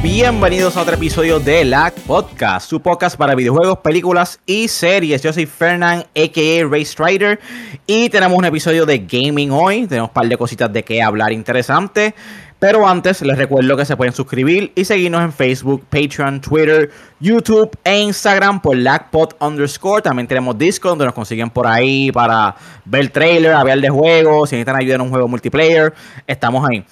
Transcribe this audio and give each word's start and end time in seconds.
Bienvenidos 0.00 0.76
a 0.76 0.82
otro 0.82 0.94
episodio 0.94 1.38
de 1.38 1.66
LAC 1.66 1.94
Podcast, 2.06 2.68
su 2.70 2.80
podcast 2.80 3.16
para 3.16 3.34
videojuegos, 3.34 3.78
películas 3.78 4.40
y 4.46 4.66
series. 4.68 5.22
Yo 5.22 5.32
soy 5.34 5.44
Fernand, 5.44 6.04
a.k.a. 6.16 6.66
Ray 6.66 6.84
Strider, 6.84 7.38
y 7.86 8.08
tenemos 8.08 8.38
un 8.38 8.46
episodio 8.46 8.86
de 8.86 9.00
gaming 9.00 9.50
hoy. 9.50 9.86
Tenemos 9.86 10.08
un 10.08 10.14
par 10.14 10.26
de 10.26 10.38
cositas 10.38 10.72
de 10.72 10.82
qué 10.82 11.02
hablar 11.02 11.32
interesante. 11.32 12.14
Pero 12.58 12.86
antes 12.88 13.20
les 13.22 13.36
recuerdo 13.36 13.76
que 13.76 13.84
se 13.84 13.96
pueden 13.96 14.14
suscribir 14.14 14.72
y 14.74 14.84
seguirnos 14.84 15.20
en 15.22 15.32
Facebook, 15.32 15.84
Patreon, 15.90 16.40
Twitter, 16.40 16.90
YouTube 17.20 17.76
e 17.84 18.00
Instagram 18.00 18.62
por 18.62 18.76
LACPod 18.76 19.34
underscore. 19.40 20.00
También 20.00 20.26
tenemos 20.26 20.56
Discord 20.56 20.92
donde 20.92 21.06
nos 21.06 21.14
consiguen 21.14 21.50
por 21.50 21.66
ahí 21.66 22.10
para 22.12 22.54
ver 22.84 23.10
trailer, 23.10 23.52
hablar 23.52 23.80
de 23.80 23.90
juegos, 23.90 24.48
si 24.48 24.56
necesitan 24.56 24.80
ayuda 24.80 24.94
en 24.94 25.00
un 25.02 25.10
juego 25.10 25.28
multiplayer, 25.28 25.92
estamos 26.26 26.66
ahí. 26.68 26.84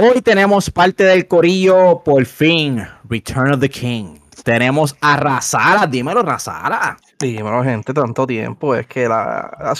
Hoy 0.00 0.22
tenemos 0.22 0.70
parte 0.70 1.02
del 1.02 1.26
corillo, 1.26 2.02
por 2.04 2.24
fin, 2.24 2.86
Return 3.08 3.54
of 3.54 3.58
the 3.58 3.68
King. 3.68 4.14
Tenemos 4.44 4.94
a 5.00 5.16
Razara, 5.16 5.88
dímelo 5.88 6.22
Razara. 6.22 6.96
Dímelo 7.18 7.64
gente, 7.64 7.92
tanto 7.92 8.24
tiempo, 8.24 8.76
es 8.76 8.86
que 8.86 9.08
la, 9.08 9.74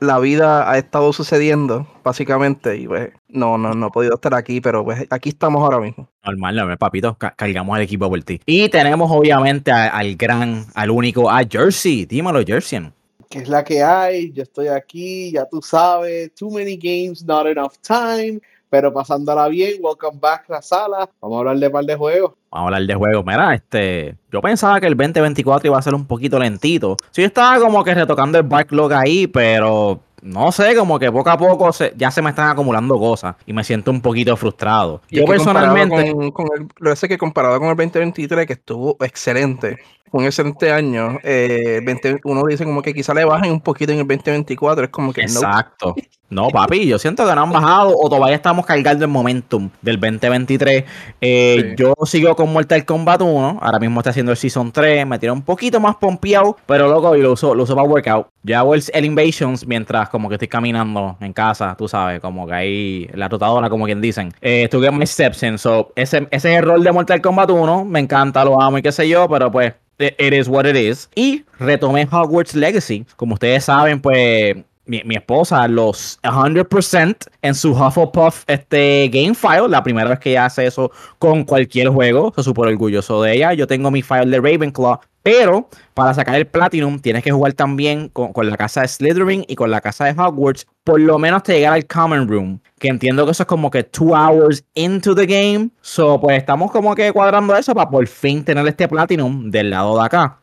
la, 0.00 0.18
vida 0.18 0.68
ha 0.68 0.78
estado 0.78 1.12
sucediendo, 1.12 1.86
básicamente, 2.02 2.76
y 2.76 2.88
pues 2.88 3.10
no, 3.28 3.56
no, 3.56 3.72
no 3.72 3.86
he 3.86 3.90
podido 3.92 4.16
estar 4.16 4.34
aquí, 4.34 4.60
pero 4.60 4.82
pues 4.82 5.06
aquí 5.10 5.28
estamos 5.28 5.62
ahora 5.62 5.78
mismo. 5.78 6.08
Normal, 6.24 6.56
no, 6.56 6.76
papito, 6.76 7.16
cargamos 7.16 7.76
el 7.76 7.84
equipo 7.84 8.10
por 8.10 8.20
ti. 8.24 8.40
Y 8.44 8.68
tenemos 8.68 9.12
obviamente 9.12 9.70
al 9.70 10.16
gran, 10.16 10.66
al 10.74 10.90
único, 10.90 11.30
a 11.30 11.42
Jersey, 11.48 12.04
dímelo 12.04 12.44
Jersey. 12.44 12.90
Que 13.30 13.38
es 13.38 13.48
la 13.48 13.62
que 13.62 13.80
hay, 13.80 14.32
yo 14.32 14.42
estoy 14.42 14.66
aquí, 14.66 15.30
ya 15.30 15.46
tú 15.48 15.62
sabes, 15.62 16.34
too 16.34 16.50
many 16.50 16.76
games, 16.76 17.24
not 17.24 17.46
enough 17.46 17.74
time 17.80 18.40
pero 18.72 18.90
pasándola 18.90 19.48
bien, 19.48 19.74
welcome 19.82 20.18
back 20.18 20.46
a 20.48 20.54
la 20.54 20.62
sala. 20.62 21.10
Vamos 21.20 21.36
a 21.36 21.38
hablar 21.40 21.58
de 21.58 21.66
un 21.66 21.72
par 21.74 21.84
de 21.84 21.94
juegos. 21.94 22.32
Vamos 22.50 22.64
a 22.64 22.66
hablar 22.68 22.82
de 22.86 22.94
juegos. 22.94 23.22
Mira, 23.26 23.54
este, 23.54 24.16
yo 24.30 24.40
pensaba 24.40 24.80
que 24.80 24.86
el 24.86 24.96
2024 24.96 25.66
iba 25.66 25.78
a 25.78 25.82
ser 25.82 25.94
un 25.94 26.06
poquito 26.06 26.38
lentito. 26.38 26.96
Sí, 27.10 27.22
estaba 27.22 27.60
como 27.60 27.84
que 27.84 27.92
retocando 27.92 28.38
el 28.38 28.44
backlog 28.44 28.94
ahí, 28.94 29.26
pero 29.26 30.00
no 30.22 30.50
sé, 30.52 30.74
como 30.74 30.98
que 30.98 31.12
poco 31.12 31.28
a 31.28 31.36
poco 31.36 31.70
ya 31.98 32.10
se 32.10 32.22
me 32.22 32.30
están 32.30 32.48
acumulando 32.48 32.98
cosas 32.98 33.36
y 33.44 33.52
me 33.52 33.62
siento 33.62 33.90
un 33.90 34.00
poquito 34.00 34.34
frustrado. 34.38 35.02
yo 35.10 35.26
personalmente. 35.26 36.10
Con, 36.32 36.48
lo 36.78 36.96
sé 36.96 37.08
que 37.08 37.18
comparado 37.18 37.58
con 37.58 37.68
el 37.68 37.76
2023, 37.76 38.46
que 38.46 38.54
estuvo 38.54 38.96
excelente, 39.00 39.76
un 40.12 40.24
excelente 40.24 40.70
año, 40.70 41.18
eh, 41.22 41.80
uno 42.24 42.42
dice 42.46 42.64
como 42.64 42.82
que 42.82 42.94
quizá 42.94 43.14
le 43.14 43.24
bajen 43.24 43.50
un 43.50 43.60
poquito 43.60 43.92
en 43.92 44.00
el 44.00 44.06
2024, 44.06 44.84
es 44.84 44.90
como 44.90 45.12
que 45.12 45.22
Exacto. 45.22 45.94
No, 46.32 46.48
papi, 46.48 46.86
yo 46.86 46.98
siento 46.98 47.28
que 47.28 47.34
no 47.34 47.42
han 47.42 47.52
bajado 47.52 47.94
o 47.94 48.08
todavía 48.08 48.36
estamos 48.36 48.64
cargando 48.64 49.04
el 49.04 49.10
momentum 49.10 49.68
del 49.82 50.00
2023. 50.00 50.84
Eh, 51.20 51.74
yo 51.76 51.92
sigo 52.06 52.34
con 52.34 52.50
Mortal 52.50 52.86
Kombat 52.86 53.20
1, 53.20 53.58
ahora 53.60 53.78
mismo 53.78 54.00
está 54.00 54.10
haciendo 54.10 54.32
el 54.32 54.38
Season 54.38 54.72
3, 54.72 55.06
me 55.06 55.18
tiene 55.18 55.34
un 55.34 55.42
poquito 55.42 55.78
más 55.78 55.96
pompeado, 55.96 56.56
pero 56.64 56.88
loco, 56.88 57.14
y 57.16 57.20
lo 57.20 57.32
uso, 57.32 57.54
lo 57.54 57.64
uso 57.64 57.74
para 57.74 57.86
workout. 57.86 58.28
Ya 58.44 58.60
hago 58.60 58.74
el, 58.74 59.04
Invasions 59.04 59.66
mientras 59.66 60.08
como 60.08 60.30
que 60.30 60.36
estoy 60.36 60.48
caminando 60.48 61.18
en 61.20 61.34
casa, 61.34 61.74
tú 61.76 61.86
sabes, 61.86 62.18
como 62.20 62.46
que 62.46 62.54
ahí 62.54 63.10
la 63.12 63.28
rotadora, 63.28 63.68
como 63.68 63.84
quien 63.84 64.00
dicen. 64.00 64.32
Eh, 64.40 64.64
estuve 64.64 64.86
en 64.86 64.96
my 64.96 65.06
steps 65.06 65.42
in, 65.42 65.58
so 65.58 65.92
ese, 65.96 66.28
ese 66.30 66.52
es 66.52 66.58
el 66.60 66.64
rol 66.64 66.82
de 66.82 66.92
Mortal 66.92 67.20
Kombat 67.20 67.50
1, 67.50 67.84
me 67.84 68.00
encanta, 68.00 68.42
lo 68.42 68.58
amo 68.58 68.78
y 68.78 68.82
qué 68.82 68.90
sé 68.90 69.06
yo, 69.06 69.28
pero 69.28 69.52
pues 69.52 69.74
It 70.02 70.32
is 70.32 70.48
what 70.48 70.66
it 70.66 70.76
is. 70.76 71.08
Y 71.14 71.44
retomé 71.58 72.08
Hogwarts 72.10 72.54
Legacy. 72.54 73.06
Como 73.16 73.34
ustedes 73.34 73.64
saben, 73.64 74.00
pues 74.00 74.56
mi, 74.84 75.02
mi, 75.04 75.14
esposa 75.14 75.68
los 75.68 76.18
100% 76.22 77.16
en 77.42 77.54
su 77.54 77.72
Hufflepuff 77.72 78.44
este, 78.46 79.08
game 79.12 79.34
file. 79.34 79.68
La 79.68 79.82
primera 79.82 80.10
vez 80.10 80.18
que 80.18 80.30
ella 80.30 80.46
hace 80.46 80.66
eso 80.66 80.90
con 81.18 81.44
cualquier 81.44 81.88
juego. 81.88 82.28
Estoy 82.28 82.44
súper 82.44 82.68
orgulloso 82.68 83.22
de 83.22 83.34
ella. 83.34 83.52
Yo 83.52 83.66
tengo 83.66 83.90
mi 83.90 84.02
file 84.02 84.26
de 84.26 84.40
Ravenclaw. 84.40 85.00
Pero 85.22 85.68
para 85.94 86.12
sacar 86.14 86.34
el 86.34 86.46
Platinum 86.46 86.98
tienes 86.98 87.22
que 87.22 87.30
jugar 87.30 87.52
también 87.52 88.08
con, 88.08 88.32
con, 88.32 88.50
la 88.50 88.56
casa 88.56 88.80
de 88.80 88.88
Slytherin 88.88 89.44
y 89.46 89.54
con 89.54 89.70
la 89.70 89.80
casa 89.80 90.06
de 90.06 90.20
Hogwarts. 90.20 90.66
Por 90.84 91.00
lo 91.00 91.18
menos 91.18 91.42
te 91.42 91.54
llegar 91.54 91.74
al 91.74 91.86
Common 91.86 92.28
Room. 92.28 92.60
Que 92.78 92.88
entiendo 92.88 93.24
que 93.24 93.30
eso 93.30 93.44
es 93.44 93.46
como 93.46 93.70
que 93.70 93.84
two 93.84 94.14
hours 94.14 94.64
into 94.74 95.14
the 95.14 95.26
game. 95.26 95.70
So, 95.80 96.20
pues 96.20 96.38
estamos 96.38 96.72
como 96.72 96.94
que 96.94 97.12
cuadrando 97.12 97.56
eso 97.56 97.74
para 97.74 97.88
por 97.88 98.06
fin 98.08 98.44
tener 98.44 98.66
este 98.66 98.88
Platinum 98.88 99.50
del 99.50 99.70
lado 99.70 99.96
de 99.98 100.04
acá. 100.04 100.42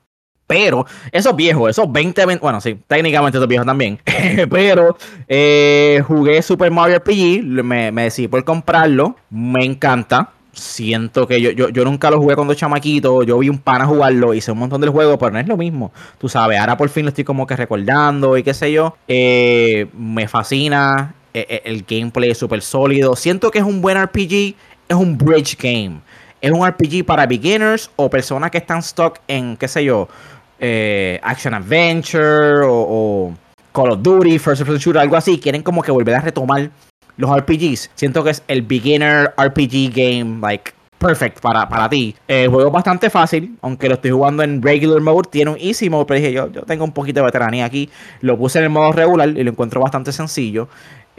Pero 0.49 0.85
esos 1.11 1.35
viejos, 1.35 1.69
esos 1.69 1.91
20, 1.91 2.25
20 2.25 2.41
bueno, 2.41 2.59
sí, 2.59 2.79
técnicamente 2.87 3.37
esos 3.37 3.47
viejos 3.47 3.67
también. 3.67 3.99
pero 4.49 4.97
eh, 5.27 6.01
jugué 6.07 6.41
Super 6.41 6.71
Mario 6.71 6.97
RPG, 6.97 7.43
me, 7.63 7.91
me, 7.91 8.03
decidí 8.03 8.27
por 8.27 8.43
comprarlo, 8.43 9.15
me 9.29 9.63
encanta. 9.63 10.31
Siento 10.59 11.27
que 11.27 11.41
yo, 11.41 11.51
yo, 11.51 11.69
yo 11.69 11.83
nunca 11.85 12.11
lo 12.11 12.17
jugué 12.17 12.35
cuando 12.35 12.53
chamaquito, 12.53 13.23
yo 13.23 13.39
vi 13.39 13.49
un 13.49 13.59
pana 13.59 13.85
jugarlo, 13.85 14.33
hice 14.33 14.51
un 14.51 14.59
montón 14.59 14.81
del 14.81 14.89
juego, 14.89 15.17
pero 15.17 15.31
no 15.31 15.39
es 15.39 15.47
lo 15.47 15.57
mismo. 15.57 15.91
Tú 16.17 16.29
sabes, 16.29 16.59
ahora 16.59 16.77
por 16.77 16.89
fin 16.89 17.05
lo 17.05 17.09
estoy 17.09 17.23
como 17.23 17.47
que 17.47 17.55
recordando 17.55 18.37
y 18.37 18.43
qué 18.43 18.53
sé 18.53 18.71
yo. 18.71 18.95
Eh, 19.07 19.87
me 19.97 20.27
fascina, 20.27 21.15
el, 21.33 21.45
e, 21.47 21.61
el 21.65 21.85
gameplay 21.87 22.31
es 22.31 22.37
súper 22.37 22.61
sólido. 22.61 23.15
Siento 23.15 23.51
que 23.51 23.59
es 23.59 23.65
un 23.65 23.81
buen 23.81 24.01
RPG, 24.01 24.55
es 24.89 24.95
un 24.95 25.17
bridge 25.17 25.57
game. 25.57 26.01
Es 26.41 26.51
un 26.51 26.65
RPG 26.65 27.05
para 27.05 27.25
beginners 27.25 27.91
o 27.95 28.09
personas 28.09 28.51
que 28.51 28.59
están 28.59 28.81
stuck 28.81 29.19
en, 29.27 29.57
qué 29.57 29.67
sé 29.67 29.83
yo, 29.83 30.07
eh, 30.59 31.19
Action 31.23 31.53
Adventure 31.53 32.61
o, 32.65 33.33
Call 33.73 33.91
of 33.91 34.01
Duty, 34.01 34.39
First 34.39 34.63
Person 34.63 34.77
Shooter, 34.77 35.01
algo 35.01 35.15
así, 35.15 35.39
quieren 35.39 35.61
como 35.61 35.81
que 35.81 35.91
volver 35.91 36.15
a 36.15 36.21
retomar 36.21 36.71
los 37.19 37.29
RPGs. 37.29 37.91
Siento 37.95 38.23
que 38.23 38.31
es 38.31 38.43
el 38.47 38.61
beginner 38.61 39.33
RPG 39.37 39.91
game, 39.93 40.39
like, 40.41 40.71
perfect 40.97 41.41
para, 41.41 41.67
para 41.67 41.89
ti. 41.89 42.15
El 42.27 42.49
juego 42.49 42.71
bastante 42.71 43.09
fácil, 43.09 43.57
aunque 43.61 43.89
lo 43.89 43.95
estoy 43.95 44.11
jugando 44.11 44.41
en 44.41 44.61
regular 44.61 45.01
mode, 45.01 45.29
tiene 45.29 45.51
un 45.51 45.57
easy 45.59 45.89
mode, 45.89 46.05
pero 46.05 46.19
dije 46.19 46.31
yo, 46.31 46.49
yo 46.49 46.61
tengo 46.63 46.85
un 46.85 46.93
poquito 46.93 47.19
de 47.19 47.25
veteranía 47.25 47.65
aquí. 47.65 47.89
Lo 48.21 48.37
puse 48.37 48.59
en 48.59 48.65
el 48.65 48.69
modo 48.69 48.93
regular 48.93 49.27
y 49.29 49.43
lo 49.43 49.51
encuentro 49.51 49.81
bastante 49.81 50.13
sencillo. 50.13 50.69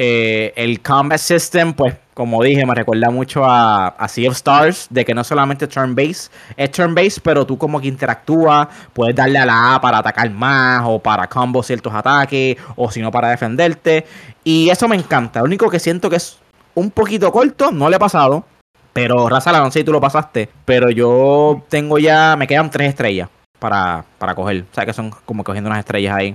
Eh, 0.03 0.55
el 0.57 0.81
combat 0.81 1.19
system, 1.19 1.75
pues, 1.75 1.95
como 2.15 2.43
dije, 2.43 2.65
me 2.65 2.75
recuerda 2.75 3.11
mucho 3.11 3.45
a, 3.45 3.95
Sea 4.09 4.31
of 4.31 4.35
Stars, 4.35 4.87
de 4.89 5.05
que 5.05 5.13
no 5.13 5.23
solamente 5.23 5.67
turn-based, 5.67 6.33
es 6.57 6.71
turn-based, 6.71 7.21
pero 7.23 7.45
tú 7.45 7.59
como 7.59 7.79
que 7.79 7.89
interactúas, 7.89 8.69
puedes 8.95 9.15
darle 9.15 9.39
a 9.39 9.45
la 9.45 9.75
A 9.75 9.81
para 9.83 9.99
atacar 9.99 10.31
más, 10.31 10.85
o 10.87 11.01
para 11.01 11.27
combo 11.27 11.63
ciertos 11.63 11.93
ataques, 11.93 12.57
o 12.77 12.91
si 12.91 13.03
no 13.03 13.11
para 13.11 13.29
defenderte. 13.29 14.07
Y 14.43 14.71
eso 14.71 14.89
me 14.89 14.97
encanta. 14.97 15.41
Lo 15.41 15.45
único 15.45 15.69
que 15.69 15.79
siento 15.79 16.09
que 16.09 16.17
es 16.17 16.39
un 16.75 16.91
poquito 16.91 17.31
corto, 17.31 17.71
no 17.71 17.91
le 17.91 17.97
he 17.97 17.99
pasado, 18.01 18.47
pero 18.95 19.29
Raza, 19.29 19.53
no 19.53 19.71
sé 19.71 19.81
si 19.81 19.85
tú 19.85 19.93
lo 19.93 20.01
pasaste, 20.01 20.49
pero 20.65 20.89
yo 20.89 21.63
tengo 21.69 21.99
ya, 21.99 22.37
me 22.39 22.47
quedan 22.47 22.71
tres 22.71 22.89
estrellas 22.89 23.29
para, 23.59 24.07
para 24.17 24.35
coger. 24.35 24.65
O 24.73 24.75
sea 24.75 24.87
que 24.87 24.95
son 24.95 25.11
como 25.27 25.45
cogiendo 25.45 25.69
unas 25.69 25.81
estrellas 25.81 26.17
ahí. 26.17 26.35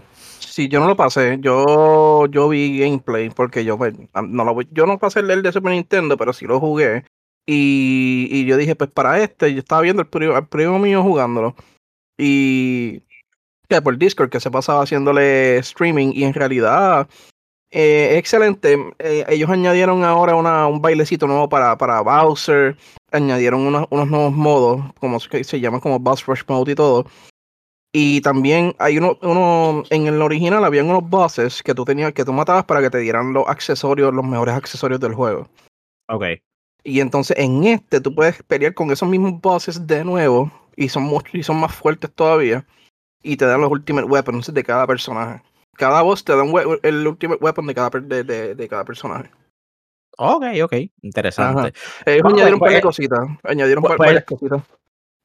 Sí, 0.56 0.70
yo 0.70 0.80
no 0.80 0.88
lo 0.88 0.96
pasé. 0.96 1.38
Yo, 1.42 2.28
yo 2.28 2.48
vi 2.48 2.80
gameplay 2.80 3.30
porque 3.30 3.66
yo, 3.66 3.78
pues, 3.78 3.94
no 4.14 4.46
lo, 4.46 4.62
yo 4.62 4.86
no 4.86 4.98
pasé 4.98 5.20
el 5.20 5.44
de 5.44 5.52
Super 5.52 5.74
Nintendo, 5.74 6.16
pero 6.16 6.32
sí 6.32 6.46
lo 6.46 6.62
jugué. 6.62 7.04
Y, 7.46 8.30
y 8.32 8.46
yo 8.46 8.56
dije, 8.56 8.74
pues 8.74 8.90
para 8.90 9.22
este, 9.22 9.54
yo 9.54 9.60
estaba 9.60 9.82
viendo 9.82 10.02
el 10.02 10.08
primo, 10.08 10.80
mío 10.80 11.04
jugándolo. 11.04 11.56
Y 12.18 13.04
que 13.68 13.82
por 13.82 13.98
Discord, 13.98 14.30
que 14.30 14.40
se 14.40 14.50
pasaba 14.50 14.84
haciéndole 14.84 15.58
streaming. 15.58 16.14
Y 16.14 16.24
en 16.24 16.34
realidad, 16.34 17.10
eh, 17.70 18.16
excelente. 18.18 18.78
Eh, 19.00 19.26
ellos 19.28 19.50
añadieron 19.50 20.06
ahora 20.06 20.38
una, 20.38 20.68
un 20.68 20.82
bailecito 20.82 21.28
nuevo 21.28 21.50
para, 21.50 21.78
para 21.78 22.00
Bowser. 22.00 22.78
Añadieron 23.12 23.60
unos, 23.60 23.88
unos 23.90 24.08
nuevos 24.08 24.32
modos, 24.32 24.94
como 25.02 25.20
se, 25.20 25.44
se 25.44 25.60
llama 25.60 25.82
como 25.82 26.00
Boss 26.00 26.26
Rush 26.26 26.44
Mode 26.48 26.72
y 26.72 26.76
todo. 26.76 27.06
Y 27.98 28.20
también 28.20 28.76
hay 28.78 28.98
uno, 28.98 29.18
uno, 29.22 29.84
en 29.90 30.08
el 30.08 30.22
original 30.22 30.66
habían 30.66 30.90
unos 30.90 31.10
bosses 31.10 31.64
que 31.64 31.74
tú 31.74 31.86
tenías, 31.86 32.12
que 32.12 32.26
tú 32.26 32.34
matabas 32.34 32.66
para 32.66 32.82
que 32.82 32.90
te 32.90 32.98
dieran 32.98 33.32
los 33.32 33.48
accesorios, 33.48 34.14
los 34.14 34.26
mejores 34.26 34.54
accesorios 34.54 35.00
del 35.00 35.14
juego. 35.14 35.48
Ok. 36.10 36.26
Y 36.84 37.00
entonces 37.00 37.38
en 37.40 37.64
este 37.64 38.02
tú 38.02 38.14
puedes 38.14 38.44
pelear 38.44 38.74
con 38.74 38.92
esos 38.92 39.08
mismos 39.08 39.40
bosses 39.40 39.88
de 39.88 40.04
nuevo 40.04 40.52
y 40.76 40.90
son, 40.90 41.10
y 41.32 41.42
son 41.42 41.58
más 41.58 41.74
fuertes 41.74 42.12
todavía. 42.14 42.66
Y 43.24 43.38
te 43.38 43.46
dan 43.46 43.62
los 43.62 43.72
ultimate 43.72 44.08
weapons 44.08 44.54
de 44.54 44.64
cada 44.66 44.86
personaje. 44.86 45.42
Cada 45.78 46.02
boss 46.02 46.26
te 46.26 46.36
da 46.36 46.44
el 46.84 47.08
ultimate 47.08 47.42
weapon 47.42 47.66
de 47.66 47.76
cada, 47.76 47.90
de, 48.02 48.56
de, 48.56 48.68
cada 48.68 48.84
personaje. 48.84 49.32
Ok, 50.18 50.44
ok, 50.66 50.74
interesante. 51.02 51.72
Ellos 52.06 52.26
añadieron 52.26 52.56
un 52.56 52.60
par 52.60 52.74
de 52.74 52.82
cositas. 52.82 53.20
Añadieron 53.44 53.86
un 53.86 53.96
par 53.96 54.14
de 54.16 54.26
cositas 54.26 54.64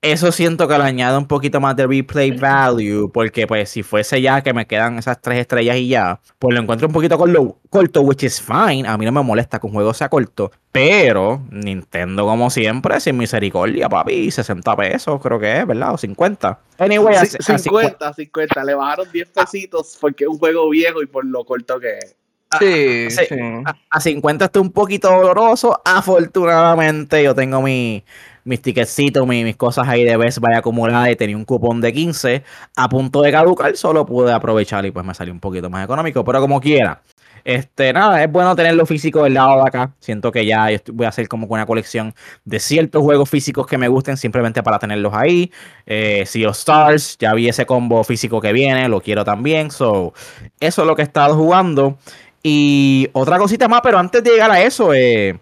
eso 0.02 0.32
siento 0.32 0.66
que 0.66 0.78
le 0.78 0.84
añade 0.84 1.18
un 1.18 1.26
poquito 1.26 1.60
más 1.60 1.76
de 1.76 1.86
replay 1.86 2.30
value, 2.30 3.10
porque 3.12 3.46
pues 3.46 3.68
si 3.68 3.82
fuese 3.82 4.22
ya 4.22 4.40
que 4.42 4.54
me 4.54 4.66
quedan 4.66 4.98
esas 4.98 5.20
tres 5.20 5.40
estrellas 5.40 5.76
y 5.76 5.88
ya, 5.88 6.20
pues 6.38 6.54
lo 6.54 6.62
encuentro 6.62 6.86
un 6.86 6.94
poquito 6.94 7.18
con 7.18 7.32
lo 7.34 7.58
corto, 7.68 8.00
which 8.00 8.22
is 8.22 8.40
fine. 8.40 8.88
A 8.88 8.96
mí 8.96 9.04
no 9.04 9.12
me 9.12 9.22
molesta 9.22 9.58
que 9.58 9.66
un 9.66 9.74
juego 9.74 9.92
sea 9.92 10.08
corto, 10.08 10.50
pero 10.72 11.42
Nintendo 11.50 12.24
como 12.24 12.48
siempre, 12.48 12.98
sin 13.00 13.18
misericordia, 13.18 13.90
papi, 13.90 14.30
60 14.30 14.74
pesos 14.74 15.20
creo 15.20 15.38
que 15.38 15.58
es, 15.58 15.66
¿verdad? 15.66 15.92
O 15.92 15.98
50. 15.98 16.58
Anyway, 16.78 17.16
50, 17.26 18.14
50, 18.14 18.64
le 18.64 18.74
bajaron 18.74 19.06
10 19.12 19.28
pesitos 19.28 19.98
porque 20.00 20.24
es 20.24 20.30
un 20.30 20.38
juego 20.38 20.70
viejo 20.70 21.02
y 21.02 21.06
por 21.06 21.26
lo 21.26 21.44
corto 21.44 21.78
que 21.78 21.98
es. 21.98 22.16
Sí, 22.58 23.06
a, 23.06 23.10
sí. 23.10 23.34
a- 23.64 23.76
a 23.90 24.00
50 24.00 24.46
está 24.46 24.60
un 24.60 24.72
poquito 24.72 25.08
doloroso. 25.08 25.80
Afortunadamente, 25.84 27.22
yo 27.22 27.34
tengo 27.34 27.62
mi, 27.62 28.02
mis 28.44 28.60
ticketcitos, 28.62 29.26
mi- 29.26 29.44
mis 29.44 29.56
cosas 29.56 29.86
ahí 29.88 30.04
de 30.04 30.16
Best 30.16 30.38
Buy 30.38 30.54
acumuladas 30.54 31.10
y 31.10 31.16
tenía 31.16 31.36
un 31.36 31.44
cupón 31.44 31.80
de 31.80 31.92
15 31.92 32.42
a 32.76 32.88
punto 32.88 33.22
de 33.22 33.32
caducar. 33.32 33.76
Solo 33.76 34.06
pude 34.06 34.32
aprovechar 34.32 34.84
y 34.86 34.90
pues 34.90 35.04
me 35.04 35.14
salió 35.14 35.32
un 35.32 35.40
poquito 35.40 35.68
más 35.70 35.84
económico, 35.84 36.24
pero 36.24 36.40
como 36.40 36.60
quiera. 36.60 37.02
Este, 37.42 37.90
nada, 37.94 38.22
es 38.22 38.30
bueno 38.30 38.54
tenerlo 38.54 38.84
físico 38.84 39.24
del 39.24 39.32
lado 39.32 39.56
de 39.62 39.68
acá. 39.68 39.92
Siento 39.98 40.30
que 40.30 40.44
ya 40.44 40.68
voy 40.92 41.06
a 41.06 41.08
hacer 41.08 41.26
como 41.26 41.46
una 41.46 41.64
colección 41.64 42.14
de 42.44 42.60
ciertos 42.60 43.02
juegos 43.02 43.30
físicos 43.30 43.66
que 43.66 43.78
me 43.78 43.88
gusten 43.88 44.18
simplemente 44.18 44.62
para 44.62 44.78
tenerlos 44.78 45.14
ahí. 45.14 45.50
Eh, 45.86 46.24
Sea 46.26 46.50
of 46.50 46.56
Stars, 46.58 47.16
ya 47.18 47.32
vi 47.32 47.48
ese 47.48 47.64
combo 47.64 48.04
físico 48.04 48.42
que 48.42 48.52
viene, 48.52 48.88
lo 48.90 49.00
quiero 49.00 49.24
también. 49.24 49.70
So, 49.70 50.12
eso 50.60 50.82
es 50.82 50.86
lo 50.86 50.94
que 50.94 51.00
he 51.00 51.04
estado 51.06 51.34
jugando. 51.34 51.96
Y 52.42 53.08
otra 53.14 53.38
cosita 53.38 53.68
más, 53.68 53.80
pero 53.82 53.98
antes 53.98 54.22
de 54.22 54.30
llegar 54.32 54.50
a 54.50 54.60
eso, 54.62 54.92
eh, 54.92 55.38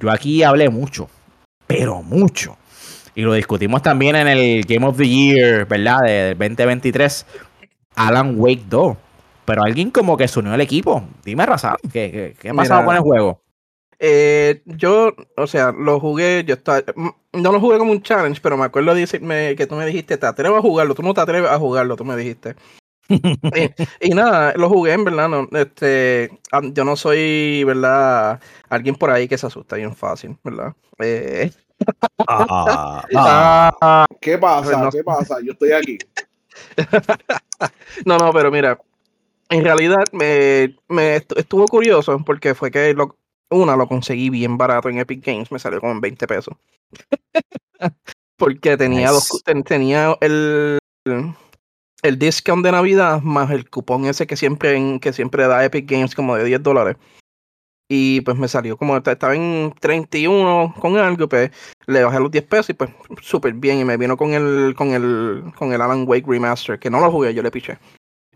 yo 0.00 0.10
aquí 0.10 0.42
hablé 0.42 0.68
mucho, 0.68 1.08
pero 1.66 2.02
mucho. 2.02 2.56
Y 3.14 3.22
lo 3.22 3.32
discutimos 3.32 3.82
también 3.82 4.16
en 4.16 4.28
el 4.28 4.64
Game 4.64 4.86
of 4.86 4.96
the 4.96 5.08
Year, 5.08 5.66
¿verdad? 5.66 6.00
Del 6.04 6.38
2023, 6.38 7.26
Alan 7.94 8.34
Wake 8.38 8.64
2. 8.68 8.96
Pero 9.46 9.62
alguien 9.62 9.90
como 9.90 10.16
que 10.16 10.28
se 10.28 10.38
unió 10.40 10.52
al 10.52 10.60
equipo. 10.60 11.02
Dime, 11.24 11.46
Razal, 11.46 11.76
¿qué, 11.82 12.10
qué, 12.10 12.36
qué 12.38 12.50
ha 12.50 12.54
pasado 12.54 12.80
Mira. 12.80 12.86
con 12.86 12.96
el 12.96 13.02
juego? 13.02 13.40
Eh, 13.98 14.62
yo, 14.66 15.14
o 15.36 15.46
sea, 15.46 15.72
lo 15.72 15.98
jugué, 16.00 16.44
yo 16.46 16.54
estaba, 16.54 16.82
mm, 16.94 17.08
no 17.32 17.52
lo 17.52 17.60
jugué 17.60 17.78
como 17.78 17.92
un 17.92 18.02
challenge, 18.02 18.40
pero 18.42 18.56
me 18.56 18.64
acuerdo 18.64 18.92
de 18.92 19.00
decirme 19.00 19.54
que 19.56 19.66
tú 19.66 19.74
me 19.74 19.86
dijiste, 19.86 20.18
te 20.18 20.26
atreves 20.26 20.58
a 20.58 20.62
jugarlo, 20.62 20.94
tú 20.94 21.02
no 21.02 21.14
te 21.14 21.20
atreves 21.20 21.50
a 21.50 21.58
jugarlo, 21.58 21.96
tú 21.96 22.04
me 22.04 22.16
dijiste. 22.16 22.56
Y, 23.08 23.70
y 24.00 24.10
nada, 24.14 24.52
lo 24.56 24.68
jugué, 24.68 24.92
en 24.92 25.04
verdad, 25.04 25.28
no, 25.28 25.48
este, 25.58 26.30
ah, 26.52 26.60
yo 26.64 26.84
no 26.84 26.96
soy, 26.96 27.62
¿verdad? 27.64 28.40
Alguien 28.68 28.94
por 28.96 29.10
ahí 29.10 29.28
que 29.28 29.38
se 29.38 29.46
asusta 29.46 29.76
bien 29.76 29.94
fácil, 29.94 30.36
¿verdad? 30.42 30.74
Eh, 30.98 31.50
Ah, 32.28 33.04
ah, 33.80 34.06
¿Qué 34.20 34.38
pasa? 34.38 34.82
No. 34.82 34.90
¿Qué 34.90 35.04
pasa? 35.04 35.36
Yo 35.42 35.52
estoy 35.52 35.72
aquí. 35.72 35.98
no, 38.06 38.16
no, 38.18 38.32
pero 38.32 38.50
mira, 38.50 38.78
en 39.50 39.62
realidad 39.62 40.04
me, 40.12 40.76
me 40.88 41.16
estu- 41.18 41.36
estuvo 41.38 41.66
curioso 41.66 42.18
porque 42.24 42.54
fue 42.54 42.70
que 42.70 42.94
lo, 42.94 43.16
una 43.50 43.76
lo 43.76 43.86
conseguí 43.86 44.30
bien 44.30 44.56
barato 44.56 44.88
en 44.88 44.98
Epic 44.98 45.24
Games, 45.24 45.52
me 45.52 45.58
salió 45.58 45.80
como 45.80 45.92
en 45.92 46.00
20 46.00 46.26
pesos. 46.26 46.54
porque 48.38 48.76
tenía 48.76 49.10
dos, 49.10 49.42
ten- 49.44 49.62
tenía 49.62 50.16
el 50.20 50.78
el 51.04 51.34
discount 52.14 52.64
de 52.64 52.72
Navidad 52.72 53.20
más 53.22 53.50
el 53.50 53.68
cupón 53.68 54.06
ese 54.06 54.26
que 54.26 54.36
siempre 54.36 55.00
que 55.00 55.12
siempre 55.12 55.46
da 55.46 55.64
Epic 55.64 55.90
Games 55.90 56.14
como 56.14 56.36
de 56.36 56.44
10 56.44 56.62
dólares. 56.62 56.96
Y 57.88 58.20
pues 58.22 58.36
me 58.36 58.48
salió 58.48 58.76
como 58.76 58.96
estaba 58.96 59.34
en 59.34 59.72
31 59.80 60.74
con 60.80 60.96
algo, 60.98 61.28
pues 61.28 61.50
le 61.86 62.02
bajé 62.02 62.18
los 62.18 62.30
10 62.30 62.44
pesos 62.44 62.70
y 62.70 62.74
pues 62.74 62.90
súper 63.22 63.52
bien. 63.54 63.78
Y 63.78 63.84
me 63.84 63.96
vino 63.96 64.16
con 64.16 64.32
el, 64.32 64.74
con 64.76 64.90
el, 64.90 65.52
con 65.56 65.72
el 65.72 65.80
Alan 65.80 66.04
Wake 66.06 66.26
Remaster, 66.26 66.78
que 66.78 66.90
no 66.90 67.00
lo 67.00 67.10
jugué, 67.12 67.32
yo 67.32 67.42
le 67.42 67.50
piché. 67.50 67.78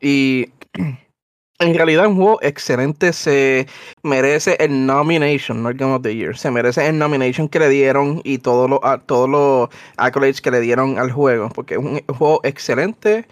Y 0.00 0.50
en 1.58 1.74
realidad 1.74 2.06
un 2.06 2.16
juego 2.16 2.38
excelente, 2.42 3.12
se 3.12 3.66
merece 4.04 4.56
el 4.60 4.86
nomination, 4.86 5.62
no 5.62 5.68
el 5.70 5.76
Game 5.76 5.94
of 5.94 6.02
the 6.02 6.14
Year. 6.14 6.36
Se 6.36 6.50
merece 6.52 6.86
el 6.86 6.96
nomination 6.96 7.48
que 7.48 7.58
le 7.58 7.68
dieron 7.68 8.20
y 8.22 8.38
todos 8.38 8.70
los 8.70 8.80
todos 9.06 9.28
los 9.28 9.68
accolades 9.96 10.40
que 10.40 10.52
le 10.52 10.60
dieron 10.60 10.98
al 10.98 11.10
juego. 11.10 11.48
Porque 11.48 11.74
es 11.74 11.80
un 11.80 12.00
juego 12.06 12.40
excelente. 12.44 13.26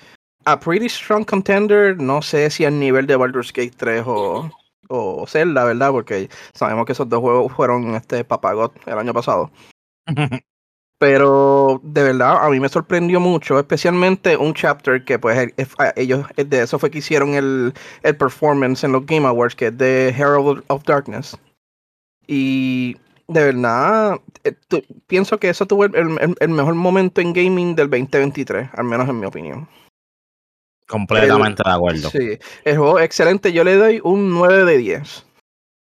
A 0.45 0.59
pretty 0.59 0.89
strong 0.89 1.25
contender, 1.25 1.97
no 2.01 2.23
sé 2.23 2.49
si 2.51 2.65
al 2.65 2.79
nivel 2.79 3.07
de 3.07 3.17
Baldur's 3.17 3.53
Gate 3.53 3.75
3 3.77 4.03
o, 4.07 4.51
o 4.89 5.27
Zelda, 5.27 5.65
¿verdad? 5.65 5.91
Porque 5.91 6.31
sabemos 6.55 6.87
que 6.87 6.93
esos 6.93 7.09
dos 7.09 7.21
juegos 7.21 7.53
fueron 7.53 7.95
este 7.95 8.25
Papagot 8.25 8.73
el 8.87 8.99
año 8.99 9.13
pasado. 9.13 9.51
Pero 11.01 11.81
de 11.85 12.03
verdad, 12.03 12.45
a 12.45 12.51
mí 12.51 12.59
me 12.59 12.69
sorprendió 12.69 13.21
mucho, 13.21 13.57
especialmente 13.59 14.37
un 14.37 14.53
chapter 14.53 15.05
que 15.05 15.17
pues 15.19 15.53
ellos, 15.95 16.27
de 16.37 16.63
eso 16.63 16.79
fue 16.81 16.91
que 16.91 16.99
hicieron 16.99 17.35
el, 17.35 17.73
el 18.03 18.17
performance 18.17 18.83
en 18.83 18.91
los 18.93 19.07
Game 19.07 19.25
Awards, 19.27 19.55
que 19.55 19.67
es 19.69 19.79
de 19.79 20.09
Herald 20.09 20.65
of 20.67 20.83
Darkness. 20.85 21.37
Y 22.27 22.97
de 23.29 23.45
verdad, 23.45 24.19
eh, 24.43 24.55
pienso 25.07 25.39
que 25.39 25.51
eso 25.51 25.67
tuvo 25.67 25.85
el, 25.85 25.95
el- 25.95 26.35
el 26.41 26.49
mejor 26.49 26.75
momento 26.75 27.21
en 27.21 27.33
gaming 27.33 27.77
del 27.77 27.91
2023, 27.91 28.71
al 28.75 28.85
menos 28.85 29.09
en 29.09 29.21
mi 29.21 29.27
opinión. 29.27 29.69
Completamente 30.89 31.63
de 31.65 31.71
acuerdo. 31.71 32.11
Sí, 32.11 32.39
el 32.65 32.77
juego 32.79 32.99
excelente, 32.99 33.53
yo 33.53 33.63
le 33.63 33.77
doy 33.77 34.01
un 34.03 34.31
9 34.33 34.65
de 34.65 34.79
10. 34.79 35.25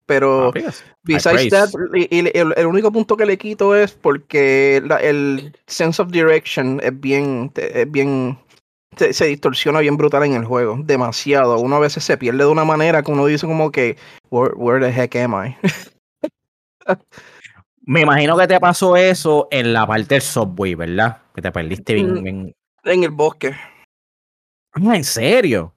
Pero... 0.06 0.53
Ah, 0.55 0.73
Besides 1.05 1.50
that, 1.50 1.69
y- 1.94 2.09
y 2.15 2.39
el, 2.39 2.53
el 2.56 2.67
único 2.67 2.93
punto 2.93 3.17
que 3.17 3.25
le 3.27 3.39
quito 3.39 3.75
es 3.75 3.93
porque 3.93 4.83
la- 4.85 4.99
el 4.99 5.56
sense 5.67 6.00
of 6.03 6.11
direction 6.11 6.81
es 6.83 7.00
bien, 7.00 7.50
es 7.56 7.91
bien, 7.91 8.39
se, 8.97 9.12
se 9.12 9.27
distorsiona 9.27 9.81
bien 9.81 9.97
brutal 9.97 10.23
en 10.25 10.35
el 10.35 10.44
juego, 10.44 10.77
demasiado. 10.81 11.59
Uno 11.59 11.77
a 11.77 11.81
veces 11.81 12.05
se 12.05 12.17
pierde 12.19 12.38
de 12.45 12.47
una 12.50 12.65
manera 12.65 13.03
que 13.03 13.11
uno 13.11 13.25
dice 13.27 13.47
como 13.47 13.73
que, 13.73 13.97
where, 14.31 14.53
where 14.55 14.85
the 14.85 14.93
heck 15.03 15.17
am 15.17 15.35
I? 15.35 15.56
Me 17.85 18.03
imagino 18.03 18.37
que 18.37 18.47
te 18.47 18.61
pasó 18.61 18.97
eso 18.97 19.49
en 19.50 19.73
la 19.73 19.87
parte 19.87 20.15
del 20.15 20.23
subway, 20.23 20.75
¿verdad? 20.75 21.19
Que 21.35 21.43
te 21.43 21.50
perdiste 21.50 21.95
bien. 21.95 22.15
Mm. 22.15 22.23
bien- 22.23 22.55
en 22.85 23.05
el 23.05 23.11
bosque. 23.11 23.55
Ah, 24.75 24.97
¿En 24.97 25.05
serio? 25.05 25.73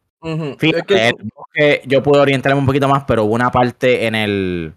Fíjate, 0.57 1.13
que- 1.53 1.81
yo 1.85 2.01
puedo 2.01 2.21
orientarme 2.21 2.59
un 2.59 2.65
poquito 2.65 2.87
más, 2.87 3.03
pero 3.05 3.23
hubo 3.25 3.33
una 3.35 3.51
parte 3.51 4.05
en 4.07 4.15
el 4.15 4.73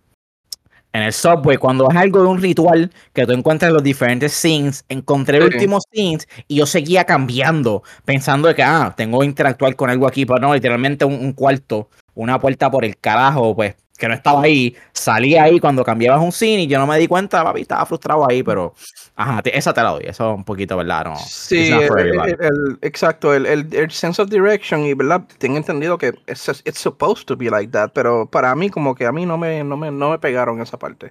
en 0.95 1.03
el 1.03 1.13
subway, 1.13 1.59
cuando 1.59 1.87
es 1.91 1.97
algo 1.97 2.23
de 2.23 2.29
un 2.29 2.41
ritual 2.41 2.91
que 3.13 3.27
tú 3.27 3.33
encuentras 3.33 3.71
los 3.73 3.83
diferentes 3.83 4.33
scenes, 4.33 4.85
encontré 4.89 5.37
el 5.37 5.45
último 5.55 5.79
scenes 5.81 6.27
y 6.49 6.57
yo 6.57 6.67
seguía 6.67 7.05
cambiando, 7.05 7.83
pensando 8.07 8.49
de 8.49 8.55
que, 8.55 8.63
ah, 8.63 8.95
tengo 8.97 9.21
que 9.21 9.27
interactuar 9.27 9.77
con 9.77 9.91
algo 9.91 10.07
aquí, 10.09 10.25
pero 10.25 10.39
no, 10.41 10.55
literalmente 10.55 11.05
un, 11.05 11.13
un 11.15 11.33
cuarto, 11.35 11.89
una 12.15 12.41
puerta 12.41 12.71
por 12.71 12.87
el 12.87 12.97
carajo, 12.97 13.55
pues, 13.55 13.77
que 13.99 14.09
no 14.09 14.15
estaba 14.15 14.43
ahí, 14.43 14.75
salía 14.93 15.43
ahí 15.43 15.59
cuando 15.59 15.85
cambiabas 15.85 16.23
un 16.23 16.31
scene 16.33 16.63
y 16.63 16.67
yo 16.69 16.79
no 16.79 16.87
me 16.87 16.97
di 16.99 17.09
cuenta, 17.09 17.43
papi, 17.43 17.63
estaba 17.63 17.85
frustrado 17.85 18.27
ahí, 18.31 18.43
pero, 18.45 18.73
ajá, 19.17 19.43
te- 19.43 19.59
esa 19.59 19.75
te 19.75 19.83
la 19.83 19.91
doy, 19.91 20.05
eso 20.07 20.33
un 20.35 20.45
poquito, 20.45 20.77
¿verdad? 20.77 21.05
No, 21.07 21.17
Sí, 21.17 21.71
el- 21.73 21.99
el- 21.99 22.37
el- 22.41 22.79
exacto, 22.81 23.35
el, 23.35 23.45
el, 23.45 23.75
el 23.75 23.91
sense 23.91 24.23
of 24.23 24.31
direction 24.31 24.85
y 24.87 24.95
verdad, 24.95 25.25
tengo 25.39 25.57
entendido 25.57 25.99
que 25.99 26.15
it's, 26.29 26.49
it's 26.65 26.79
supposed 26.79 27.27
to 27.27 27.37
be 27.37 27.51
like 27.51 27.73
that, 27.73 27.91
pero 27.93 28.25
para 28.31 28.55
mí 28.55 28.71
como 28.71 28.95
que 28.95 29.05
a 29.05 29.13
mí 29.13 29.27
no 29.27 29.37
me, 29.37 29.65
no 29.65 29.77
me, 29.77 29.91
no 29.91 30.11
me 30.11 30.19
pegaron 30.19 30.61
esa 30.63 30.79
parte. 30.79 31.11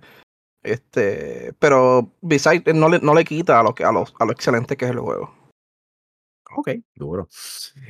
Este, 0.63 1.53
pero 1.59 2.09
besides, 2.21 2.73
no 2.73 2.89
le, 2.89 2.99
no 2.99 3.13
le 3.13 3.23
quita 3.25 3.59
a 3.59 3.63
lo 3.63 3.75
que, 3.75 3.83
a 3.83 3.91
lo, 3.91 4.05
a 4.19 4.25
lo 4.25 4.31
excelente 4.31 4.75
que 4.77 4.85
es 4.85 4.91
el 4.91 4.99
juego. 4.99 5.33
Ok, 6.55 6.69
duro. 6.95 7.27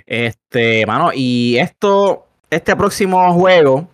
Este, 0.06 0.86
mano, 0.86 1.12
y 1.14 1.58
esto, 1.60 2.26
este 2.50 2.76
próximo 2.76 3.32
juego, 3.34 3.88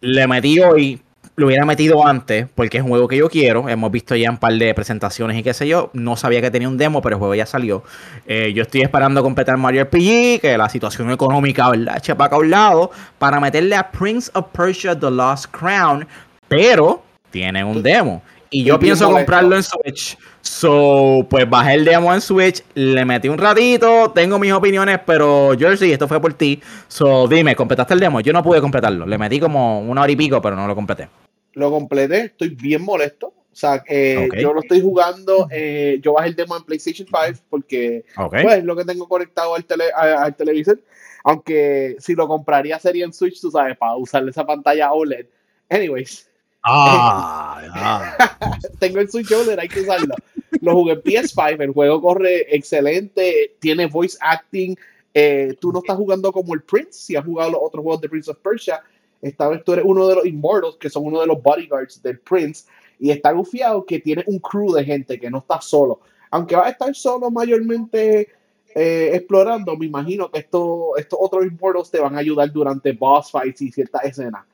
le 0.00 0.26
metí 0.26 0.60
hoy, 0.60 1.00
lo 1.36 1.46
hubiera 1.46 1.64
metido 1.64 2.06
antes, 2.06 2.46
porque 2.54 2.78
es 2.78 2.82
un 2.82 2.90
juego 2.90 3.06
que 3.06 3.16
yo 3.16 3.28
quiero. 3.28 3.68
Hemos 3.68 3.90
visto 3.90 4.16
ya 4.16 4.30
un 4.30 4.38
par 4.38 4.52
de 4.52 4.74
presentaciones 4.74 5.36
y 5.36 5.42
qué 5.42 5.54
sé 5.54 5.68
yo. 5.68 5.90
No 5.92 6.16
sabía 6.16 6.40
que 6.40 6.50
tenía 6.50 6.68
un 6.68 6.76
demo, 6.76 7.00
pero 7.00 7.16
el 7.16 7.18
juego 7.18 7.34
ya 7.34 7.46
salió. 7.46 7.84
Eh, 8.26 8.52
yo 8.54 8.62
estoy 8.62 8.82
esperando 8.82 9.22
completar 9.22 9.56
Mario 9.56 9.84
RPG, 9.84 10.40
que 10.40 10.56
la 10.58 10.68
situación 10.68 11.10
económica, 11.10 11.70
¿verdad? 11.70 12.02
A 12.18 12.36
un 12.36 12.50
lado, 12.50 12.90
para 13.18 13.38
meterle 13.40 13.76
a 13.76 13.90
Prince 13.90 14.30
of 14.34 14.46
Persia 14.52 14.98
The 14.98 15.10
Lost 15.10 15.46
Crown, 15.50 16.06
pero 16.48 17.02
tiene 17.30 17.62
un 17.62 17.82
demo. 17.82 18.22
Y 18.50 18.64
yo 18.64 18.78
pienso 18.78 19.10
comprarlo 19.10 19.56
en 19.56 19.62
Switch. 19.62 20.16
So, 20.40 21.26
pues 21.28 21.48
bajé 21.48 21.74
el 21.74 21.84
demo 21.84 22.12
en 22.14 22.20
Switch, 22.20 22.62
le 22.74 23.04
metí 23.04 23.28
un 23.28 23.36
ratito, 23.38 24.10
tengo 24.14 24.38
mis 24.38 24.52
opiniones, 24.52 24.98
pero 25.06 25.52
Jersey, 25.58 25.92
esto 25.92 26.08
fue 26.08 26.20
por 26.20 26.32
ti. 26.34 26.60
So, 26.88 27.28
dime, 27.28 27.54
¿completaste 27.54 27.94
el 27.94 28.00
demo? 28.00 28.20
Yo 28.20 28.32
no 28.32 28.42
pude 28.42 28.60
completarlo. 28.60 29.04
Le 29.06 29.18
metí 29.18 29.38
como 29.38 29.80
una 29.80 30.02
hora 30.02 30.12
y 30.12 30.16
pico, 30.16 30.40
pero 30.40 30.56
no 30.56 30.66
lo 30.66 30.74
completé. 30.74 31.08
Lo 31.52 31.70
completé, 31.70 32.26
estoy 32.26 32.50
bien 32.50 32.82
molesto. 32.82 33.26
O 33.28 33.56
sea, 33.60 33.82
eh, 33.88 34.28
yo 34.40 34.52
lo 34.52 34.60
estoy 34.60 34.80
jugando, 34.80 35.48
eh, 35.50 35.98
yo 36.00 36.12
bajé 36.12 36.28
el 36.28 36.36
demo 36.36 36.56
en 36.56 36.62
PlayStation 36.62 37.06
5 37.08 37.40
porque 37.50 38.04
Ok. 38.16 38.36
pues, 38.42 38.58
es 38.58 38.64
lo 38.64 38.76
que 38.76 38.84
tengo 38.84 39.08
conectado 39.08 39.54
al, 39.56 39.64
tele- 39.66 39.90
a- 39.94 40.22
al 40.22 40.36
televisor. 40.36 40.80
Aunque 41.24 41.96
si 41.98 42.14
lo 42.14 42.28
compraría 42.28 42.78
sería 42.78 43.04
en 43.04 43.12
Switch, 43.12 43.40
tú 43.40 43.50
sabes, 43.50 43.76
para 43.76 43.96
usarle 43.96 44.30
esa 44.30 44.46
pantalla 44.46 44.92
OLED. 44.92 45.26
Anyways, 45.68 46.27
Tengo 48.78 49.00
el 49.00 49.10
Switch 49.10 49.32
OLED, 49.32 49.58
hay 49.58 49.68
que 49.68 49.80
usarlo. 49.80 50.14
Lo 50.60 50.74
jugué 50.74 50.94
en 50.94 51.02
PS5, 51.02 51.60
el 51.60 51.72
juego 51.72 52.00
corre 52.00 52.54
excelente, 52.54 53.56
tiene 53.60 53.86
voice 53.86 54.16
acting. 54.20 54.76
eh, 55.14 55.56
tú 55.60 55.72
no 55.72 55.80
estás 55.80 55.96
jugando 55.96 56.32
como 56.32 56.54
el 56.54 56.62
Prince, 56.62 56.92
si 56.92 57.16
has 57.16 57.24
jugado 57.24 57.52
los 57.52 57.60
otros 57.62 57.82
juegos 57.82 58.00
de 58.00 58.08
Prince 58.08 58.30
of 58.30 58.38
Persia. 58.38 58.82
Esta 59.20 59.48
vez 59.48 59.64
tú 59.64 59.72
eres 59.72 59.84
uno 59.86 60.06
de 60.06 60.14
los 60.14 60.26
Immortals, 60.26 60.76
que 60.76 60.90
son 60.90 61.06
uno 61.06 61.20
de 61.20 61.26
los 61.26 61.42
bodyguards 61.42 62.02
del 62.02 62.20
Prince. 62.20 62.66
Y 63.00 63.10
está 63.10 63.32
confiado 63.32 63.84
que 63.84 64.00
tiene 64.00 64.24
un 64.26 64.38
crew 64.38 64.72
de 64.72 64.84
gente, 64.84 65.18
que 65.18 65.30
no 65.30 65.38
está 65.38 65.60
solo. 65.60 66.00
Aunque 66.30 66.56
va 66.56 66.66
a 66.66 66.70
estar 66.70 66.94
solo 66.94 67.30
mayormente 67.30 68.28
eh, 68.74 69.10
explorando, 69.14 69.76
me 69.76 69.86
imagino 69.86 70.30
que 70.30 70.40
esto, 70.40 70.96
estos 70.96 71.18
otros 71.20 71.46
Immortals 71.46 71.90
te 71.90 72.00
van 72.00 72.16
a 72.16 72.18
ayudar 72.18 72.52
durante 72.52 72.92
boss 72.92 73.30
fights 73.30 73.62
y 73.62 73.72
ciertas 73.72 74.04
escenas. 74.04 74.44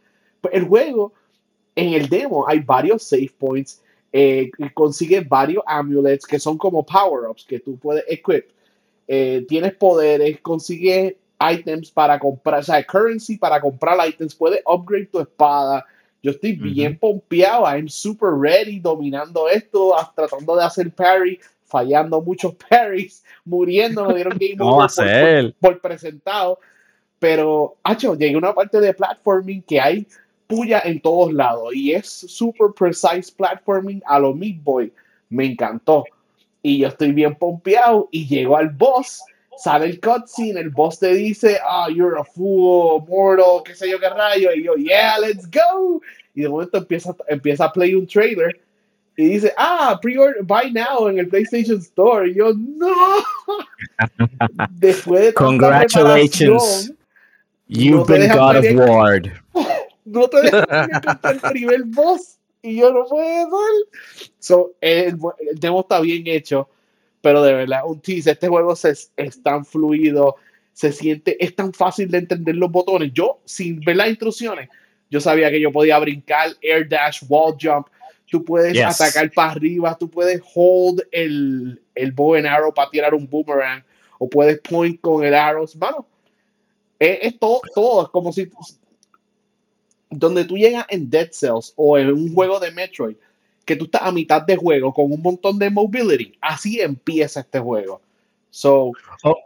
Pues 0.41 0.55
el 0.55 0.65
juego, 0.65 1.13
en 1.77 1.95
el 1.95 2.09
demo, 2.09 2.47
hay 2.49 2.61
varios 2.61 3.03
save 3.03 3.33
points, 3.39 3.83
eh, 4.13 4.51
consigues 4.75 5.29
varios 5.29 5.65
amulets 5.67 6.27
que 6.27 6.39
son 6.39 6.57
como 6.57 6.85
power-ups 6.85 7.45
que 7.45 7.59
tú 7.59 7.77
puedes 7.79 8.05
equip. 8.09 8.51
Eh, 9.09 9.45
tienes 9.49 9.75
poderes, 9.75 10.41
consigues 10.41 11.15
items 11.41 11.91
para 11.91 12.19
comprar, 12.19 12.61
o 12.61 12.63
sea, 12.63 12.83
currency 12.85 13.37
para 13.37 13.61
comprar 13.61 13.99
items, 14.07 14.35
puedes 14.35 14.63
upgrade 14.67 15.07
tu 15.07 15.21
espada. 15.21 15.85
Yo 16.23 16.31
estoy 16.31 16.53
bien 16.53 16.99
pompeado, 16.99 17.67
I'm 17.67 17.89
super 17.89 18.31
ready, 18.31 18.81
dominando 18.81 19.47
esto, 19.49 19.95
tratando 20.15 20.57
de 20.57 20.65
hacer 20.65 20.91
parry, 20.91 21.39
fallando 21.67 22.23
muchos 22.23 22.55
parries, 22.71 23.23
muriendo, 23.45 24.07
me 24.07 24.15
dieron 24.15 24.39
game 24.39 24.57
over 24.61 25.55
por, 25.61 25.81
presentado. 25.81 26.59
Pero, 27.19 27.77
hacho, 27.83 28.15
llegué 28.15 28.35
a 28.35 28.39
una 28.39 28.55
parte 28.55 28.81
de 28.81 28.95
platforming 28.95 29.63
que 29.63 29.81
hay 29.81 30.07
puya 30.55 30.83
en 30.85 31.01
todos 31.01 31.33
lados 31.33 31.75
y 31.75 31.93
es 31.93 32.07
super 32.09 32.69
precise 32.77 33.33
platforming 33.33 34.03
a 34.07 34.19
lo 34.19 34.35
Meat 34.35 34.63
Boy. 34.63 34.93
Me 35.31 35.47
encantó. 35.47 36.05
Y 36.63 36.79
yo 36.79 36.89
estoy 36.89 37.13
bien 37.13 37.35
pompeado 37.35 38.09
y 38.11 38.27
llego 38.27 38.57
al 38.57 38.71
boss 38.71 39.23
sale 39.57 39.87
el 39.87 40.01
cutscene, 40.01 40.61
el 40.61 40.71
boss 40.71 40.99
te 40.99 41.15
dice, 41.15 41.59
ah, 41.65 41.89
you're 41.89 42.19
a 42.19 42.25
fool, 42.25 43.05
mortal, 43.09 43.63
qué 43.65 43.75
sé 43.75 43.91
yo 43.91 43.99
qué 43.99 44.09
rayo, 44.09 44.51
y 44.55 44.65
yo, 44.65 44.75
yeah, 44.75 45.19
let's 45.19 45.49
go. 45.51 46.01
Y 46.35 46.43
de 46.43 46.49
momento 46.49 46.79
empieza, 46.79 47.15
empieza 47.29 47.67
a 47.67 47.73
play 47.73 47.95
un 47.95 48.07
trailer 48.07 48.61
y 49.17 49.29
dice, 49.29 49.53
ah, 49.57 49.99
pre-order, 50.03 50.43
buy 50.43 50.73
now 50.73 51.09
en 51.09 51.19
el 51.19 51.29
PlayStation 51.29 51.79
Store. 51.79 52.29
Y 52.29 52.35
yo, 52.35 52.53
no. 52.55 52.93
Después 54.71 55.27
de 55.27 55.35
Congratulations. 55.35 56.93
You've 57.69 58.07
been 58.07 58.29
God 58.31 58.57
of 58.57 58.89
War. 58.89 59.21
No 60.05 60.29
te 60.29 60.43
dejas 60.43 60.67
el 61.25 61.41
primer 61.41 61.85
boss. 61.85 62.39
Y 62.63 62.77
yo 62.77 62.93
no 62.93 63.05
puedo. 63.05 63.59
So, 64.39 64.73
el, 64.81 65.19
el 65.39 65.61
demo 65.61 65.81
está 65.81 66.01
bien 66.01 66.27
hecho 66.27 66.69
pero 67.25 67.43
de 67.43 67.55
verdad, 67.55 67.81
un 67.87 68.03
tease, 68.03 68.33
este 68.33 68.49
juego 68.49 68.77
se, 68.77 68.91
es 69.17 69.43
tan 69.43 69.65
fluido, 69.65 70.37
se 70.75 70.93
siente, 70.93 71.43
es 71.43 71.57
tan 71.57 71.73
fácil 71.73 72.11
de 72.11 72.19
entender 72.19 72.55
los 72.55 72.71
botones. 72.71 73.13
Yo, 73.15 73.41
sin 73.47 73.81
ver 73.81 73.97
las 73.97 74.11
instrucciones, 74.11 74.69
yo 75.11 75.23
sabía 75.23 75.51
que 75.51 75.59
yo 75.59 75.73
podía 75.73 75.99
brincar, 75.99 76.51
air 76.61 76.87
dash, 76.87 77.23
wall 77.27 77.57
jump, 77.59 77.87
tú 78.31 78.45
puedes 78.45 78.79
atacar 78.79 79.31
para 79.33 79.53
arriba, 79.53 79.97
tú 79.99 80.11
puedes 80.11 80.43
hold 80.55 81.03
el, 81.11 81.81
el 81.95 82.13
bow 82.13 82.35
and 82.35 82.47
arrow 82.47 82.75
para 82.75 82.91
tirar 82.91 83.15
un 83.15 83.27
boomerang, 83.27 83.83
o 84.19 84.29
puedes 84.29 84.61
point 84.61 85.01
con 85.01 85.25
el 85.25 85.33
arrow, 85.33 85.67
mano. 85.79 86.07
Es, 86.99 87.39
todo, 87.39 87.63
todo, 87.75 88.03
es 88.03 88.09
como 88.11 88.35
si 88.35 88.51
donde 90.19 90.45
tú 90.45 90.57
llegas 90.57 90.87
en 90.89 91.09
Dead 91.11 91.29
Cells 91.33 91.73
o 91.77 91.99
en 91.99 92.13
un 92.13 92.35
juego 92.35 92.61
de 92.61 92.71
Metroid, 92.71 93.17
que 93.65 93.77
tú 93.77 93.85
estás 93.85 94.03
a 94.03 94.13
mitad 94.13 94.43
de 94.43 94.57
juego 94.57 94.93
con 94.93 95.11
un 95.11 95.23
montón 95.23 95.59
de 95.59 95.71
mobility. 95.71 96.35
Así 96.41 96.81
empieza 96.81 97.41
este 97.41 97.59
juego. 97.59 98.01
So, 98.51 98.93
oh, 99.25 99.37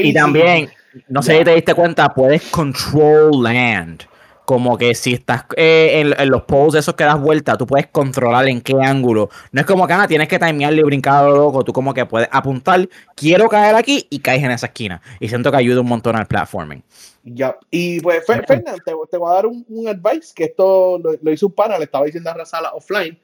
Y 0.00 0.12
también, 0.12 0.68
no 1.08 1.22
sé 1.22 1.38
si 1.38 1.44
te 1.44 1.54
diste 1.54 1.74
cuenta, 1.74 2.12
puedes 2.12 2.42
control 2.50 3.42
land. 3.42 4.04
Como 4.52 4.76
que 4.76 4.94
si 4.94 5.14
estás 5.14 5.46
eh, 5.56 6.12
en, 6.18 6.28
los 6.28 6.42
posts 6.42 6.80
esos 6.80 6.94
que 6.94 7.04
das 7.04 7.18
vuelta, 7.18 7.56
tú 7.56 7.66
puedes 7.66 7.86
controlar 7.86 8.46
en 8.48 8.60
qué 8.60 8.74
ángulo. 8.74 9.30
No 9.50 9.62
es 9.62 9.66
como 9.66 9.86
que 9.86 9.94
ah, 9.94 10.06
tienes 10.06 10.28
que 10.28 10.38
timearle 10.38 10.82
y 10.82 10.84
brincar 10.84 11.24
a 11.24 11.28
lo 11.28 11.36
loco. 11.36 11.64
Tú 11.64 11.72
como 11.72 11.94
que 11.94 12.04
puedes 12.04 12.28
apuntar, 12.30 12.86
quiero 13.14 13.48
caer 13.48 13.74
aquí 13.74 14.06
y 14.10 14.18
caes 14.18 14.42
en 14.42 14.50
esa 14.50 14.66
esquina. 14.66 15.00
Y 15.20 15.28
siento 15.30 15.50
que 15.50 15.56
ayuda 15.56 15.80
un 15.80 15.88
montón 15.88 16.16
al 16.16 16.26
platforming. 16.26 16.82
Ya, 17.24 17.56
y 17.70 17.98
pues, 18.00 18.26
Fernando, 18.26 18.76
te, 18.84 19.16
voy 19.16 19.30
a 19.30 19.34
dar 19.34 19.46
un, 19.46 19.64
advice 19.88 20.34
que 20.34 20.44
esto 20.44 20.98
lo, 20.98 21.32
hizo 21.32 21.46
un 21.46 21.54
pana, 21.54 21.78
le 21.78 21.84
estaba 21.84 22.04
diciendo 22.04 22.28
a 22.28 22.34
Razala 22.34 22.72
offline 22.74 23.18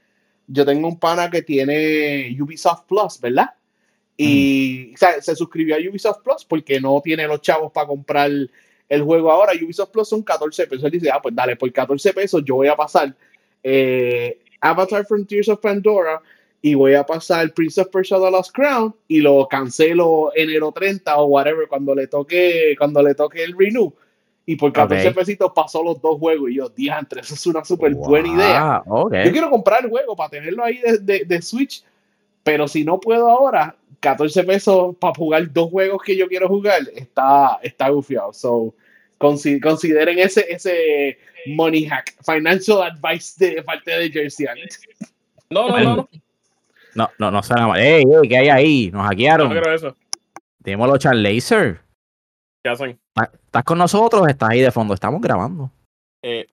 yo 0.47 0.65
tengo 0.65 0.89
un 0.89 0.99
pana 0.99 1.31
que 1.31 1.43
tiene 1.43 2.35
Ubisoft 2.41 2.85
Plus, 2.89 3.21
¿verdad? 3.21 3.51
Y 4.17 4.95
se 4.97 5.37
suscribió 5.37 5.77
a 5.77 5.79
Ubisoft 5.79 6.23
Plus 6.23 6.47
porque 6.47 6.81
no 6.81 7.03
tiene 7.05 7.27
los 7.27 7.43
chavos 7.43 7.71
para 7.71 7.87
comprar 7.87 8.31
el 8.89 9.03
juego 9.03 9.31
ahora. 9.31 9.53
Ubisoft 9.53 9.91
Plus 9.91 10.09
son 10.09 10.23
14 10.23 10.67
pesos. 10.67 10.85
Él 10.85 10.91
dice, 10.91 11.11
ah, 11.11 11.21
pues 11.23 11.35
dale, 11.35 11.57
por 11.57 11.73
14 11.73 12.13
pesos 12.13 12.43
yo 12.45 12.57
voy 12.57 12.69
a 12.69 12.77
pasar 12.77 13.15
eh, 13.63 14.39
Avatar 14.61 15.05
Frontiers 15.07 15.49
of 15.49 15.61
Pandora 15.61 16.21
y 16.61 16.75
voy 16.75 16.95
a 16.95 17.05
pasar 17.05 17.53
Prince 17.53 17.81
of 17.81 17.89
Persia 17.89 18.19
The 18.19 18.31
Lost 18.31 18.53
Crown 18.53 18.95
y 19.07 19.21
lo 19.21 19.47
cancelo 19.47 20.33
enero 20.35 20.73
30 20.73 21.17
o 21.19 21.27
whatever 21.27 21.69
cuando 21.69 21.95
le 21.95 22.07
toque, 22.07 22.75
cuando 22.79 23.03
le 23.03 23.15
toque 23.15 23.45
el 23.45 23.57
renew 23.57 23.93
y 24.49 24.57
por 24.57 24.73
14 24.73 25.13
pesitos 25.13 25.53
pasó 25.55 25.83
los 25.83 26.01
dos 26.01 26.19
juegos. 26.19 26.51
Y 26.51 26.55
yo, 26.55 26.71
diantre, 26.71 27.21
eso 27.21 27.35
es 27.35 27.47
una 27.47 27.63
súper 27.67 27.95
buena 27.95 28.29
idea. 28.29 28.83
Yo 28.87 29.31
quiero 29.31 29.51
comprar 29.51 29.85
el 29.85 29.91
juego 29.91 30.17
para 30.17 30.31
tenerlo 30.31 30.65
ahí 30.65 30.81
de, 31.03 31.27
de, 31.27 31.43
Switch, 31.43 31.85
pero 32.43 32.67
si 32.67 32.83
no 32.83 32.99
puedo 32.99 33.29
ahora, 33.29 33.77
14 34.01 34.45
pesos 34.45 34.97
para 35.01 35.15
jugar 35.15 35.53
dos 35.53 35.71
juegos 35.71 36.03
que 36.03 36.17
yo 36.17 36.29
quiero 36.29 36.49
jugar, 36.49 36.83
está, 36.95 37.59
está 37.63 37.89
gufiado. 37.89 38.33
So, 38.33 38.75
consideren 39.19 40.19
ese, 40.19 40.47
ese 40.49 41.19
money 41.47 41.87
hack, 41.87 42.15
financial 42.25 42.83
advice 42.83 43.35
de 43.45 43.63
parte 43.63 43.91
de 43.91 44.11
Jersey. 44.11 44.47
No, 45.51 45.69
no, 45.69 45.79
no. 45.79 46.09
No, 46.95 47.11
no, 47.19 47.31
no 47.31 47.43
suena 47.43 47.67
mal. 47.67 47.81
Ey, 47.81 48.03
ey, 48.03 48.29
¿qué 48.29 48.37
hay 48.39 48.49
ahí? 48.49 48.91
Nos 48.93 49.07
hackearon. 49.07 49.53
No 49.53 49.61
creo 49.61 49.75
eso. 49.75 49.97
Tenemos 50.63 50.89
los 50.89 51.15
Laser. 51.15 51.81
¿Qué 52.63 52.71
hacen? 52.71 52.99
¿Estás 53.45 53.65
con 53.65 53.79
nosotros? 53.79 54.27
¿Estás 54.29 54.51
ahí 54.51 54.61
de 54.61 54.71
fondo? 54.71 54.95
Estamos 54.95 55.21
grabando. 55.21 55.71
Eh. 56.23 56.47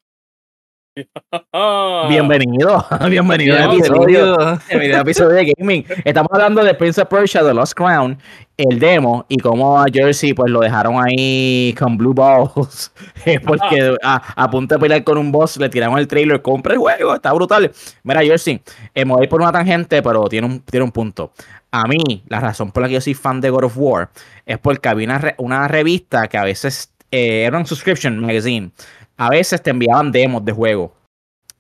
bienvenido, 2.10 2.86
bienvenido 3.10 3.58
al 3.58 3.76
episodio, 3.76 4.60
episodio 4.70 5.30
de 5.30 5.54
Gaming. 5.58 5.86
Estamos 6.06 6.30
hablando 6.32 6.64
de 6.64 6.74
Prince 6.74 7.02
of 7.02 7.10
Persia, 7.10 7.44
The 7.44 7.54
Lost 7.54 7.74
Crown, 7.74 8.18
el 8.56 8.80
demo 8.80 9.26
y 9.28 9.38
cómo 9.38 9.78
a 9.78 9.88
Jersey 9.92 10.34
pues 10.34 10.50
lo 10.50 10.62
dejaron 10.62 10.96
ahí 11.04 11.76
con 11.78 11.98
blue 11.98 12.14
balls. 12.14 12.94
porque 13.46 13.94
a, 14.04 14.50
punto 14.50 14.76
de 14.76 14.80
pelear 14.80 15.04
con 15.04 15.18
un 15.18 15.34
boss 15.34 15.58
le 15.58 15.68
tiraron 15.68 15.98
el 15.98 16.08
trailer, 16.08 16.42
compra 16.42 16.74
el 16.74 16.80
juego, 16.80 17.16
está 17.16 17.34
brutal. 17.34 17.70
Mira, 18.04 18.22
Jersey, 18.22 18.62
eh, 18.94 19.04
me 19.04 19.16
voy 19.16 19.28
por 19.28 19.42
una 19.42 19.52
tangente, 19.52 20.02
pero 20.02 20.30
tiene 20.30 20.48
un, 20.48 20.62
tiene 20.62 20.86
un 20.86 20.92
punto. 20.92 21.34
A 21.72 21.84
mí, 21.88 22.24
la 22.30 22.40
razón 22.40 22.72
por 22.72 22.84
la 22.84 22.88
que 22.88 22.94
yo 22.94 23.02
soy 23.02 23.16
fan 23.16 23.42
de 23.42 23.50
God 23.50 23.66
of 23.66 23.74
War 23.76 24.10
es 24.46 24.58
porque 24.60 24.88
había 24.88 25.36
una, 25.40 25.68
revista 25.68 26.30
que 26.30 26.38
a 26.38 26.46
veces 26.46 26.94
eh, 27.12 27.44
era 27.44 27.58
un 27.58 27.66
subscription 27.66 28.18
magazine. 28.22 28.72
A 29.18 29.30
veces 29.30 29.62
te 29.62 29.70
enviaban 29.70 30.12
demos 30.12 30.44
de 30.44 30.52
juego. 30.52 30.94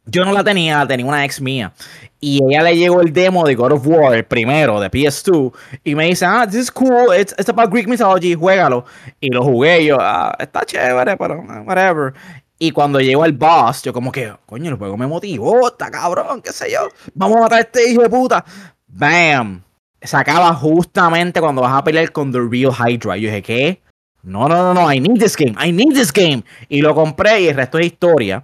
Yo 0.06 0.24
no 0.24 0.34
la 0.34 0.44
tenía, 0.44 0.86
tenía 0.86 1.06
una 1.06 1.26
ex 1.26 1.42
mía. 1.42 1.74
Y 2.20 2.40
ella 2.44 2.62
le 2.62 2.78
llegó 2.78 3.02
el 3.02 3.12
demo 3.12 3.46
de 3.46 3.56
God 3.56 3.74
of 3.74 3.88
War, 3.88 4.14
el 4.14 4.24
primero, 4.24 4.80
de 4.80 4.92
PS2. 4.92 5.52
Y 5.84 5.96
me 5.96 6.06
dice, 6.06 6.26
ah, 6.26 6.46
this 6.46 6.62
is 6.62 6.72
cool, 6.72 7.08
it's, 7.18 7.34
about 7.50 7.72
Greek 7.72 7.88
mythology, 7.88 8.36
juégalo. 8.36 8.86
Y 9.20 9.30
lo 9.30 9.44
jugué 9.44 9.86
yo, 9.86 9.98
ah, 10.00 10.36
está 10.40 10.64
chévere, 10.66 11.18
pero 11.18 11.44
whatever. 11.66 12.14
Y 12.60 12.72
cuando 12.72 13.00
llegó 13.00 13.26
el 13.26 13.34
boss, 13.34 13.82
yo 13.82 13.94
como 13.94 14.12
que, 14.12 14.32
coño, 14.46 14.70
el 14.70 14.78
juego 14.78 14.96
me 14.96 15.08
motivó, 15.08 15.68
está 15.68 15.90
cabrón, 15.90 16.42
qué 16.42 16.54
sé 16.54 16.72
yo. 16.72 16.88
Vamos 17.14 17.38
a 17.38 17.42
matar 17.42 17.58
a 17.58 17.62
este 17.62 17.90
hijo 17.90 18.02
de 18.02 18.10
puta. 18.10 18.46
Bam 18.88 19.66
se 20.06 20.18
acaba 20.18 20.54
justamente 20.54 21.42
cuando 21.42 21.62
vas 21.62 21.74
a 21.74 21.84
pelear 21.84 22.12
con 22.12 22.32
The 22.32 22.40
Real 22.40 22.72
Hydra. 22.72 23.18
Yo 23.18 23.28
dije, 23.30 23.42
¿qué? 23.42 23.82
No, 24.26 24.50
no, 24.50 24.58
no, 24.58 24.74
no, 24.74 24.92
I 24.92 25.00
need 25.00 25.20
this 25.20 25.38
game, 25.38 25.56
I 25.64 25.72
need 25.72 25.94
this 25.94 26.12
game. 26.12 26.44
Y 26.68 26.82
lo 26.82 26.96
compré 26.96 27.42
y 27.42 27.48
el 27.48 27.56
resto 27.56 27.78
es 27.78 27.86
historia. 27.86 28.44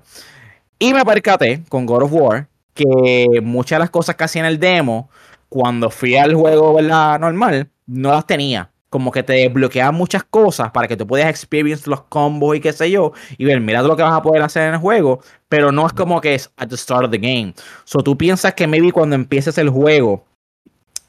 Y 0.77 0.93
me 0.93 1.03
percaté 1.03 1.63
con 1.69 1.87
God 1.87 2.03
of 2.03 2.13
War 2.13 2.47
que 2.75 3.25
muchas 3.41 3.77
de 3.77 3.79
las 3.79 3.89
cosas 3.89 4.15
que 4.15 4.23
hacía 4.23 4.41
en 4.41 4.45
el 4.45 4.59
demo, 4.59 5.09
cuando 5.49 5.89
fui 5.89 6.15
al 6.15 6.35
juego 6.35 6.75
¿verdad? 6.75 7.19
normal, 7.19 7.69
no 7.87 8.11
las 8.11 8.27
tenía. 8.27 8.69
Como 8.89 9.11
que 9.11 9.23
te 9.23 9.33
desbloqueaban 9.33 9.95
muchas 9.95 10.23
cosas 10.23 10.69
para 10.71 10.87
que 10.87 10.97
tú 10.97 11.07
puedas 11.07 11.29
experience 11.29 11.89
los 11.89 12.03
combos 12.03 12.57
y 12.57 12.59
qué 12.59 12.73
sé 12.73 12.91
yo. 12.91 13.13
Y 13.37 13.45
ver, 13.45 13.59
mira 13.59 13.81
lo 13.81 13.95
que 13.95 14.03
vas 14.03 14.13
a 14.13 14.21
poder 14.21 14.43
hacer 14.43 14.67
en 14.67 14.73
el 14.75 14.79
juego. 14.79 15.21
Pero 15.49 15.71
no 15.71 15.87
es 15.87 15.93
como 15.93 16.21
que 16.21 16.35
es 16.35 16.51
at 16.57 16.67
the 16.67 16.77
start 16.77 17.05
of 17.05 17.11
the 17.11 17.17
game. 17.17 17.53
So 17.85 18.03
tú 18.03 18.17
piensas 18.17 18.53
que 18.53 18.67
maybe 18.67 18.91
cuando 18.91 19.15
empieces 19.15 19.57
el 19.57 19.69
juego 19.69 20.25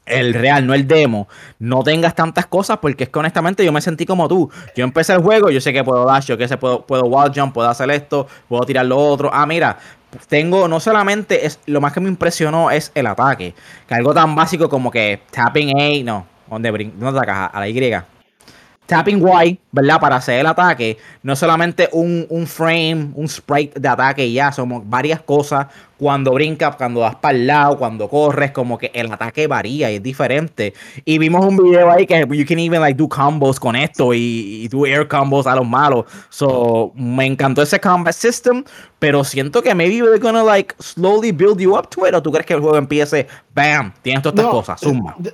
el 0.05 0.33
real, 0.33 0.67
no 0.67 0.73
el 0.73 0.87
demo, 0.87 1.27
no 1.59 1.83
tengas 1.83 2.15
tantas 2.15 2.45
cosas, 2.45 2.79
porque 2.81 3.05
es 3.05 3.09
que 3.09 3.19
honestamente 3.19 3.63
yo 3.63 3.71
me 3.71 3.81
sentí 3.81 4.05
como 4.05 4.27
tú. 4.27 4.49
Yo 4.75 4.83
empecé 4.83 5.13
el 5.13 5.21
juego, 5.21 5.49
yo 5.49 5.61
sé 5.61 5.71
que 5.73 5.83
puedo 5.83 6.05
dash, 6.05 6.25
yo 6.27 6.37
que 6.37 6.47
sé, 6.47 6.57
puedo, 6.57 6.85
puedo 6.85 7.03
wall 7.03 7.31
jump, 7.33 7.53
puedo 7.53 7.69
hacer 7.69 7.89
esto, 7.91 8.27
puedo 8.47 8.63
tirar 8.63 8.85
lo 8.85 8.97
otro. 8.97 9.29
Ah, 9.33 9.45
mira, 9.45 9.77
tengo, 10.27 10.67
no 10.67 10.79
solamente 10.79 11.45
es, 11.45 11.59
lo 11.65 11.81
más 11.81 11.93
que 11.93 11.99
me 11.99 12.09
impresionó 12.09 12.71
es 12.71 12.91
el 12.95 13.07
ataque, 13.07 13.55
que 13.87 13.95
algo 13.95 14.13
tan 14.13 14.35
básico 14.35 14.69
como 14.69 14.91
que 14.91 15.21
tapping 15.31 15.79
A, 15.79 16.03
no, 16.03 16.27
¿dónde, 16.49 16.91
¿dónde 16.95 17.19
atacas? 17.19 17.49
A 17.53 17.59
la 17.59 17.67
Y. 17.67 18.12
tapping 18.97 19.23
Y, 19.45 19.59
¿verdad? 19.71 19.99
Para 19.99 20.17
hacer 20.17 20.39
el 20.39 20.45
ataque, 20.45 20.97
no 21.23 21.35
solamente 21.35 21.89
un, 21.91 22.25
un 22.29 22.45
frame, 22.47 23.11
un 23.15 23.27
sprite 23.27 23.79
de 23.79 23.87
ataque 23.87 24.31
ya, 24.31 24.51
somos 24.51 24.83
varias 24.87 25.21
cosas. 25.21 25.67
Cuando 25.97 26.33
brincas, 26.33 26.75
cuando 26.75 26.99
das 26.99 27.15
para 27.15 27.37
el 27.37 27.47
lado, 27.47 27.77
cuando 27.77 28.09
corres, 28.09 28.51
como 28.51 28.77
que 28.77 28.91
el 28.93 29.09
ataque 29.11 29.47
varía 29.47 29.89
y 29.89 29.95
es 29.95 30.03
diferente. 30.03 30.73
Y 31.05 31.17
vimos 31.17 31.45
un 31.45 31.55
video 31.55 31.89
ahí 31.89 32.05
que 32.05 32.25
you 32.29 32.45
can 32.45 32.59
even 32.59 32.81
like 32.81 32.97
do 32.97 33.07
combos 33.07 33.57
con 33.57 33.73
esto 33.75 34.13
y, 34.13 34.63
y 34.63 34.67
do 34.67 34.85
air 34.85 35.07
combos 35.07 35.47
a 35.47 35.55
los 35.55 35.65
malos. 35.65 36.05
So, 36.29 36.91
me 36.95 37.25
encantó 37.25 37.61
ese 37.61 37.79
combat 37.79 38.13
system, 38.13 38.65
pero 38.99 39.23
siento 39.23 39.61
que 39.61 39.73
maybe 39.73 40.01
we're 40.03 40.19
gonna 40.19 40.43
like 40.43 40.75
slowly 40.79 41.31
build 41.31 41.59
you 41.59 41.77
up 41.77 41.87
to 41.89 42.05
it. 42.05 42.13
¿O 42.13 42.21
tú 42.21 42.31
crees 42.33 42.45
que 42.45 42.53
el 42.55 42.59
juego 42.59 42.75
empiece, 42.77 43.27
bam, 43.55 43.93
tienes 44.01 44.23
todas 44.23 44.33
estas 44.33 44.45
No, 44.45 44.51
cosas, 44.51 44.81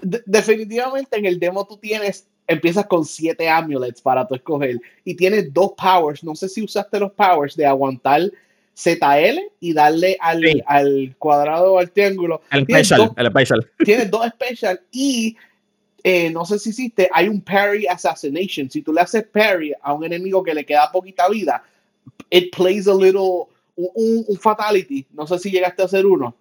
de- 0.04 0.22
definitivamente 0.28 1.18
en 1.18 1.26
el 1.26 1.40
demo 1.40 1.66
tú 1.66 1.78
tienes, 1.78 2.28
empiezas 2.50 2.86
con 2.88 3.06
siete 3.06 3.48
amulets 3.48 4.02
para 4.02 4.28
tu 4.28 4.36
escoger 4.36 4.82
y 5.06 5.16
tienes 5.16 5.54
dos 5.54 5.72
powers. 5.78 6.24
No 6.24 6.36
sé 6.36 6.50
si 6.50 6.62
usaste 6.64 7.00
los 7.00 7.12
powers 7.14 7.56
de 7.56 7.66
aguantar 7.66 8.22
ZL 8.76 9.40
y 9.60 9.74
darle 9.74 10.18
al, 10.20 10.42
Sí. 10.42 10.62
al 10.66 11.16
cuadrado 11.18 11.74
o 11.74 11.80
al 11.80 11.92
triángulo. 11.92 12.42
El 12.52 12.66
Tienes 12.66 12.88
special, 12.88 13.08
dos- 13.08 13.18
el 13.18 13.28
special. 13.30 13.72
tienes 13.86 14.12
dos 14.12 14.28
special 14.28 14.82
y 14.92 15.38
eh, 16.04 16.30
no 16.32 16.46
sé 16.46 16.58
si 16.60 16.70
hiciste, 16.70 17.10
hay 17.14 17.28
un 17.28 17.42
parry 17.42 17.86
assassination. 17.86 18.70
Si 18.72 18.82
tú 18.82 18.94
le 18.94 19.02
haces 19.02 19.26
parry 19.26 19.74
a 19.82 19.94
un 19.94 20.04
enemigo 20.06 20.42
que 20.44 20.54
le 20.54 20.66
queda 20.66 20.90
poquita 20.92 21.28
vida, 21.30 21.62
it 22.30 22.56
plays 22.56 22.88
a 22.88 22.94
little, 22.96 23.48
un, 23.76 23.90
un- 23.96 24.26
un 24.28 24.38
fatality. 24.38 25.06
No 25.14 25.28
sé 25.28 25.38
si 25.40 25.52
llegaste 25.52 25.82
a 25.82 25.86
hacer 25.86 26.06
uno. 26.06 26.34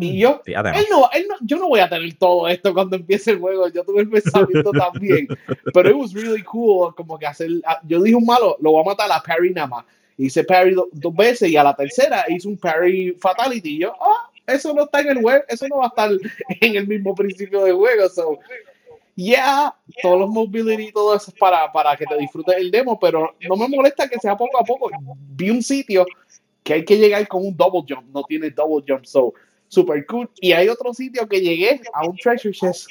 Y 0.00 0.18
yo, 0.18 0.40
él 0.78 0.86
no, 0.90 1.10
él 1.12 1.26
no- 1.28 1.36
yo 1.40 1.56
no 1.58 1.68
voy 1.68 1.80
a 1.80 1.88
tener 1.88 2.14
todo 2.14 2.46
esto 2.48 2.72
cuando 2.72 2.96
empiece 2.96 3.32
el 3.32 3.38
juego. 3.40 3.68
Yo 3.68 3.82
tuve 3.84 4.02
el 4.02 4.08
pensamiento 4.10 4.70
también. 4.72 5.26
Pero 5.74 5.90
it 5.90 5.96
was 5.96 6.12
really 6.12 6.42
cool. 6.42 6.94
Como 6.94 7.18
que 7.18 7.26
hacer. 7.26 7.48
ah, 7.66 7.80
Yo 7.84 8.00
dije 8.02 8.16
un 8.16 8.24
malo, 8.24 8.56
lo 8.60 8.72
voy 8.72 8.82
a 8.82 8.86
matar 8.90 9.10
a 9.10 9.20
parry 9.22 9.52
nada 9.52 9.66
más. 9.66 9.84
Hice 10.16 10.44
parry 10.44 10.74
do- 10.74 10.88
dos 10.92 11.14
veces 11.14 11.48
y 11.50 11.56
a 11.56 11.64
la 11.64 11.74
tercera 11.74 12.24
hice 12.28 12.46
un 12.46 12.56
parry 12.56 13.16
fatality. 13.20 13.76
Y 13.76 13.78
yo, 13.80 13.92
ah, 14.00 14.30
eso 14.46 14.72
no 14.74 14.84
está 14.84 15.00
en 15.00 15.08
el 15.10 15.18
web, 15.18 15.42
eso 15.48 15.66
no 15.68 15.78
va 15.78 15.84
a 15.84 15.88
estar 15.88 16.10
en 16.60 16.76
el 16.76 16.86
mismo 16.86 17.14
principio 17.14 17.64
de 17.64 17.72
juego. 17.72 18.08
So, 18.08 18.38
yeah, 19.14 19.74
todos 20.02 20.20
los 20.20 20.30
mobility 20.30 20.84
y 20.88 20.92
todo 20.92 21.14
eso 21.16 21.30
es 21.30 21.38
para, 21.38 21.70
para 21.72 21.96
que 21.96 22.06
te 22.06 22.16
disfrutes 22.16 22.56
el 22.56 22.70
demo, 22.70 22.98
pero 22.98 23.34
no 23.48 23.56
me 23.56 23.68
molesta 23.68 24.08
que 24.08 24.18
sea 24.18 24.36
poco 24.36 24.58
a 24.58 24.64
poco. 24.64 24.90
Vi 25.36 25.50
un 25.50 25.62
sitio 25.62 26.06
que 26.62 26.74
hay 26.74 26.84
que 26.84 26.96
llegar 26.96 27.26
con 27.28 27.44
un 27.46 27.56
double 27.56 27.82
jump, 27.88 28.08
no 28.12 28.22
tiene 28.24 28.50
double 28.50 28.84
jump, 28.86 29.04
so 29.04 29.34
super 29.68 30.04
cool. 30.06 30.28
Y 30.40 30.52
hay 30.52 30.68
otro 30.68 30.92
sitio 30.94 31.26
que 31.28 31.40
llegué 31.40 31.80
a 31.92 32.06
un 32.06 32.16
treasure 32.16 32.54
chest 32.54 32.88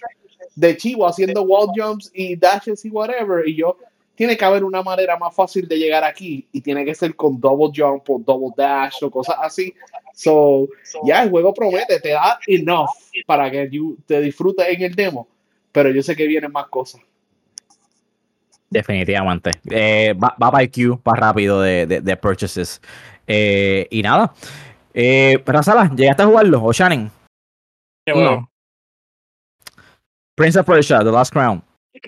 de 0.55 0.75
Chivo 0.75 1.07
haciendo 1.07 1.43
wall 1.43 1.69
jumps 1.75 2.11
y 2.13 2.35
dashes 2.35 2.83
y 2.85 2.89
whatever, 2.89 3.47
y 3.47 3.55
yo 3.55 3.77
tiene 4.15 4.35
que 4.35 4.45
haber 4.45 4.63
una 4.63 4.83
manera 4.83 5.17
más 5.17 5.33
fácil 5.33 5.67
de 5.67 5.77
llegar 5.79 6.03
aquí 6.03 6.45
y 6.51 6.61
tiene 6.61 6.83
que 6.85 6.93
ser 6.93 7.15
con 7.15 7.39
double 7.39 7.71
jump 7.75 8.07
o 8.09 8.19
double 8.19 8.53
dash 8.55 9.03
o 9.03 9.09
cosas 9.09 9.35
así. 9.41 9.73
So, 10.13 10.67
ya 11.05 11.23
el 11.23 11.29
juego 11.29 11.53
promete, 11.53 11.99
te 11.99 12.09
da 12.09 12.37
enough 12.45 12.89
para 13.25 13.49
que 13.49 13.69
you- 13.71 13.97
te 14.05 14.19
disfrutes 14.19 14.67
en 14.67 14.81
el 14.83 14.93
demo, 14.93 15.27
pero 15.71 15.89
yo 15.89 16.03
sé 16.03 16.15
que 16.15 16.27
vienen 16.27 16.51
más 16.51 16.67
cosas. 16.67 17.01
Definitivamente. 18.69 19.51
Eh, 19.69 20.13
va, 20.13 20.35
va 20.41 20.51
para 20.51 20.67
queue, 20.67 20.97
para 20.97 21.27
rápido 21.27 21.61
de, 21.61 21.85
de 21.85 22.17
purchases. 22.17 22.81
Eh, 23.33 23.87
y 23.89 24.01
nada. 24.01 24.33
Eh, 24.93 25.41
pero 25.45 25.63
Sala, 25.63 25.89
¿llegaste 25.95 26.23
a 26.23 26.25
jugarlo? 26.25 26.61
¿O 26.63 26.73
Shannon? 26.73 27.09
Qué 28.05 28.11
bueno. 28.13 28.31
No, 28.31 28.49
Prince 30.35 30.59
of 30.59 30.65
Persia, 30.65 30.99
The 30.99 31.11
Last 31.11 31.31
Crown. 31.31 31.63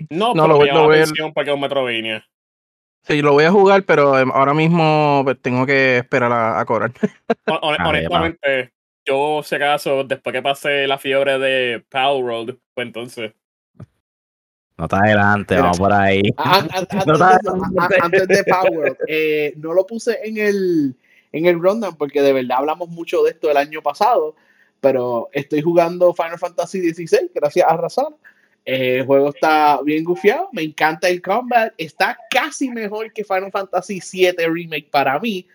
No, 0.09 0.33
No, 0.33 0.47
lo 0.47 0.53
me 0.53 0.53
voy- 0.55 0.67
llama 0.67 0.79
lo 0.79 0.85
voy 0.85 0.95
a- 0.95 0.97
la 0.99 1.03
atención 1.03 1.33
un 1.35 1.61
Metrovania. 1.61 2.25
sí, 3.03 3.21
lo 3.21 3.33
voy 3.33 3.43
a 3.45 3.51
jugar, 3.51 3.83
pero 3.83 4.17
em, 4.19 4.31
ahora 4.31 4.53
mismo 4.53 5.21
pues, 5.23 5.37
tengo 5.41 5.65
que 5.65 5.97
esperar 5.97 6.31
a, 6.31 6.59
a 6.59 6.65
cobrar. 6.65 6.91
Hon- 7.47 7.59
hon- 7.61 7.75
Ah, 7.79 7.87
honestamente, 7.89 8.73
yo, 9.05 9.41
si 9.43 9.55
acaso, 9.55 10.03
después 10.03 10.33
que 10.33 10.41
pasé 10.41 10.87
la 10.87 10.97
fiebre 10.97 11.37
de 11.37 11.85
Pal 11.89 12.21
Road, 12.25 12.55
pues 12.73 12.87
entonces. 12.87 13.33
No 14.77 14.85
está 14.85 14.97
adelante, 14.97 15.55
vamos 15.55 15.77
por 15.77 15.93
ahí. 15.93 16.21
A- 16.37 16.55
an- 16.59 16.69
an- 16.73 16.87
antes, 16.91 17.05
No 17.05 17.17
de 17.17 17.23
está- 17.25 17.37
eso, 17.41 17.55
a- 17.55 17.83
a- 17.83 18.05
antes 18.05 18.27
de 18.27 18.43
Power, 18.45 18.97
eh, 19.07 19.53
no 19.57 19.73
lo 19.73 19.85
puse 19.85 20.19
en 20.23 20.37
el, 20.37 20.95
en 21.33 21.45
el 21.45 21.59
rundown 21.59 21.97
porque 21.97 22.21
de 22.21 22.31
verdad 22.31 22.59
hablamos 22.59 22.87
mucho 22.87 23.21
de 23.23 23.31
esto 23.31 23.51
el 23.51 23.57
año 23.57 23.81
pasado, 23.81 24.35
pero 24.79 25.27
estoy 25.33 25.61
jugando 25.61 26.13
Final 26.13 26.39
Fantasy 26.39 26.93
XVI 26.93 27.31
gracias 27.33 27.67
a 27.67 27.75
Razana. 27.75 28.15
Eh, 28.65 28.99
el 28.99 29.05
juego 29.05 29.29
está 29.29 29.81
bien 29.81 30.05
gufiado, 30.05 30.47
me 30.53 30.61
encanta 30.61 31.09
el 31.09 31.21
combat, 31.21 31.73
está 31.77 32.17
casi 32.29 32.69
mejor 32.69 33.11
que 33.11 33.25
Final 33.25 33.51
Fantasy 33.51 33.99
VII 33.99 34.47
Remake 34.47 34.89
para 34.89 35.19
mí, 35.19 35.45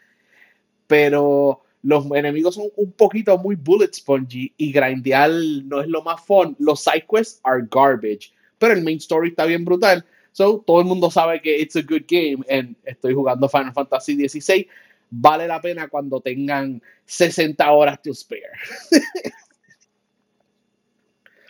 pero 0.87 1.63
los 1.83 2.05
enemigos 2.11 2.57
son 2.57 2.67
un 2.77 2.93
poquito 2.93 3.39
muy 3.39 3.55
bullet 3.55 3.95
spongy 3.95 4.53
y 4.59 4.73
grindear 4.73 5.31
no 5.65 5.81
es 5.81 5.89
lo 5.89 6.03
más 6.03 6.21
fun. 6.21 6.57
Los 6.59 6.81
side 6.81 7.07
quests 7.09 7.41
are 7.45 7.63
garbage, 7.71 8.33
pero 8.59 8.75
el 8.75 8.83
main 8.83 8.99
story 8.99 9.31
está 9.31 9.47
bien 9.47 9.65
brutal. 9.65 10.05
So, 10.33 10.63
todo 10.67 10.81
el 10.81 10.87
mundo 10.87 11.11
sabe 11.11 11.41
que 11.41 11.61
it's 11.61 11.77
a 11.77 11.83
good 11.83 12.05
game. 12.09 12.45
And 12.51 12.77
estoy 12.85 13.15
jugando 13.15 13.49
Final 13.49 13.73
Fantasy 13.73 14.29
XVI. 14.29 14.69
Vale 15.11 15.47
la 15.47 15.61
pena 15.61 15.89
cuando 15.89 16.21
tengan 16.21 16.83
60 17.07 17.71
horas 17.71 18.01
to 18.03 18.13
spare. 18.15 18.43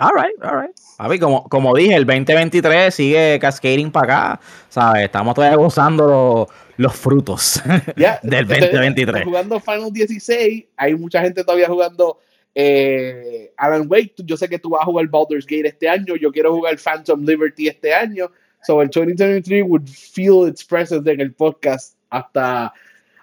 All 0.00 0.12
right, 0.14 0.34
all 0.44 0.54
right. 0.62 0.70
Papi, 0.96 1.18
como, 1.18 1.42
como 1.48 1.74
dije, 1.74 1.96
el 1.96 2.06
2023 2.06 2.94
sigue 2.94 3.38
cascading 3.40 3.90
para 3.90 4.04
acá. 4.36 4.40
¿Sabes? 4.68 5.02
Estamos 5.06 5.34
todavía 5.34 5.56
gozando 5.56 6.06
los, 6.06 6.48
los 6.76 6.94
frutos 6.94 7.60
Ya, 7.96 8.20
del 8.22 8.44
estoy- 8.48 8.60
2023. 8.60 9.16
estoy 9.16 9.24
jugando 9.24 9.58
Final 9.58 9.92
16. 9.92 10.66
Hay 10.76 10.94
mucha 10.94 11.20
gente 11.20 11.42
todavía 11.42 11.66
jugando 11.66 12.20
eh, 12.54 13.52
Alan 13.56 13.86
Wake. 13.90 14.14
Yo 14.18 14.36
sé 14.36 14.48
que 14.48 14.60
tú 14.60 14.70
vas 14.70 14.82
a 14.82 14.84
jugar 14.84 15.08
Baldur's 15.08 15.44
Gate 15.44 15.66
este 15.66 15.88
año. 15.88 16.14
Yo 16.14 16.30
quiero 16.30 16.54
jugar 16.54 16.78
Phantom 16.78 17.20
Liberty 17.24 17.66
este 17.66 17.92
año. 17.92 18.30
So, 18.62 18.80
el 18.82 18.90
2023 18.90 19.64
would 19.66 19.88
feel 19.88 20.48
its 20.48 20.64
presence 20.64 21.10
en 21.10 21.20
el 21.20 21.32
podcast 21.32 21.96
hasta, 22.10 22.72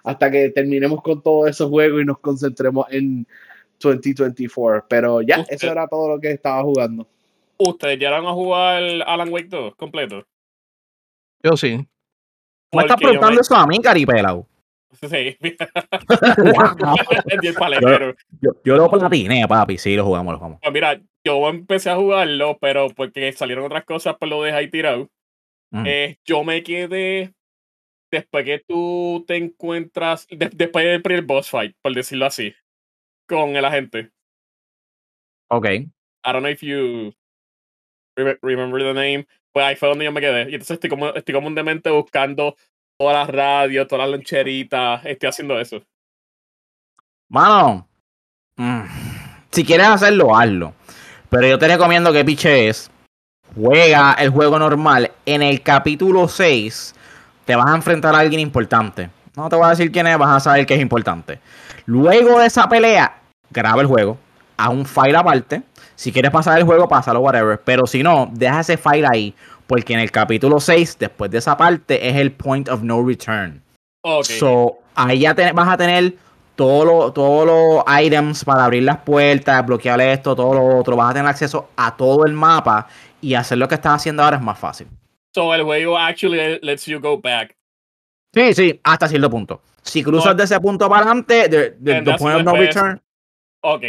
hasta 0.06 0.30
que 0.30 0.50
terminemos 0.50 1.02
con 1.02 1.20
todos 1.22 1.50
esos 1.50 1.68
juegos 1.68 2.00
y 2.00 2.04
nos 2.04 2.18
concentremos 2.20 2.86
en 2.90 3.26
2024. 3.80 4.86
Pero 4.88 5.20
ya, 5.22 5.40
Usted- 5.40 5.54
eso 5.54 5.70
era 5.72 5.86
todo 5.88 6.08
lo 6.08 6.20
que 6.20 6.30
estaba 6.30 6.62
jugando. 6.62 7.06
¿Ustedes 7.58 7.98
llegaron 7.98 8.26
a 8.26 8.32
jugar 8.32 8.82
Alan 9.06 9.28
Wake 9.30 9.48
2 9.48 9.74
completo? 9.76 10.24
Yo 11.42 11.56
sí. 11.56 11.86
¿Me 12.72 12.82
estás 12.82 12.96
yo 13.00 13.06
preguntando 13.08 13.34
me- 13.36 13.40
eso 13.40 13.54
a 13.54 13.66
mí, 13.66 13.78
caripelao? 13.80 14.46
Sí. 15.10 15.36
Paletero. 17.58 18.14
yo, 18.40 18.50
yo 18.64 18.76
lo 18.76 18.90
platiné, 18.90 19.46
papi. 19.48 19.76
Sí, 19.78 19.94
lo 19.96 20.04
jugamos, 20.04 20.32
lo 20.32 20.38
jugamos. 20.38 20.58
Pues 20.62 20.72
mira, 20.72 21.00
yo 21.24 21.48
empecé 21.48 21.90
a 21.90 21.96
jugarlo, 21.96 22.56
pero 22.60 22.88
porque 22.96 23.32
salieron 23.32 23.64
otras 23.66 23.84
cosas, 23.84 24.16
pues 24.18 24.30
lo 24.30 24.42
dejé 24.42 24.56
ahí 24.56 24.70
tirado. 24.70 25.08
Mm. 25.70 25.84
Eh, 25.86 26.18
yo 26.24 26.44
me 26.44 26.62
quedé 26.62 27.34
después 28.10 28.44
que 28.44 28.64
tú 28.66 29.24
te 29.26 29.36
encuentras, 29.36 30.26
de- 30.28 30.50
después 30.52 30.84
del 30.84 31.02
primer 31.02 31.24
boss 31.24 31.50
fight, 31.50 31.76
por 31.82 31.94
decirlo 31.94 32.26
así, 32.26 32.54
con 33.28 33.56
el 33.56 33.64
agente. 33.64 34.10
Ok. 35.50 35.66
I 35.66 35.88
don't 36.32 36.40
know 36.42 36.50
if 36.50 36.60
you 36.62 37.12
re- 38.16 38.38
remember 38.42 38.80
the 38.80 38.92
name. 38.94 39.26
Pues 39.52 39.64
ahí 39.64 39.76
fue 39.76 39.88
donde 39.88 40.04
yo 40.04 40.12
me 40.12 40.20
quedé. 40.20 40.42
Y 40.50 40.54
entonces 40.54 40.72
estoy 40.72 40.90
como, 40.90 41.08
estoy 41.14 41.34
como 41.34 41.46
un 41.46 41.54
demente 41.54 41.88
buscando 41.90 42.56
todas 42.98 43.16
las 43.16 43.28
radios, 43.34 43.86
todas 43.86 44.08
las 44.08 44.16
loncheritas. 44.18 45.04
Estoy 45.06 45.28
haciendo 45.28 45.58
eso. 45.60 45.82
Mano, 47.28 47.88
mm, 48.56 48.82
si 49.50 49.64
quieres 49.64 49.86
hacerlo, 49.86 50.36
hazlo. 50.36 50.74
Pero 51.30 51.46
yo 51.48 51.58
te 51.58 51.68
recomiendo 51.68 52.12
que 52.12 52.24
piches. 52.24 52.90
Juega 53.54 54.14
el 54.14 54.30
juego 54.30 54.58
normal. 54.58 55.12
En 55.24 55.42
el 55.42 55.62
capítulo 55.62 56.28
6 56.28 56.94
te 57.46 57.56
vas 57.56 57.66
a 57.70 57.74
enfrentar 57.74 58.14
a 58.14 58.18
alguien 58.18 58.40
importante. 58.40 59.08
No 59.34 59.48
te 59.48 59.56
voy 59.56 59.64
a 59.66 59.70
decir 59.70 59.90
quién 59.90 60.06
es, 60.06 60.18
vas 60.18 60.36
a 60.36 60.40
saber 60.40 60.66
que 60.66 60.74
es 60.74 60.80
importante. 60.82 61.38
Luego 61.86 62.38
de 62.40 62.46
esa 62.46 62.68
pelea, 62.68 63.14
graba 63.50 63.80
el 63.80 63.86
juego. 63.86 64.18
Haz 64.58 64.68
un 64.70 64.84
file 64.84 65.16
aparte. 65.16 65.62
Si 65.94 66.10
quieres 66.12 66.30
pasar 66.30 66.58
el 66.58 66.64
juego, 66.64 66.88
pásalo, 66.88 67.20
whatever. 67.20 67.60
Pero 67.64 67.86
si 67.86 68.02
no, 68.02 68.28
deja 68.32 68.60
ese 68.60 68.76
file 68.76 69.06
ahí. 69.10 69.34
Porque 69.66 69.94
en 69.94 70.00
el 70.00 70.10
capítulo 70.10 70.60
6, 70.60 70.96
después 70.98 71.30
de 71.30 71.38
esa 71.38 71.56
parte, 71.56 72.08
es 72.08 72.16
el 72.16 72.32
point 72.32 72.68
of 72.68 72.82
no 72.82 73.02
return. 73.04 73.62
Ok. 74.02 74.24
So, 74.24 74.78
ahí 74.94 75.20
ya 75.20 75.34
te- 75.34 75.52
vas 75.52 75.68
a 75.68 75.76
tener 75.76 76.14
todos 76.54 76.86
los 76.86 77.12
todos 77.12 77.44
los 77.46 77.84
items 78.02 78.44
para 78.44 78.64
abrir 78.64 78.82
las 78.84 78.98
puertas, 78.98 79.66
bloquear 79.66 80.00
esto, 80.00 80.34
todo 80.34 80.54
lo 80.54 80.78
otro. 80.78 80.96
Vas 80.96 81.10
a 81.10 81.14
tener 81.14 81.28
acceso 81.28 81.68
a 81.76 81.94
todo 81.96 82.24
el 82.24 82.32
mapa 82.32 82.86
y 83.20 83.34
hacer 83.34 83.58
lo 83.58 83.68
que 83.68 83.74
estás 83.74 83.96
haciendo 83.96 84.22
ahora 84.22 84.36
es 84.38 84.42
más 84.42 84.58
fácil. 84.58 84.86
So 85.36 85.52
el 85.54 85.64
juego 85.64 85.98
actually 85.98 86.58
lets 86.62 86.86
you 86.86 86.98
go 86.98 87.18
back. 87.20 87.54
Sí, 88.32 88.54
sí, 88.54 88.80
hasta 88.82 89.06
cierto 89.06 89.28
punto. 89.28 89.60
Si 89.82 90.02
cruzas 90.02 90.34
de 90.34 90.44
ese 90.44 90.58
punto 90.60 90.88
para 90.88 91.02
adelante, 91.02 91.46
the, 91.50 91.70
the- 91.72 91.96
And 91.98 92.06
the 92.06 92.10
that's 92.12 92.22
point 92.22 92.36
of 92.36 92.38
the 92.38 92.44
no 92.44 92.52
best. 92.54 92.74
return. 92.74 93.02
Ok. 93.62 93.82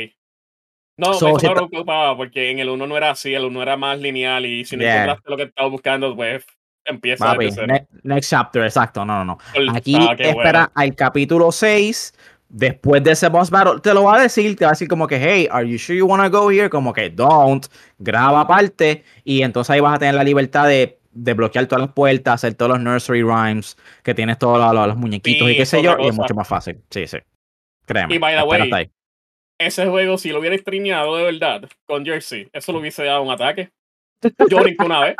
No, 0.97 1.13
So, 1.13 1.29
eso 1.29 1.39
si 1.39 1.47
me 1.47 1.53
preocupaba 1.53 2.17
porque 2.17 2.51
en 2.51 2.59
el 2.59 2.67
1 2.69 2.85
no 2.85 2.97
era 2.97 3.11
así, 3.11 3.33
el 3.33 3.45
1 3.45 3.61
era 3.61 3.77
más 3.77 3.97
lineal 3.97 4.45
y 4.45 4.65
si 4.65 4.75
no 4.75 4.81
Yeah. 4.81 5.03
encontraste 5.03 5.29
lo 5.29 5.37
que 5.37 5.43
estabas 5.43 5.71
buscando, 5.71 6.13
pues 6.17 6.43
empieza 6.83 7.23
Papi, 7.25 7.49
cero. 7.53 7.67
ne- 7.67 7.87
next 8.03 8.29
chapter, 8.29 8.63
exacto. 8.63 9.05
No, 9.05 9.23
no, 9.23 9.37
no. 9.55 9.73
Aquí 9.73 9.95
ah, 9.95 10.15
espera 10.19 10.33
bueno. 10.33 10.71
al 10.75 10.95
capítulo 10.95 11.51
6. 11.53 12.13
Después 12.49 13.01
de 13.03 13.11
ese 13.11 13.29
boss 13.29 13.49
battle, 13.49 13.79
te 13.81 13.93
lo 13.93 14.03
va 14.03 14.17
a 14.17 14.21
decir, 14.21 14.55
te 14.57 14.65
va 14.65 14.71
a 14.71 14.73
decir 14.73 14.87
como 14.89 15.07
que, 15.07 15.17
hey, 15.17 15.47
are 15.49 15.65
you 15.69 15.77
sure 15.77 15.97
you 15.97 16.05
wanna 16.07 16.27
go 16.29 16.49
here? 16.51 16.69
Como 16.69 16.91
que 16.93 17.09
don't, 17.09 17.65
graba 17.99 18.41
aparte 18.41 19.03
y 19.23 19.41
entonces 19.43 19.69
ahí 19.71 19.79
vas 19.81 19.95
a 19.95 19.99
tener 19.99 20.15
la 20.15 20.23
libertad 20.23 20.67
de, 20.67 20.97
de 21.23 21.33
bloquear 21.33 21.65
todas 21.67 21.85
las 21.85 21.93
puertas, 21.93 22.35
hacer 22.35 22.53
todos 22.55 22.71
los 22.71 22.79
nursery 22.79 23.23
rhymes, 23.23 23.77
que 24.03 24.13
tienes 24.13 24.37
todos 24.37 24.59
los, 24.59 24.73
los- 24.73 24.87
los 24.87 24.97
muñequitos 24.97 25.47
Sí, 25.47 25.53
y 25.53 25.57
qué 25.57 25.65
sé 25.65 25.81
yo, 25.81 25.97
y 25.99 26.07
es 26.07 26.15
mucho 26.15 26.33
más 26.35 26.47
fácil. 26.47 26.81
Sí, 26.89 27.07
sí. 27.07 27.17
Créeme. 27.85 28.15
Y 28.15 28.17
by 28.17 28.33
the 28.35 28.39
espérate 28.41 28.71
way, 28.71 28.81
ahí. 28.83 28.91
Ese 29.59 29.87
juego, 29.87 30.17
si 30.17 30.29
lo 30.29 30.39
hubiera 30.39 30.57
streameado 30.57 31.15
de 31.17 31.23
verdad 31.23 31.67
con 31.85 32.05
Jersey, 32.05 32.47
eso 32.53 32.71
lo 32.71 32.79
hubiese 32.79 33.03
dado 33.03 33.23
un 33.23 33.31
ataque. 33.31 33.71
Yo 34.49 34.59
brinco 34.59 34.85
una 34.85 35.01
vez. 35.01 35.15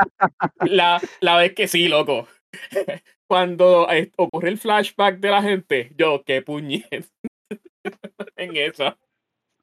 La, 0.62 1.02
la 1.22 1.38
vez 1.38 1.54
que 1.54 1.68
sí, 1.68 1.88
loco. 1.88 2.28
Cuando 3.28 3.90
eh, 3.92 4.12
ocurre 4.18 4.50
el 4.50 4.58
flashback 4.58 5.20
de 5.20 5.30
la 5.30 5.42
gente, 5.42 5.92
yo, 5.98 6.24
qué 6.26 6.42
puñet. 6.42 7.06
en 8.38 8.56
esa. 8.56 8.98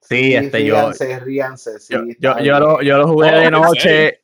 Sí, 0.03 0.35
este, 0.35 0.66
yo, 0.66 0.75
ríanse, 0.75 1.20
ríanse, 1.20 1.79
sí, 1.81 1.94
yo, 1.94 2.03
está 2.03 2.38
yo, 2.40 2.44
yo 2.44 2.61
lo, 2.61 2.83
yo 2.83 2.99
lo 2.99 3.09
jugué 3.09 3.31
Oh, 3.31 3.38
de 3.38 3.44
¿en 3.47 3.51
noche 3.53 4.20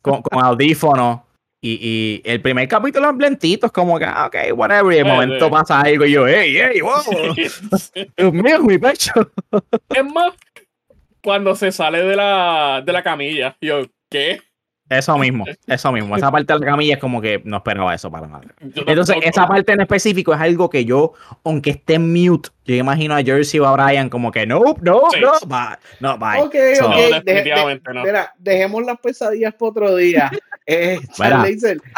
con, 0.00 0.22
con 0.22 0.42
audífono. 0.42 1.26
Y, 1.62 1.78
y 1.82 2.22
el 2.24 2.40
primer 2.40 2.66
capítulo 2.68 3.10
es 3.10 3.16
lentitos, 3.18 3.70
como 3.70 3.98
que, 3.98 4.06
ah, 4.06 4.26
ok, 4.28 4.36
whatever. 4.56 4.92
Y 4.92 4.96
de 4.96 5.00
Eh, 5.02 5.04
momento 5.04 5.46
eh. 5.46 5.50
pasa 5.50 5.80
algo 5.80 6.04
y 6.06 6.12
yo, 6.12 6.26
hey, 6.26 6.56
hey, 6.56 6.80
wow. 6.80 7.34
Dios 8.16 8.32
mío, 8.32 8.60
mi 8.62 8.78
pecho. 8.78 9.12
es 9.94 10.04
más, 10.04 10.32
cuando 11.22 11.54
se 11.54 11.70
sale 11.70 12.02
de 12.02 12.16
la, 12.16 12.82
de 12.84 12.92
la 12.92 13.02
camilla, 13.02 13.56
yo, 13.60 13.82
¿qué? 14.08 14.40
Eso 14.88 15.16
mismo, 15.18 15.44
eso 15.68 15.92
mismo. 15.92 16.16
Esa 16.16 16.32
parte 16.32 16.52
de 16.52 16.58
la 16.58 16.66
camilla 16.66 16.94
es 16.94 17.00
como 17.00 17.20
que 17.20 17.40
no 17.44 17.58
esperaba 17.58 17.94
eso 17.94 18.10
para 18.10 18.26
nada. 18.26 18.42
Entonces, 18.58 19.18
esa 19.22 19.46
parte 19.46 19.70
en 19.72 19.82
específico 19.82 20.34
es 20.34 20.40
algo 20.40 20.68
que 20.68 20.84
yo, 20.84 21.12
aunque 21.44 21.70
esté 21.70 21.94
en 21.94 22.12
mute, 22.12 22.48
yo 22.64 22.74
imagino 22.74 23.14
a 23.14 23.22
Jersey 23.22 23.60
o 23.60 23.66
a 23.68 23.76
Brian 23.86 24.08
como 24.08 24.32
que, 24.32 24.46
no, 24.46 24.58
no, 24.80 25.02
Sí. 25.12 25.20
no, 25.20 25.30
bye, 25.46 25.76
no, 26.00 26.18
bye. 26.18 26.40
Ok, 26.40 26.54
So- 26.76 26.86
ok. 26.88 26.90
No, 26.90 26.96
de- 26.96 27.20
definitivamente 27.24 27.88
de- 27.88 27.94
no. 27.94 28.02
Mira, 28.02 28.34
dejemos 28.38 28.82
las 28.84 28.98
pesadillas 28.98 29.54
para 29.54 29.70
otro 29.70 29.94
día. 29.94 30.28
Eh, 30.72 31.00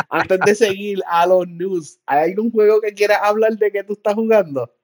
antes 0.09 0.41
de 0.47 0.55
seguir 0.55 1.01
a 1.07 1.27
los 1.27 1.47
news, 1.47 2.01
¿hay 2.07 2.31
algún 2.31 2.51
juego 2.51 2.81
que 2.81 2.95
quieras 2.95 3.19
hablar 3.23 3.53
de 3.53 3.71
que 3.71 3.85
tú 3.85 3.93
estás 3.93 4.15
jugando? 4.15 4.75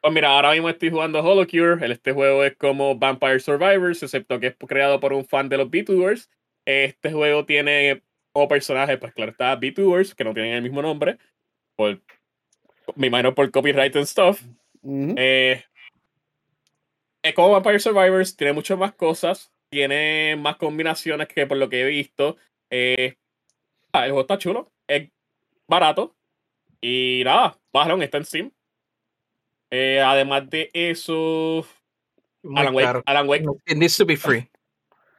Pues 0.00 0.14
mira, 0.14 0.28
ahora 0.28 0.52
mismo 0.52 0.68
estoy 0.68 0.90
jugando 0.90 1.18
Holocure. 1.18 1.84
Este 1.90 2.12
juego 2.12 2.44
es 2.44 2.56
como 2.56 2.96
Vampire 2.96 3.40
Survivors, 3.40 4.04
excepto 4.04 4.38
que 4.38 4.46
es 4.46 4.56
creado 4.56 5.00
por 5.00 5.12
un 5.12 5.24
fan 5.24 5.48
de 5.48 5.56
los 5.56 5.68
VTubers. 5.68 6.30
Este 6.64 7.10
juego 7.10 7.44
tiene 7.44 8.04
como 8.32 8.46
personaje, 8.46 8.96
pues 8.98 9.12
claro, 9.12 9.32
está 9.32 9.56
VTubers, 9.56 10.14
que 10.14 10.22
no 10.22 10.32
tienen 10.32 10.52
el 10.52 10.62
mismo 10.62 10.80
nombre. 10.80 11.18
Por, 11.74 12.00
me 12.94 13.08
imagino 13.08 13.34
por 13.34 13.50
copyright 13.50 13.96
and 13.96 14.06
stuff. 14.06 14.40
Eh, 14.84 15.64
es 17.20 17.34
como 17.34 17.50
Vampire 17.50 17.80
Survivors, 17.80 18.36
tiene 18.36 18.52
muchas 18.52 18.78
más 18.78 18.94
cosas, 18.94 19.50
tiene 19.70 20.36
más 20.38 20.56
combinaciones 20.56 21.26
que 21.26 21.48
por 21.48 21.56
lo 21.56 21.68
que 21.68 21.80
he 21.80 21.86
visto. 21.86 22.36
Eh, 22.70 23.14
ah, 23.92 24.04
el 24.04 24.10
juego 24.12 24.20
está 24.22 24.38
chulo, 24.38 24.70
es 24.86 25.08
barato 25.66 26.14
y 26.80 27.22
nada, 27.24 27.58
bájalo, 27.72 28.00
está 28.02 28.18
en 28.18 28.24
Steam. 28.24 28.52
Eh, 29.70 30.00
además 30.00 30.48
de 30.50 30.70
eso, 30.72 31.64
Muy 32.42 32.60
Alan 32.60 32.74
Wake. 32.74 33.02
Alan 33.06 33.28
Wake 33.28 33.44
It 33.66 33.76
needs 33.76 33.96
to 33.96 34.06
be 34.06 34.16
free. 34.16 34.48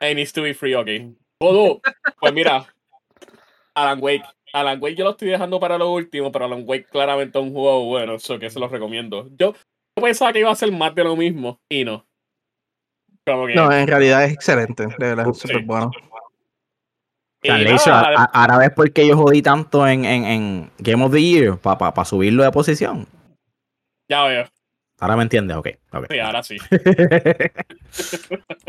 it 0.01 0.15
needs 0.15 0.31
to 0.33 0.41
be 0.41 0.53
free, 0.53 0.73
ok. 0.75 0.87
Todo, 1.39 1.81
pues 2.19 2.33
mira, 2.33 2.65
Alan 3.75 3.99
Wake, 4.01 4.25
Alan 4.53 4.81
Wake 4.81 4.95
yo 4.95 5.05
lo 5.05 5.11
estoy 5.11 5.29
dejando 5.29 5.59
para 5.59 5.77
lo 5.77 5.91
último, 5.91 6.31
pero 6.31 6.45
Alan 6.45 6.63
Wake 6.65 6.87
claramente 6.91 7.37
es 7.39 7.43
un 7.45 7.53
juego 7.53 7.85
bueno, 7.85 8.15
eso 8.15 8.39
que 8.39 8.49
se 8.49 8.59
lo 8.59 8.67
recomiendo. 8.67 9.27
Yo, 9.37 9.53
yo 9.53 10.03
pensaba 10.03 10.33
que 10.33 10.39
iba 10.39 10.51
a 10.51 10.55
ser 10.55 10.71
más 10.71 10.93
de 10.95 11.03
lo 11.03 11.15
mismo 11.15 11.59
y 11.69 11.83
no. 11.85 12.05
Como 13.25 13.45
que, 13.45 13.53
No, 13.55 13.71
en 13.71 13.87
realidad 13.87 14.25
es 14.25 14.33
excelente. 14.33 14.87
De 14.87 14.95
verdad, 14.97 15.27
es 15.29 15.37
Sí. 15.37 15.47
súper 15.47 15.63
bueno. 15.63 15.91
Tan 17.41 17.65
a- 17.67 18.23
a- 18.23 18.29
ahora 18.33 18.57
ves 18.57 18.71
por 18.71 18.91
qué 18.91 19.07
yo 19.07 19.15
jodí 19.15 19.41
tanto 19.41 19.87
en, 19.87 20.03
en, 20.05 20.23
en 20.25 20.71
Game 20.79 21.03
of 21.03 21.11
the 21.13 21.21
Year 21.21 21.57
para 21.57 22.03
subirlo 22.05 22.43
de 22.43 22.51
posición. 22.51 23.07
ya 24.09 24.23
veo, 24.25 24.45
Ahora 24.99 25.15
me 25.15 25.23
entiendes, 25.23 25.55
ok. 25.55 25.67
ok. 25.93 26.05
sí, 26.11 26.19
ahora 26.19 26.43
sí. 26.43 26.57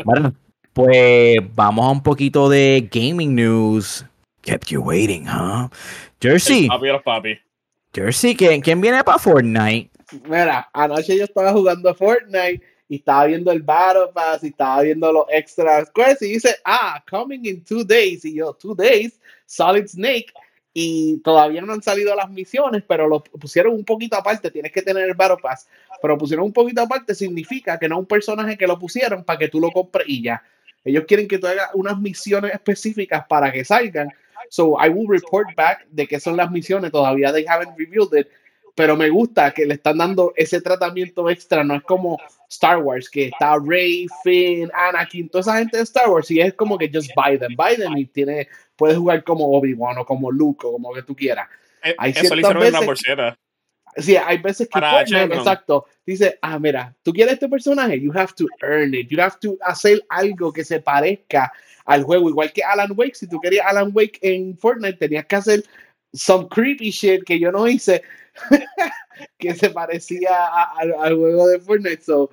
bueno, 0.05 0.33
pues 0.73 1.37
vamos 1.53 1.85
a 1.85 1.89
un 1.91 2.01
poquito 2.03 2.49
de 2.49 2.87
gaming 2.91 3.35
news. 3.35 4.05
Kept 4.41 4.67
you 4.69 4.81
waiting, 4.81 5.27
huh? 5.27 5.69
Jersey, 6.21 6.63
El 6.63 6.67
papi 6.69 6.87
los 6.87 7.03
papi. 7.03 7.39
Jersey, 7.93 8.35
¿quién, 8.35 8.61
quién 8.61 8.79
viene 8.81 9.03
para 9.03 9.19
Fortnite? 9.19 9.91
Mira, 10.23 10.69
anoche 10.73 11.15
yo 11.17 11.25
estaba 11.25 11.51
jugando 11.51 11.93
Fortnite 11.93 12.61
y 12.91 12.95
estaba 12.95 13.25
viendo 13.27 13.53
el 13.53 13.61
Battle 13.61 14.11
Pass 14.13 14.43
y 14.43 14.47
estaba 14.47 14.81
viendo 14.81 15.13
los 15.13 15.23
extra 15.29 15.85
quests 15.95 16.23
y 16.23 16.33
dice, 16.33 16.57
ah, 16.65 17.01
coming 17.09 17.39
in 17.45 17.63
two 17.63 17.85
days. 17.85 18.25
Y 18.25 18.33
yo, 18.35 18.51
two 18.51 18.75
days, 18.75 19.17
Solid 19.45 19.87
Snake. 19.87 20.33
Y 20.73 21.17
todavía 21.19 21.61
no 21.61 21.71
han 21.71 21.81
salido 21.81 22.13
las 22.17 22.29
misiones, 22.29 22.83
pero 22.85 23.07
lo 23.07 23.23
pusieron 23.23 23.75
un 23.75 23.85
poquito 23.85 24.17
aparte. 24.17 24.51
Tienes 24.51 24.73
que 24.73 24.81
tener 24.81 25.07
el 25.07 25.13
Battle 25.13 25.37
Pass, 25.41 25.69
pero 26.01 26.17
pusieron 26.17 26.43
un 26.43 26.51
poquito 26.51 26.81
aparte. 26.81 27.15
Significa 27.15 27.79
que 27.79 27.87
no 27.87 27.97
un 27.97 28.05
personaje 28.05 28.57
que 28.57 28.67
lo 28.67 28.77
pusieron 28.77 29.23
para 29.23 29.39
que 29.39 29.47
tú 29.47 29.61
lo 29.61 29.71
compres 29.71 30.09
y 30.09 30.23
ya. 30.23 30.43
Ellos 30.83 31.05
quieren 31.07 31.29
que 31.29 31.37
tú 31.37 31.47
hagas 31.47 31.69
unas 31.73 31.97
misiones 31.97 32.53
específicas 32.53 33.25
para 33.25 33.53
que 33.53 33.63
salgan. 33.63 34.09
So 34.49 34.75
I 34.77 34.89
will 34.89 35.07
report 35.07 35.47
back 35.55 35.87
de 35.91 36.05
qué 36.05 36.19
son 36.19 36.35
las 36.35 36.51
misiones. 36.51 36.91
Todavía 36.91 37.31
they 37.31 37.45
haven't 37.47 37.73
revealed 37.77 38.13
it 38.19 38.27
pero 38.75 38.95
me 38.95 39.09
gusta 39.09 39.51
que 39.51 39.65
le 39.65 39.75
están 39.75 39.97
dando 39.97 40.33
ese 40.35 40.61
tratamiento 40.61 41.29
extra, 41.29 41.63
no 41.63 41.75
es 41.75 41.83
como 41.83 42.17
Star 42.49 42.77
Wars, 42.77 43.09
que 43.09 43.25
está 43.25 43.57
Rey, 43.63 44.07
Finn, 44.23 44.69
Anakin, 44.73 45.29
toda 45.29 45.41
esa 45.41 45.57
gente 45.57 45.77
de 45.77 45.83
Star 45.83 46.09
Wars, 46.09 46.29
y 46.31 46.39
es 46.39 46.53
como 46.53 46.77
que 46.77 46.89
just 46.93 47.11
buy 47.15 47.37
them, 47.37 47.55
buy 47.55 47.75
them, 47.75 47.97
y 47.97 48.05
tiene, 48.05 48.47
puedes 48.75 48.97
jugar 48.97 49.23
como 49.23 49.45
Obi-Wan 49.57 49.97
o 49.97 50.05
como 50.05 50.31
Luke, 50.31 50.65
o 50.65 50.73
como 50.73 50.93
que 50.93 51.03
tú 51.03 51.15
quieras. 51.15 51.47
Eh, 51.83 51.95
Hay 51.97 52.11
Eso 52.11 52.21
ciertas 52.21 52.39
hicieron 52.39 52.61
veces-. 52.61 53.37
Sí, 53.97 54.15
hay 54.15 54.37
veces 54.37 54.67
que 54.67 54.71
Para 54.71 54.91
Fortnite, 54.91 55.35
exacto, 55.35 55.85
dice, 56.05 56.39
ah, 56.41 56.57
mira, 56.57 56.95
tú 57.03 57.11
quieres 57.11 57.33
este 57.33 57.49
personaje, 57.49 57.99
you 57.99 58.11
have 58.15 58.31
to 58.37 58.45
earn 58.61 58.93
it, 58.93 59.09
you 59.09 59.21
have 59.21 59.35
to 59.41 59.57
hacer 59.61 60.01
algo 60.07 60.53
que 60.53 60.63
se 60.63 60.79
parezca 60.79 61.51
al 61.85 62.03
juego, 62.03 62.29
igual 62.29 62.53
que 62.53 62.63
Alan 62.63 62.93
Wake, 62.95 63.15
si 63.15 63.27
tú 63.27 63.39
querías 63.41 63.65
Alan 63.65 63.91
Wake 63.93 64.17
en 64.21 64.57
Fortnite, 64.57 64.97
tenías 64.97 65.25
que 65.25 65.35
hacer 65.35 65.63
some 66.13 66.47
creepy 66.49 66.89
shit 66.91 67.23
que 67.25 67.39
yo 67.39 67.51
no 67.51 67.67
hice, 67.67 68.01
que 69.37 69.53
se 69.55 69.69
parecía 69.69 70.29
a- 70.47 70.73
al- 70.77 71.15
juego 71.15 71.47
de 71.47 71.59
Fortnite, 71.59 72.01
so 72.01 72.29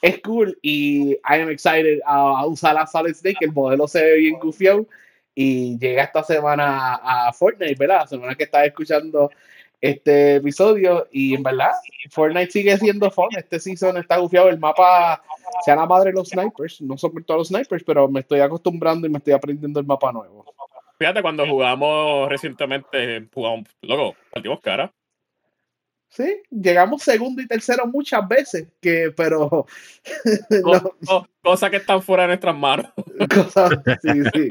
es 0.00 0.20
cool 0.22 0.56
y 0.62 1.12
I 1.12 1.40
am 1.40 1.50
excited 1.50 2.00
a, 2.06 2.40
a 2.40 2.46
usar 2.46 2.74
la 2.74 2.86
Solid 2.86 3.14
Snake, 3.14 3.38
el 3.40 3.52
modelo 3.52 3.88
se 3.88 4.02
ve 4.02 4.14
bien 4.18 4.38
gufiado 4.38 4.86
y 5.34 5.78
llega 5.78 6.04
esta 6.04 6.22
semana 6.22 6.94
a, 6.96 7.28
a 7.28 7.32
Fortnite, 7.32 7.74
¿verdad? 7.78 8.00
La 8.00 8.06
semana 8.06 8.34
que 8.34 8.44
estás 8.44 8.66
escuchando 8.66 9.30
este 9.80 10.36
episodio 10.36 11.06
y 11.12 11.34
en 11.34 11.42
verdad 11.44 11.70
Fortnite 12.10 12.50
sigue 12.50 12.76
siendo 12.78 13.10
fun, 13.10 13.28
este 13.36 13.60
season 13.60 13.96
está 13.96 14.16
gufiado, 14.18 14.48
el 14.48 14.58
mapa 14.58 15.22
sea 15.64 15.76
la 15.76 15.86
madre 15.86 16.10
de 16.10 16.16
los 16.16 16.28
snipers, 16.28 16.80
no 16.80 16.96
soporto 16.98 17.34
a 17.34 17.36
los 17.38 17.48
snipers, 17.48 17.84
pero 17.84 18.08
me 18.08 18.20
estoy 18.20 18.40
acostumbrando 18.40 19.06
y 19.06 19.10
me 19.10 19.18
estoy 19.18 19.32
aprendiendo 19.34 19.78
el 19.80 19.86
mapa 19.86 20.10
nuevo. 20.12 20.44
Fíjate, 20.98 21.22
cuando 21.22 21.46
jugamos 21.46 22.28
recientemente, 22.28 23.28
jugamos, 23.32 23.68
loco, 23.82 24.16
partimos 24.32 24.60
cara. 24.60 24.92
Sí, 26.10 26.42
llegamos 26.50 27.02
segundo 27.02 27.42
y 27.42 27.46
tercero 27.46 27.86
muchas 27.86 28.26
veces, 28.26 28.66
que 28.80 29.12
pero 29.14 29.66
no, 31.00 31.28
cosas 31.42 31.70
que 31.70 31.76
están 31.76 32.02
fuera 32.02 32.22
de 32.22 32.28
nuestras 32.28 32.56
manos. 32.56 32.90
cosas, 33.34 33.70
sí, 34.02 34.22
sí, 34.32 34.48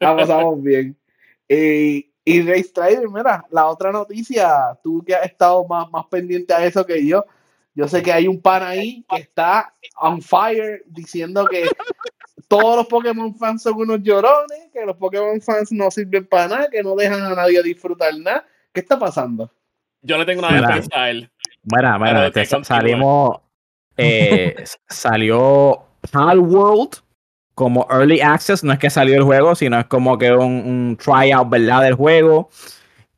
la 0.00 0.16
pasamos 0.16 0.62
bien. 0.62 0.96
Y, 1.48 2.10
y 2.24 2.42
Ray 2.42 2.62
Strider, 2.62 3.08
mira, 3.08 3.44
la 3.50 3.66
otra 3.66 3.90
noticia, 3.90 4.78
tú 4.82 5.02
que 5.04 5.14
has 5.14 5.26
estado 5.26 5.66
más, 5.66 5.90
más 5.90 6.06
pendiente 6.06 6.54
a 6.54 6.64
eso 6.64 6.86
que 6.86 7.04
yo, 7.04 7.24
yo 7.74 7.88
sé 7.88 8.02
que 8.02 8.12
hay 8.12 8.28
un 8.28 8.40
pan 8.40 8.62
ahí 8.62 9.04
que 9.08 9.22
está 9.22 9.74
on 9.96 10.20
fire 10.20 10.84
diciendo 10.86 11.46
que 11.46 11.64
todos 12.48 12.76
los 12.76 12.86
Pokémon 12.86 13.34
fans 13.34 13.62
son 13.62 13.74
unos 13.74 14.02
llorones, 14.02 14.70
que 14.72 14.84
los 14.84 14.96
Pokémon 14.96 15.40
fans 15.40 15.70
no 15.70 15.90
sirven 15.90 16.26
para 16.26 16.48
nada, 16.48 16.70
que 16.70 16.82
no 16.82 16.94
dejan 16.94 17.22
a 17.22 17.34
nadie 17.34 17.62
disfrutar 17.62 18.16
nada. 18.18 18.46
¿Qué 18.72 18.80
está 18.80 18.98
pasando? 18.98 19.52
Yo 20.02 20.16
le 20.18 20.24
tengo 20.24 20.40
una 20.40 20.50
Mira. 20.50 20.68
defensa 20.68 21.02
a 21.02 21.10
él. 21.10 21.30
Bueno, 21.62 21.98
bueno, 21.98 22.14
Pero 22.14 22.26
este, 22.42 22.56
que 22.56 22.64
salimos. 22.64 23.36
eh, 23.96 24.64
salió 24.88 25.82
Pal 26.10 26.38
World 26.38 26.96
como 27.54 27.86
Early 27.90 28.20
Access. 28.20 28.62
No 28.64 28.72
es 28.72 28.78
que 28.78 28.90
salió 28.90 29.16
el 29.16 29.22
juego, 29.24 29.54
sino 29.54 29.78
es 29.78 29.86
como 29.86 30.16
que 30.18 30.32
un, 30.32 30.52
un 30.52 30.96
tryout, 30.96 31.48
¿verdad? 31.48 31.82
Del 31.82 31.94
juego. 31.94 32.48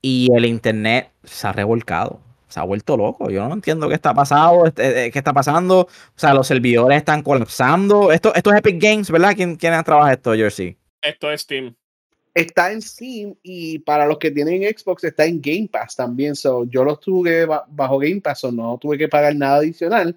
Y 0.02 0.28
el 0.34 0.46
internet 0.46 1.10
se 1.24 1.46
ha 1.46 1.52
revolcado. 1.52 2.20
Se 2.48 2.58
ha 2.58 2.64
vuelto 2.64 2.96
loco. 2.96 3.30
Yo 3.30 3.46
no 3.46 3.54
entiendo 3.54 3.86
qué 3.88 3.94
está 3.94 4.12
pasando. 4.14 4.66
este, 4.66 5.06
eh, 5.06 5.10
qué 5.12 5.18
está 5.18 5.32
pasando. 5.32 5.80
O 5.82 5.88
sea, 6.16 6.34
los 6.34 6.46
servidores 6.46 6.96
están 6.96 7.22
colapsando. 7.22 8.10
Esto, 8.10 8.34
esto 8.34 8.50
es 8.50 8.58
Epic 8.58 8.82
Games, 8.82 9.10
¿verdad? 9.10 9.34
¿Quién, 9.36 9.54
quién 9.56 9.84
trabaja 9.84 10.12
esto, 10.14 10.32
Jersey? 10.32 10.76
Esto 11.02 11.30
es 11.30 11.42
Steam. 11.42 11.76
Está 12.34 12.72
en 12.72 12.82
Steam 12.82 13.34
y 13.42 13.78
para 13.80 14.06
los 14.06 14.18
que 14.18 14.30
tienen 14.30 14.62
Xbox 14.62 15.04
está 15.04 15.24
en 15.24 15.40
Game 15.40 15.68
Pass 15.70 15.96
también. 15.96 16.34
So, 16.34 16.64
yo 16.64 16.84
lo 16.84 16.96
tuve 16.96 17.46
bajo 17.46 17.98
Game 17.98 18.20
Pass, 18.20 18.44
o 18.44 18.52
no 18.52 18.78
tuve 18.78 18.98
que 18.98 19.08
pagar 19.08 19.34
nada 19.34 19.56
adicional. 19.56 20.16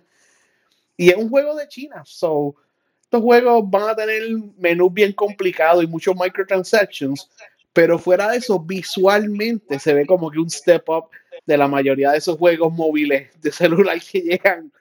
Y 0.98 1.10
es 1.10 1.16
un 1.16 1.30
juego 1.30 1.56
de 1.56 1.68
China. 1.68 2.04
So, 2.06 2.56
estos 3.02 3.22
juegos 3.22 3.70
van 3.70 3.90
a 3.90 3.96
tener 3.96 4.24
menús 4.58 4.94
bien 4.94 5.14
complicados 5.14 5.84
y 5.84 5.88
muchos 5.88 6.16
microtransactions. 6.16 7.30
Pero 7.72 7.98
fuera 7.98 8.30
de 8.30 8.38
eso, 8.38 8.60
visualmente 8.60 9.80
se 9.80 9.94
ve 9.94 10.06
como 10.06 10.30
que 10.30 10.40
un 10.40 10.50
step 10.50 10.88
up 10.90 11.06
de 11.46 11.58
la 11.58 11.68
mayoría 11.68 12.12
de 12.12 12.20
esos 12.20 12.38
juegos 12.38 12.72
móviles 12.72 13.30
de 13.42 13.52
celular 13.52 14.00
que 14.00 14.22
llegan 14.22 14.72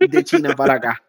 de 0.00 0.24
China 0.24 0.54
para 0.56 0.74
acá. 0.74 1.02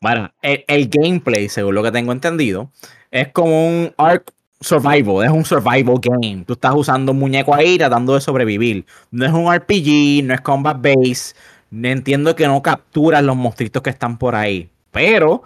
Bueno, 0.00 0.32
el, 0.42 0.88
gameplay, 0.88 1.48
según 1.48 1.76
lo 1.76 1.82
que 1.82 1.92
tengo 1.92 2.10
entendido, 2.10 2.72
es 3.10 3.28
como 3.28 3.68
un 3.68 3.94
Ark 3.96 4.32
Survival, 4.62 5.24
es 5.24 5.30
un 5.30 5.44
survival 5.44 5.98
game. 6.00 6.44
Tú 6.46 6.54
estás 6.54 6.74
usando 6.74 7.12
un 7.12 7.18
muñeco 7.18 7.54
ahí 7.54 7.78
tratando 7.78 8.14
de 8.14 8.20
sobrevivir. 8.20 8.86
No 9.10 9.26
es 9.26 9.32
un 9.32 9.52
RPG, 9.52 10.24
no 10.24 10.34
es 10.34 10.40
combat 10.40 10.80
base. 10.80 11.34
Entiendo 11.72 12.36
que 12.36 12.46
no 12.46 12.62
capturas 12.62 13.22
los 13.22 13.36
monstruitos 13.36 13.82
que 13.82 13.90
están 13.90 14.18
por 14.18 14.34
ahí. 14.34 14.70
Pero 14.90 15.42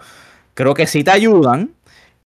creo 0.53 0.73
que 0.73 0.87
sí 0.87 1.03
te 1.03 1.11
ayudan. 1.11 1.71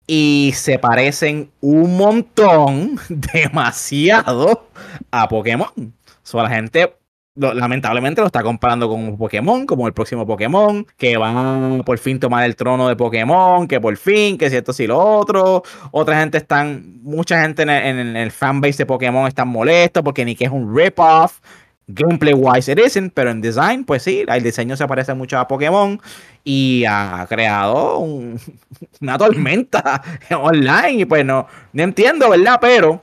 Y 0.07 0.53
se 0.55 0.79
parecen 0.79 1.51
un 1.63 1.97
montón, 1.97 2.99
demasiado, 3.09 4.69
a 5.11 5.29
Pokémon. 5.29 5.95
So, 6.23 6.43
la 6.43 6.51
gente 6.51 6.95
lamentablemente 7.37 8.21
lo 8.21 8.29
está 8.29 8.43
comparando 8.43 8.89
con 8.89 9.01
un 9.01 9.19
Pokémon, 9.19 9.67
como 9.67 9.87
el 9.87 9.93
próximo 9.93 10.27
Pokémon, 10.27 10.87
que 10.97 11.17
van 11.17 11.83
por 11.85 11.99
fin 11.99 12.21
tomar 12.21 12.45
el 12.45 12.55
trono 12.55 12.89
de 12.89 12.97
Pokémon, 12.97 13.67
que 13.67 13.81
por 13.81 13.97
fin, 13.97 14.39
que 14.39 14.51
si 14.51 14.57
esto, 14.57 14.73
si 14.73 14.87
lo 14.87 14.99
otro. 14.99 15.63
Otra 15.91 16.21
gente 16.21 16.39
están, 16.39 17.03
mucha 17.03 17.43
gente 17.43 17.63
en 17.63 18.17
el, 18.17 18.31
fanbase 18.31 18.79
de 18.79 18.87
Pokémon 18.87 19.27
están 19.27 19.49
molestos 19.49 20.03
porque 20.03 20.25
ni 20.25 20.37
que 20.37 20.45
es 20.45 20.51
un 20.51 20.75
rip-off. 20.75 21.41
Gameplay 21.87 22.33
wise 22.33 22.73
it 22.73 22.79
isn't, 22.79 23.13
pero 23.13 23.31
en 23.31 23.43
design, 23.43 23.85
pues 23.85 24.03
sí, 24.03 24.25
el 24.27 24.43
diseño 24.43 24.75
se 24.75 24.87
parece 24.87 25.13
mucho 25.13 25.39
a 25.39 25.47
Pokémon 25.47 26.01
y 26.43 26.85
ha 26.89 27.27
creado 27.29 27.99
una 29.01 29.19
tormenta 29.19 30.03
online. 30.31 31.03
Y 31.03 31.05
pues 31.05 31.27
no, 31.27 31.47
no 31.73 31.83
entiendo, 31.83 32.31
¿verdad? 32.31 32.59
Pero 32.61 33.03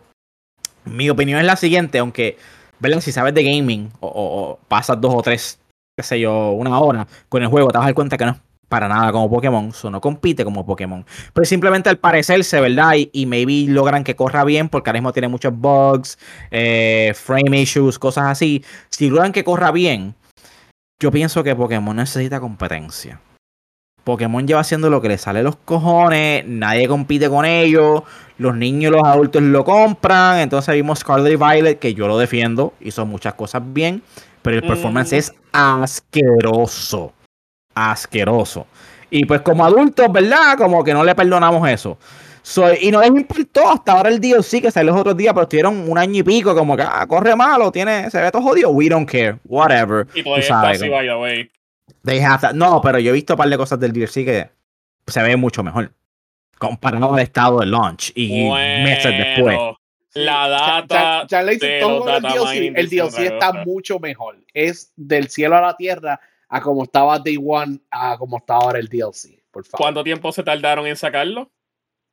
mi 0.86 1.10
opinión 1.10 1.40
es 1.40 1.46
la 1.46 1.58
siguiente, 1.58 2.00
aunque 2.00 2.38
¿verdad? 2.82 3.00
Si 3.00 3.12
sabes 3.12 3.34
de 3.34 3.44
gaming 3.44 3.92
o, 4.00 4.60
pasas 4.68 5.00
dos 5.00 5.14
o 5.16 5.22
tres, 5.22 5.60
qué 5.96 6.04
sé 6.04 6.20
yo, 6.20 6.52
una 6.52 6.80
hora 6.80 7.08
con 7.30 7.42
el 7.44 7.48
juego, 7.48 7.70
te 7.70 7.78
vas 7.78 7.86
a 7.86 7.88
dar 7.88 7.96
cuenta 7.96 8.18
que 8.18 8.26
no 8.26 8.32
es 8.32 8.38
para 8.68 8.88
nada 8.88 9.12
como 9.12 9.30
Pokémon, 9.30 9.68
eso 9.68 9.92
no 9.92 10.00
compite 10.00 10.46
como 10.46 10.66
Pokémon. 10.66 11.06
Pero 11.34 11.46
simplemente 11.46 11.90
al 11.90 11.98
parecerse, 12.00 12.60
¿verdad? 12.62 12.94
Y, 13.12 13.26
maybe 13.26 13.66
logran 13.68 14.04
que 14.04 14.16
corra 14.16 14.46
bien, 14.46 14.70
porque 14.70 14.90
ahora 14.90 15.00
mismo 15.00 15.14
tiene 15.14 15.28
muchos 15.28 15.54
bugs, 15.54 16.18
eh, 16.52 17.14
frame 17.16 17.62
issues, 17.62 18.00
cosas 18.00 18.26
así. 18.26 18.64
Si 18.90 19.10
logran 19.10 19.34
que 19.34 19.44
corra 19.44 19.72
bien, 19.72 20.16
yo 21.02 21.12
pienso 21.12 21.44
que 21.44 21.56
Pokémon 21.56 21.96
necesita 21.96 22.40
competencia. 22.40 23.20
Pokémon 24.04 24.48
lleva 24.48 24.62
haciendo 24.62 24.90
lo 24.90 25.02
que 25.02 25.10
le 25.10 25.18
sale 25.18 25.44
los 25.44 25.56
cojones, 25.56 26.46
nadie 26.48 26.88
compite 26.88 27.30
con 27.30 27.46
ellos, 27.46 28.04
los 28.38 28.56
niños 28.56 28.92
y 28.92 28.96
los 28.96 29.04
adultos 29.04 29.42
lo 29.44 29.64
compran, 29.64 30.40
entonces 30.40 30.74
vimos 30.74 31.00
Scarlet 31.00 31.34
y 31.34 31.36
Violet, 31.36 31.80
que 31.80 31.94
yo 31.94 32.08
lo 32.08 32.18
defiendo, 32.18 32.74
hizo 32.82 33.06
muchas 33.06 33.36
cosas 33.36 33.62
bien, 33.66 34.02
pero 34.42 34.56
el 34.56 34.64
performance 34.64 35.14
es 35.14 35.34
asqueroso, 35.52 37.14
asqueroso. 37.76 38.66
Y 39.12 39.26
pues 39.26 39.42
como 39.42 39.66
adultos, 39.66 40.12
¿verdad? 40.12 40.58
Como 40.58 40.84
que 40.84 40.94
no 40.94 41.04
le 41.04 41.14
perdonamos 41.14 41.70
eso. 41.70 41.98
y 42.82 42.90
no 42.90 43.02
les 43.02 43.10
importó 43.10 43.70
hasta 43.70 43.92
ahora 43.92 44.10
el 44.10 44.20
DLC 44.20 44.62
que 44.62 44.72
salió 44.72 44.94
los 44.94 45.02
otros 45.02 45.18
días, 45.18 45.34
pero 45.34 45.44
estuvieron 45.44 45.88
un 45.88 45.98
año 45.98 46.22
y 46.22 46.24
pico, 46.24 46.56
como 46.56 46.76
que 46.76 46.84
ah, 46.84 47.06
corre 47.08 47.36
malo, 47.36 47.72
tiene, 47.72 48.10
se 48.10 48.20
ve 48.20 48.32
todo 48.32 48.42
jodido. 48.42 48.70
We 48.70 48.90
don't 48.90 49.08
care, 49.08 49.38
whatever. 49.46 50.08
Y 50.16 50.22
así, 50.22 50.90
by 50.90 51.06
the 51.06 51.16
way. 51.16 51.52
No, 52.54 52.82
pero 52.82 53.00
yo 53.00 53.12
he 53.12 53.14
visto 53.14 53.34
un 53.34 53.38
par 53.38 53.50
de 53.50 53.58
cosas 53.58 53.80
del 53.80 53.94
DLC 53.94 54.26
que 54.26 54.50
se 55.08 55.22
ve 55.22 55.36
mucho 55.36 55.64
mejor. 55.64 55.94
Comparado 56.58 57.14
al 57.14 57.20
estado 57.20 57.60
de 57.60 57.66
launch 57.66 58.12
y 58.16 58.50
meses 58.50 59.12
después. 59.18 59.58
La 60.14 60.48
data. 60.48 61.26
Ya, 61.28 61.42
le 61.42 61.58
todo 61.80 62.18
el 62.18 62.24
DLC. 62.24 62.74
El 62.76 62.90
DLC 62.90 63.20
está 63.20 63.54
mucho 63.66 64.00
mejor. 64.00 64.38
Es 64.54 64.92
del 64.96 65.30
cielo 65.30 65.56
a 65.58 65.62
la 65.62 65.76
tierra 65.76 66.20
a 66.50 66.62
como 66.62 66.84
estaba 66.84 67.18
Day 67.18 67.38
One 67.44 67.80
a 67.90 68.18
como 68.18 68.38
está 68.38 68.56
ahora 68.56 68.80
el 68.80 68.90
DLC. 68.90 69.42
Por 69.52 69.66
favor. 69.66 69.86
¿Cuánto 69.86 70.04
tiempo 70.04 70.32
se 70.32 70.44
tardaron 70.44 70.86
en 70.86 70.96
sacarlo? 70.96 71.50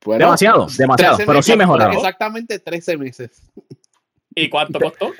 demasiado, 0.05 0.67
demasiado, 0.77 1.17
pero 1.17 1.41
sí 1.41 1.55
mejoraron. 1.57 1.93
Exactamente 1.95 2.59
13 2.59 2.97
meses. 2.97 3.43
¿Y 4.33 4.49
cuánto 4.49 4.79
costó? 4.79 5.11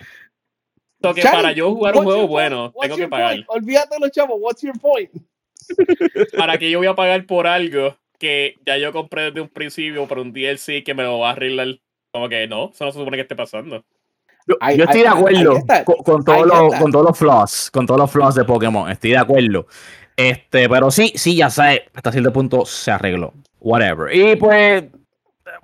Que 1.01 1.21
para 1.21 1.51
yo 1.51 1.73
jugar 1.73 1.95
un 1.97 2.03
juego 2.03 2.27
bueno, 2.27 2.73
tengo 2.81 2.95
que 2.95 3.07
pagar. 3.07 3.43
Olvídate 3.47 3.97
los 3.99 4.11
chavos, 4.11 4.37
what's 4.39 4.61
your 4.61 4.77
point? 4.79 5.09
para 6.37 6.57
que 6.57 6.69
yo 6.69 6.79
voy 6.79 6.87
a 6.87 6.95
pagar 6.95 7.25
por 7.25 7.47
algo 7.47 7.95
que 8.17 8.55
ya 8.65 8.77
yo 8.77 8.91
compré 8.91 9.25
desde 9.25 9.41
un 9.41 9.49
principio 9.49 10.07
por 10.07 10.19
un 10.19 10.33
DLC 10.33 10.83
que 10.83 10.93
me 10.93 11.03
lo 11.03 11.19
va 11.19 11.29
a 11.29 11.31
arreglar. 11.33 11.67
Como 12.11 12.27
que 12.27 12.47
no, 12.47 12.71
eso 12.73 12.85
no 12.85 12.91
se 12.91 12.99
supone 12.99 13.17
que 13.17 13.21
esté 13.21 13.35
pasando. 13.35 13.83
Yo, 14.47 14.55
estoy 14.83 15.01
de 15.01 15.07
acuerdo 15.07 15.61
con, 16.03 16.23
todos 16.23 16.47
los, 16.47 16.75
con 16.75 16.91
todos 16.91 17.05
los 17.05 17.17
flaws, 17.17 17.69
con 17.71 17.85
todos 17.85 17.99
los 17.99 18.11
flaws 18.11 18.33
de 18.33 18.43
Pokémon, 18.43 18.89
estoy 18.89 19.11
de 19.11 19.17
acuerdo. 19.17 19.67
Este, 20.17 20.67
pero 20.67 20.89
sí, 20.89 21.13
sí, 21.15 21.35
ya 21.35 21.51
sé, 21.51 21.85
hasta 21.93 22.11
cierto 22.11 22.33
punto 22.33 22.65
se 22.65 22.89
arregló. 22.89 23.31
Whatever. 23.59 24.13
Y 24.13 24.35
pues 24.37 24.85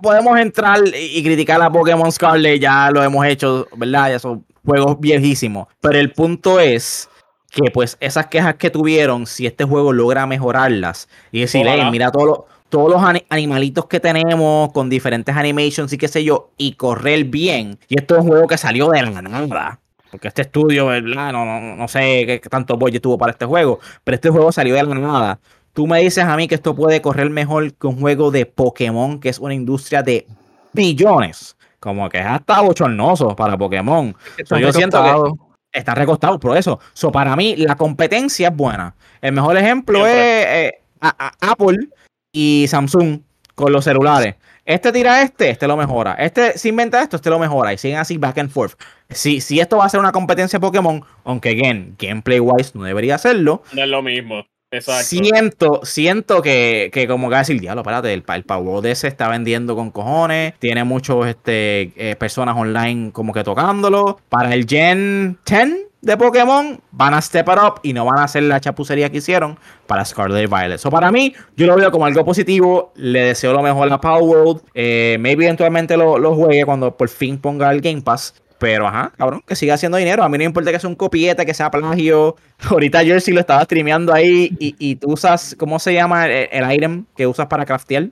podemos 0.00 0.38
entrar 0.38 0.80
y 0.94 1.22
criticar 1.22 1.60
a 1.60 1.70
Pokémon 1.70 2.10
Scarlet, 2.12 2.60
ya 2.60 2.90
lo 2.92 3.02
hemos 3.02 3.26
hecho, 3.26 3.66
¿verdad? 3.76 4.10
Ya 4.10 4.18
son 4.20 4.45
juegos 4.66 5.00
viejísimos. 5.00 5.68
Pero 5.80 5.98
el 5.98 6.12
punto 6.12 6.60
es 6.60 7.08
que 7.50 7.70
pues 7.70 7.96
esas 8.00 8.26
quejas 8.26 8.56
que 8.56 8.68
tuvieron, 8.68 9.26
si 9.26 9.46
este 9.46 9.64
juego 9.64 9.92
logra 9.92 10.26
mejorarlas 10.26 11.08
y 11.32 11.40
decir, 11.40 11.66
mira 11.90 12.10
todos 12.10 12.26
los, 12.26 12.38
todos 12.68 12.90
los 12.90 13.22
animalitos 13.30 13.86
que 13.86 14.00
tenemos 14.00 14.72
con 14.72 14.90
diferentes 14.90 15.34
animations 15.34 15.92
y 15.92 15.98
qué 15.98 16.08
sé 16.08 16.24
yo, 16.24 16.50
y 16.58 16.72
correr 16.72 17.24
bien. 17.24 17.78
Y 17.88 17.98
esto 17.98 18.16
es 18.16 18.22
un 18.22 18.28
juego 18.28 18.46
que 18.46 18.58
salió 18.58 18.88
de 18.88 19.02
la 19.02 19.22
nada. 19.22 19.80
Porque 20.10 20.28
este 20.28 20.42
estudio, 20.42 20.86
¿verdad? 20.86 21.32
No, 21.32 21.44
no, 21.44 21.76
no 21.76 21.88
sé 21.88 22.26
qué 22.26 22.48
tanto 22.50 22.76
budget 22.76 23.02
tuvo 23.02 23.18
para 23.18 23.32
este 23.32 23.46
juego, 23.46 23.80
pero 24.04 24.16
este 24.16 24.30
juego 24.30 24.52
salió 24.52 24.74
de 24.74 24.82
la 24.82 24.94
nada. 24.94 25.40
Tú 25.72 25.86
me 25.86 26.00
dices 26.00 26.24
a 26.24 26.36
mí 26.36 26.48
que 26.48 26.54
esto 26.54 26.74
puede 26.74 27.02
correr 27.02 27.30
mejor 27.30 27.74
que 27.74 27.86
un 27.86 28.00
juego 28.00 28.30
de 28.30 28.46
Pokémon, 28.46 29.20
que 29.20 29.28
es 29.28 29.38
una 29.38 29.54
industria 29.54 30.02
de 30.02 30.26
billones 30.72 31.56
como 31.80 32.08
que 32.08 32.18
es 32.18 32.26
hasta 32.26 32.60
bochornoso 32.60 33.34
para 33.36 33.56
Pokémon. 33.56 34.14
yo 34.58 34.72
siento 34.72 35.02
que 35.72 35.78
está 35.78 35.94
recostado 35.94 36.38
por 36.38 36.56
eso. 36.56 36.80
So, 36.92 37.12
para 37.12 37.36
mí, 37.36 37.56
la 37.56 37.76
competencia 37.76 38.48
es 38.48 38.56
buena. 38.56 38.94
El 39.20 39.32
mejor 39.32 39.56
ejemplo 39.56 40.06
es 40.06 40.14
eh, 40.14 40.80
Apple 41.00 41.88
y 42.32 42.66
Samsung 42.68 43.20
con 43.54 43.72
los 43.72 43.84
celulares. 43.84 44.36
Este 44.64 44.90
tira 44.90 45.22
este, 45.22 45.50
este 45.50 45.68
lo 45.68 45.76
mejora. 45.76 46.14
Este 46.14 46.58
se 46.58 46.68
inventa 46.68 47.00
esto, 47.00 47.16
este 47.16 47.30
lo 47.30 47.38
mejora. 47.38 47.72
Y 47.72 47.78
siguen 47.78 47.98
así 47.98 48.18
back 48.18 48.38
and 48.38 48.50
forth. 48.50 48.74
Si, 49.10 49.40
si 49.40 49.60
esto 49.60 49.76
va 49.76 49.84
a 49.84 49.88
ser 49.88 50.00
una 50.00 50.10
competencia 50.10 50.58
Pokémon, 50.58 51.04
aunque 51.24 51.50
again, 51.50 51.94
gameplay 51.98 52.40
wise 52.40 52.72
no 52.74 52.82
debería 52.82 53.14
hacerlo. 53.14 53.62
No 53.72 53.82
es 53.82 53.88
lo 53.88 54.02
mismo. 54.02 54.44
Siento, 54.80 55.80
siento 55.82 56.42
que, 56.42 56.90
que 56.92 57.06
como 57.06 57.28
que 57.30 57.36
decir, 57.36 57.60
diablo, 57.60 57.82
espérate, 57.82 58.12
el, 58.12 58.24
el 58.26 58.44
Power 58.44 58.96
se 58.96 59.08
está 59.08 59.28
vendiendo 59.28 59.74
con 59.74 59.90
cojones, 59.90 60.54
tiene 60.58 60.84
muchos 60.84 61.26
este, 61.26 61.92
eh, 61.96 62.16
personas 62.16 62.56
online 62.56 63.12
como 63.12 63.32
que 63.32 63.44
tocándolo. 63.44 64.18
Para 64.28 64.54
el 64.54 64.66
Gen 64.66 65.38
10 65.44 65.86
de 66.02 66.16
Pokémon 66.16 66.80
van 66.92 67.14
a 67.14 67.20
step 67.20 67.48
it 67.48 67.58
up 67.60 67.80
y 67.82 67.92
no 67.92 68.04
van 68.04 68.20
a 68.20 68.24
hacer 68.24 68.44
la 68.44 68.60
chapucería 68.60 69.10
que 69.10 69.18
hicieron 69.18 69.58
para 69.86 70.04
Scarlet 70.04 70.48
Violet. 70.48 70.78
So, 70.78 70.90
para 70.90 71.10
mí, 71.10 71.34
yo 71.56 71.66
lo 71.66 71.74
veo 71.76 71.90
como 71.90 72.06
algo 72.06 72.24
positivo. 72.24 72.92
Le 72.94 73.20
deseo 73.22 73.52
lo 73.52 73.62
mejor 73.62 73.92
a 73.92 74.00
Power 74.00 74.22
World. 74.22 74.62
Eh, 74.74 75.16
maybe 75.20 75.44
eventualmente 75.44 75.96
lo, 75.96 76.18
lo 76.18 76.34
juegue 76.34 76.64
cuando 76.64 76.96
por 76.96 77.08
fin 77.08 77.38
ponga 77.38 77.70
el 77.72 77.80
Game 77.80 78.02
Pass. 78.02 78.34
Pero 78.58 78.86
ajá, 78.86 79.12
cabrón, 79.16 79.42
que 79.46 79.54
siga 79.54 79.74
haciendo 79.74 79.98
dinero. 79.98 80.22
A 80.22 80.28
mí 80.28 80.38
no 80.38 80.44
importa 80.44 80.72
que 80.72 80.78
sea 80.78 80.88
un 80.88 80.96
copiete, 80.96 81.44
que 81.44 81.54
sea 81.54 81.70
plagio. 81.70 82.36
Ahorita 82.70 83.04
Jersey 83.04 83.34
lo 83.34 83.40
estaba 83.40 83.64
streameando 83.64 84.12
ahí 84.12 84.50
y, 84.58 84.74
y 84.78 84.96
tú 84.96 85.12
usas, 85.12 85.54
¿cómo 85.58 85.78
se 85.78 85.92
llama 85.92 86.26
el, 86.26 86.72
item 86.72 87.04
que 87.16 87.26
usas 87.26 87.46
para 87.46 87.66
craftear? 87.66 88.08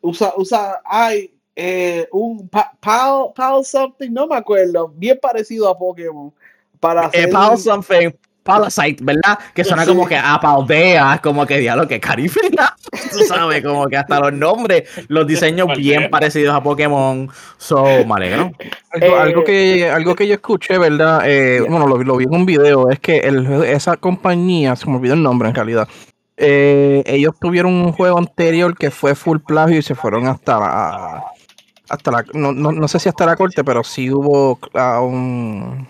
Usa, 0.00 0.32
usa, 0.36 0.80
ay, 0.84 1.32
eh, 1.54 2.08
un 2.10 2.48
pal, 2.48 3.64
something, 3.64 4.10
no 4.10 4.26
me 4.26 4.36
acuerdo, 4.36 4.88
bien 4.88 5.18
parecido 5.20 5.68
a 5.68 5.78
Pokémon. 5.78 6.32
Para 6.80 7.10
eh, 7.12 7.30
hacer... 7.32 7.58
something, 7.58 8.10
Parasite, 8.42 9.02
¿verdad? 9.02 9.38
Que 9.54 9.64
suena 9.64 9.84
como 9.84 10.06
que 10.06 10.16
a 10.16 10.40
Paldea, 10.40 11.20
como 11.22 11.46
que 11.46 11.58
diablo, 11.58 11.86
que 11.86 12.00
carifina. 12.00 12.74
Tú 13.12 13.18
sabes, 13.20 13.62
como 13.62 13.86
que 13.86 13.96
hasta 13.96 14.18
los 14.20 14.32
nombres, 14.32 14.88
los 15.08 15.26
diseños 15.26 15.68
bien 15.76 16.08
parecidos 16.10 16.54
a 16.54 16.62
Pokémon. 16.62 17.28
So, 17.58 17.84
me 17.84 18.14
alegro. 18.14 18.52
Algo, 19.18 19.44
que, 19.44 19.88
algo 19.90 20.14
que 20.14 20.26
yo 20.26 20.34
escuché, 20.34 20.78
¿verdad? 20.78 21.22
Eh, 21.24 21.60
bueno, 21.68 21.86
lo, 21.86 22.16
vi 22.16 22.24
en 22.24 22.34
un 22.34 22.46
video, 22.46 22.90
es 22.90 22.98
que 22.98 23.18
el, 23.18 23.46
esa 23.64 23.96
compañía, 23.96 24.76
se 24.76 24.86
me 24.88 24.96
olvidó 24.96 25.14
el 25.14 25.22
nombre 25.22 25.48
en 25.48 25.54
realidad, 25.54 25.88
eh, 26.36 27.02
ellos 27.06 27.34
tuvieron 27.38 27.74
un 27.74 27.92
juego 27.92 28.18
anterior 28.18 28.76
que 28.76 28.90
fue 28.90 29.14
full 29.14 29.38
plagio 29.46 29.78
y 29.78 29.82
se 29.82 29.94
fueron 29.94 30.26
hasta 30.26 31.22
hasta 31.90 32.10
la, 32.12 32.24
no, 32.32 32.52
no, 32.52 32.72
no 32.72 32.88
sé 32.88 32.98
si 33.00 33.08
hasta 33.08 33.26
la 33.26 33.36
corte, 33.36 33.64
pero 33.64 33.82
sí 33.82 34.10
hubo 34.10 34.52
uh, 34.52 35.04
un, 35.04 35.86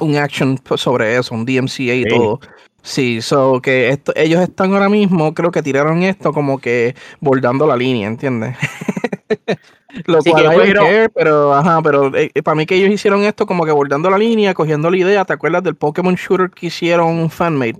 un 0.00 0.16
action 0.16 0.58
sobre 0.76 1.16
eso, 1.16 1.34
un 1.34 1.44
DMCA 1.44 1.94
y 1.94 2.02
Sí. 2.04 2.08
todo. 2.08 2.40
Sí, 2.82 3.20
so 3.20 3.60
que 3.60 3.88
esto, 3.88 4.12
ellos 4.14 4.40
están 4.40 4.72
ahora 4.72 4.88
mismo, 4.88 5.34
creo 5.34 5.50
que 5.50 5.60
tiraron 5.62 6.04
esto 6.04 6.32
como 6.32 6.58
que 6.58 6.94
bordando 7.20 7.66
la 7.66 7.76
línea, 7.76 8.06
¿entiendes? 8.06 8.56
Lo 10.06 10.22
Sí, 10.22 10.30
cual 10.30 10.62
que 10.62 10.74
care, 10.74 11.08
pero 11.08 11.54
ajá, 11.54 11.80
pero 11.82 12.14
eh, 12.14 12.30
para 12.44 12.54
mí 12.54 12.66
que 12.66 12.76
ellos 12.76 12.90
hicieron 12.90 13.22
esto 13.24 13.46
como 13.46 13.64
que 13.64 13.72
bordando 13.72 14.08
la 14.10 14.18
línea, 14.18 14.54
cogiendo 14.54 14.90
la 14.90 14.98
idea, 14.98 15.24
¿te 15.24 15.32
acuerdas 15.32 15.64
del 15.64 15.74
Pokémon 15.74 16.14
Shooter 16.14 16.50
que 16.50 16.66
hicieron 16.66 17.28
fanmade? 17.30 17.78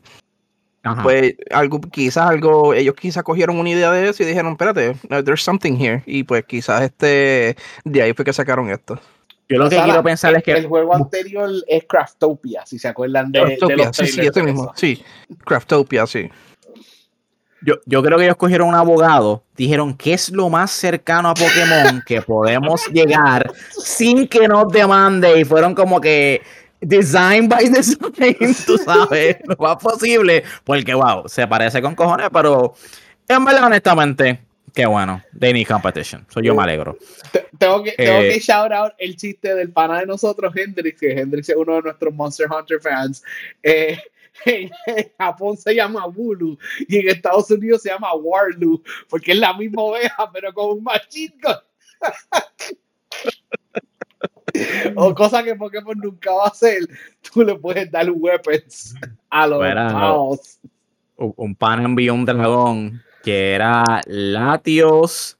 Ajá. 0.82 1.02
Pues 1.02 1.34
algo, 1.50 1.80
quizás 1.80 2.28
algo, 2.28 2.72
ellos 2.72 2.94
quizás 2.94 3.22
cogieron 3.22 3.58
una 3.58 3.70
idea 3.70 3.90
de 3.92 4.08
eso 4.08 4.22
y 4.22 4.26
dijeron, 4.26 4.52
espérate, 4.52 4.94
there's 5.24 5.42
something 5.42 5.76
here. 5.78 6.02
Y 6.06 6.22
pues 6.24 6.44
quizás 6.46 6.82
este, 6.82 7.56
de 7.84 8.02
ahí 8.02 8.12
fue 8.12 8.24
que 8.24 8.32
sacaron 8.32 8.70
esto. 8.70 8.98
Yo 9.48 9.58
lo 9.58 9.68
que 9.68 9.80
quiero 9.80 10.02
pensar 10.02 10.32
el, 10.32 10.38
es 10.38 10.42
que 10.42 10.52
el 10.52 10.66
juego 10.66 10.94
anterior 10.94 11.50
es 11.68 11.84
Craftopia, 11.84 12.66
si 12.66 12.78
se 12.78 12.88
acuerdan 12.88 13.30
de, 13.30 13.38
de 13.38 13.44
Craftopia, 13.46 13.76
los 13.86 13.96
sí, 13.96 14.06
sí, 14.06 14.20
ese 14.20 14.42
mismo, 14.42 14.72
sí. 14.74 15.04
Craftopia, 15.44 16.06
sí. 16.06 16.28
Yo, 17.62 17.74
yo 17.86 18.02
creo 18.02 18.18
que 18.18 18.24
ellos 18.24 18.36
cogieron 18.36 18.68
un 18.68 18.74
abogado, 18.74 19.44
dijeron 19.56 19.96
qué 19.96 20.14
es 20.14 20.30
lo 20.30 20.48
más 20.50 20.70
cercano 20.70 21.30
a 21.30 21.34
Pokémon 21.34 22.02
que 22.04 22.22
podemos 22.22 22.86
llegar 22.92 23.52
sin 23.70 24.28
que 24.28 24.46
nos 24.46 24.68
demande 24.68 25.40
y 25.40 25.44
fueron 25.44 25.74
como 25.74 26.00
que 26.00 26.42
design 26.80 27.48
by 27.48 27.68
design, 27.70 28.54
tú 28.66 28.78
sabes, 28.78 29.38
lo 29.44 29.56
más 29.58 29.76
posible, 29.76 30.44
porque 30.64 30.92
wow, 30.94 31.28
se 31.28 31.46
parece 31.46 31.80
con 31.80 31.94
cojones, 31.94 32.28
pero 32.32 32.74
en 33.28 33.44
verdad 33.44 33.64
honestamente, 33.64 34.45
qué 34.76 34.86
bueno, 34.86 35.22
they 35.36 35.52
need 35.54 35.66
competition, 35.66 36.24
so 36.28 36.40
yo 36.40 36.54
me 36.54 36.62
alegro. 36.62 36.96
Te- 37.32 37.46
Tengo 37.58 37.82
que, 37.82 37.92
tengo 37.92 38.20
Eh, 38.20 38.34
que 38.34 38.40
shout 38.40 38.70
out 38.70 38.92
el 38.98 39.16
chiste 39.16 39.54
del 39.54 39.72
pana 39.72 40.00
de 40.00 40.06
nosotros, 40.06 40.54
Hendrix, 40.54 41.00
que 41.00 41.12
Hendrix 41.12 41.48
es 41.48 41.56
uno 41.56 41.76
de 41.76 41.82
nuestros 41.82 42.14
Monster 42.14 42.46
Hunter 42.52 42.80
fans. 42.80 43.22
Eh, 43.62 43.98
en, 44.44 44.70
en 44.86 45.12
Japón 45.18 45.56
se 45.56 45.74
llama 45.74 46.06
Bulu 46.06 46.56
y 46.86 46.98
en 46.98 47.08
Estados 47.08 47.50
Unidos 47.50 47.82
se 47.82 47.88
llama 47.88 48.14
Warlu, 48.14 48.82
porque 49.08 49.32
es 49.32 49.38
la 49.38 49.54
misma 49.54 49.82
oveja, 49.82 50.30
pero 50.32 50.52
con 50.52 50.76
un 50.78 50.84
machine 50.84 51.34
gun. 51.42 51.54
o 54.96 55.14
cosa 55.14 55.42
que 55.42 55.54
Pokémon 55.54 55.96
nunca 55.98 56.32
va 56.32 56.44
a 56.44 56.48
hacer, 56.48 56.80
tú 57.32 57.42
le 57.42 57.54
puedes 57.56 57.90
dar 57.90 58.10
weapons 58.10 58.94
a 59.30 59.46
los 59.46 59.58
Bueno. 59.58 60.30
Un 61.16 61.54
pan 61.54 61.82
envió 61.82 62.12
un 62.12 62.26
dragón 62.26 63.02
que 63.26 63.54
era 63.54 63.82
Latios, 64.06 65.36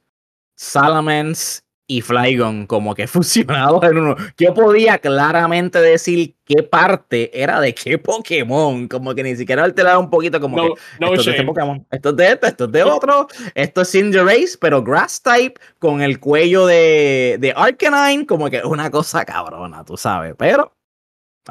Salamence 0.57 1.61
y 1.87 2.01
Flygon 2.01 2.67
como 2.67 2.93
que 2.93 3.07
fusionados 3.07 3.81
en 3.83 3.97
uno. 3.99 4.17
Yo 4.37 4.53
podía 4.53 4.97
claramente 4.97 5.79
decir 5.79 6.35
qué 6.43 6.63
parte 6.63 7.31
era 7.41 7.61
de 7.61 7.73
qué 7.73 7.97
Pokémon, 7.97 8.89
como 8.89 9.15
que 9.15 9.23
ni 9.23 9.37
siquiera 9.37 9.63
alteraba 9.63 9.99
un 9.99 10.09
poquito 10.09 10.41
como 10.41 10.57
No, 10.57 10.63
que 10.73 10.81
no 10.99 11.13
esto 11.13 11.21
es 11.21 11.25
de 11.27 11.31
este. 11.31 11.43
Pokémon, 11.45 11.87
esto 11.89 12.09
es 12.09 12.15
de 12.17 12.27
este, 12.27 12.47
esto 12.47 12.65
es 12.65 12.71
de 12.73 12.83
otro, 12.83 13.27
esto 13.55 13.81
es 13.81 13.89
Cinderace, 13.89 14.57
pero 14.59 14.83
Grass 14.83 15.21
type 15.21 15.61
con 15.79 16.01
el 16.01 16.19
cuello 16.19 16.65
de, 16.65 17.37
de 17.39 17.53
Arcanine, 17.55 18.25
como 18.25 18.49
que 18.49 18.57
es 18.57 18.65
una 18.65 18.91
cosa 18.91 19.23
cabrona, 19.23 19.85
tú 19.85 19.95
sabes, 19.95 20.35
pero 20.37 20.76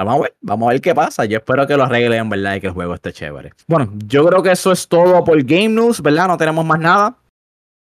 vamos 0.05 0.21
a 0.21 0.23
ver, 0.23 0.35
vamos 0.41 0.69
a 0.69 0.73
ver 0.73 0.81
qué 0.81 0.95
pasa, 0.95 1.25
yo 1.25 1.39
espero 1.39 1.67
que 1.67 1.77
lo 1.77 1.85
arreglen 1.85 2.21
en 2.21 2.29
verdad 2.29 2.55
y 2.57 2.61
que 2.61 2.67
el 2.69 2.73
juego 2.73 2.95
esté 2.95 3.13
chévere. 3.13 3.53
Bueno, 3.67 3.91
yo 4.07 4.27
creo 4.27 4.43
que 4.43 4.51
eso 4.53 4.73
es 4.73 4.87
todo 4.89 5.25
por 5.25 5.43
Game 5.43 5.69
News, 5.71 6.01
¿verdad? 6.03 6.29
No 6.29 6.37
tenemos 6.37 6.65
más 6.65 6.79
nada. 6.79 7.17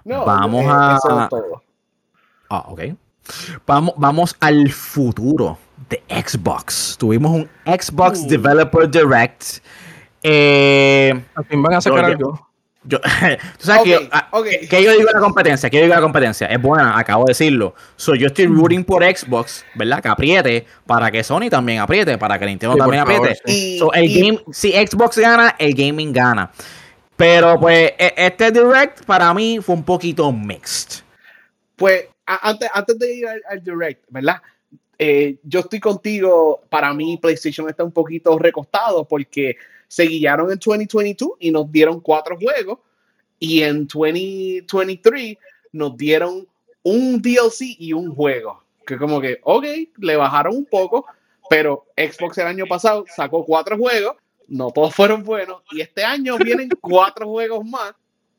No, 0.06 0.26
Vamos 0.26 0.64
eh, 0.66 0.70
a- 0.70 0.98
eso 0.98 1.22
es 1.24 1.30
todo. 1.30 1.64
Ah, 2.50 2.64
ok. 2.68 2.82
Vamos, 3.68 3.94
vamos 3.98 4.36
al 4.40 4.70
futuro 4.72 5.58
de 5.90 6.02
Xbox. 6.10 6.96
Tuvimos 6.98 7.32
un 7.32 7.50
Xbox 7.66 8.22
Uh. 8.24 8.28
Developer 8.28 8.90
Direct. 8.90 9.44
Eh, 10.24 11.24
Al 11.36 11.46
fin 11.46 11.62
van 11.62 11.74
a 11.76 11.82
sacar 11.82 12.00
Yo- 12.02 12.06
algo. 12.08 12.49
Yo, 12.90 13.00
tú 13.60 13.66
sabes 13.66 13.84
que, 13.84 13.96
Ok, 13.96 14.02
yo, 14.04 14.08
ah, 14.12 14.30
que- 14.70 14.84
yo 14.84 14.92
digo 14.92 15.06
de 15.06 15.14
la 15.14 15.20
competencia, 15.20 15.70
que 15.70 15.78
yo 15.78 15.84
digo 15.84 15.96
la 15.96 16.02
competencia, 16.02 16.48
es 16.48 16.62
buena, 16.62 16.98
acabo 16.98 17.26
de 17.26 17.32
decirlo. 17.32 17.76
So, 17.96 18.16
yo 18.16 18.28
estoy 18.28 18.48
rooting 18.48 18.84
por 18.84 19.04
Xbox, 19.04 19.64
¿verdad? 19.76 20.02
Que 20.02 20.08
apriete 20.10 20.66
para 20.86 21.12
que 21.12 21.24
Sony 21.24 21.50
también 21.50 21.80
apriete, 21.80 22.18
para 22.18 22.38
que 22.40 22.46
Nintendo 22.46 22.74
Sí, 22.74 22.80
también 22.80 23.02
apriete. 23.04 23.38
Y- 23.46 23.78
So, 23.80 23.94
el 23.94 24.06
y- 24.06 24.22
game, 24.22 24.40
si 24.52 24.72
Xbox 24.72 25.18
gana, 25.18 25.56
el 25.60 25.74
gaming 25.74 26.12
gana. 26.12 26.52
Pero 27.16 27.60
pues 27.60 27.92
e- 27.98 28.14
este 28.16 28.50
direct 28.52 29.04
para 29.06 29.34
mí 29.34 29.60
fue 29.62 29.76
un 29.76 29.84
poquito 29.84 30.32
mixed. 30.32 31.04
Pues 31.76 32.06
antes, 32.26 32.70
antes 32.74 32.98
de 32.98 33.14
ir 33.14 33.28
al, 33.28 33.42
al 33.50 33.64
direct, 33.64 34.04
¿verdad? 34.10 34.38
Eh, 34.98 35.38
yo 35.44 35.60
estoy 35.62 35.80
contigo. 35.80 36.62
Para 36.70 36.94
mí, 36.94 37.18
PlayStation 37.22 37.68
está 37.70 37.84
un 37.84 37.92
poquito 37.92 38.38
recostado 38.40 39.06
porque 39.06 39.56
se 39.90 40.04
guiaron 40.04 40.52
en 40.52 40.60
2022 40.60 41.32
y 41.40 41.52
nos 41.52 41.70
dieron 41.70 42.00
cuatro 42.00 42.38
juegos. 42.38 42.80
Y 43.40 43.64
en 43.64 43.88
2023 43.88 45.38
nos 45.74 45.98
dieron 45.98 46.48
un 46.84 47.22
DLC 47.22 47.76
y 47.80 47.92
un 47.92 48.14
juego. 48.14 48.64
Que 48.86 48.98
como 48.98 49.20
que, 49.20 49.40
ok, 49.44 49.66
le 49.98 50.16
bajaron 50.16 50.56
un 50.56 50.66
poco, 50.66 51.06
pero 51.50 51.86
Xbox 51.98 52.38
el 52.38 52.48
año 52.48 52.66
pasado 52.68 53.06
sacó 53.14 53.44
cuatro 53.44 53.78
juegos. 53.78 54.16
No 54.48 54.72
todos 54.72 54.94
fueron 54.94 55.24
buenos. 55.24 55.64
Y 55.72 55.82
este 55.82 56.04
año 56.04 56.38
vienen 56.38 56.70
cuatro 56.82 57.28
juegos 57.28 57.66
más. 57.66 57.94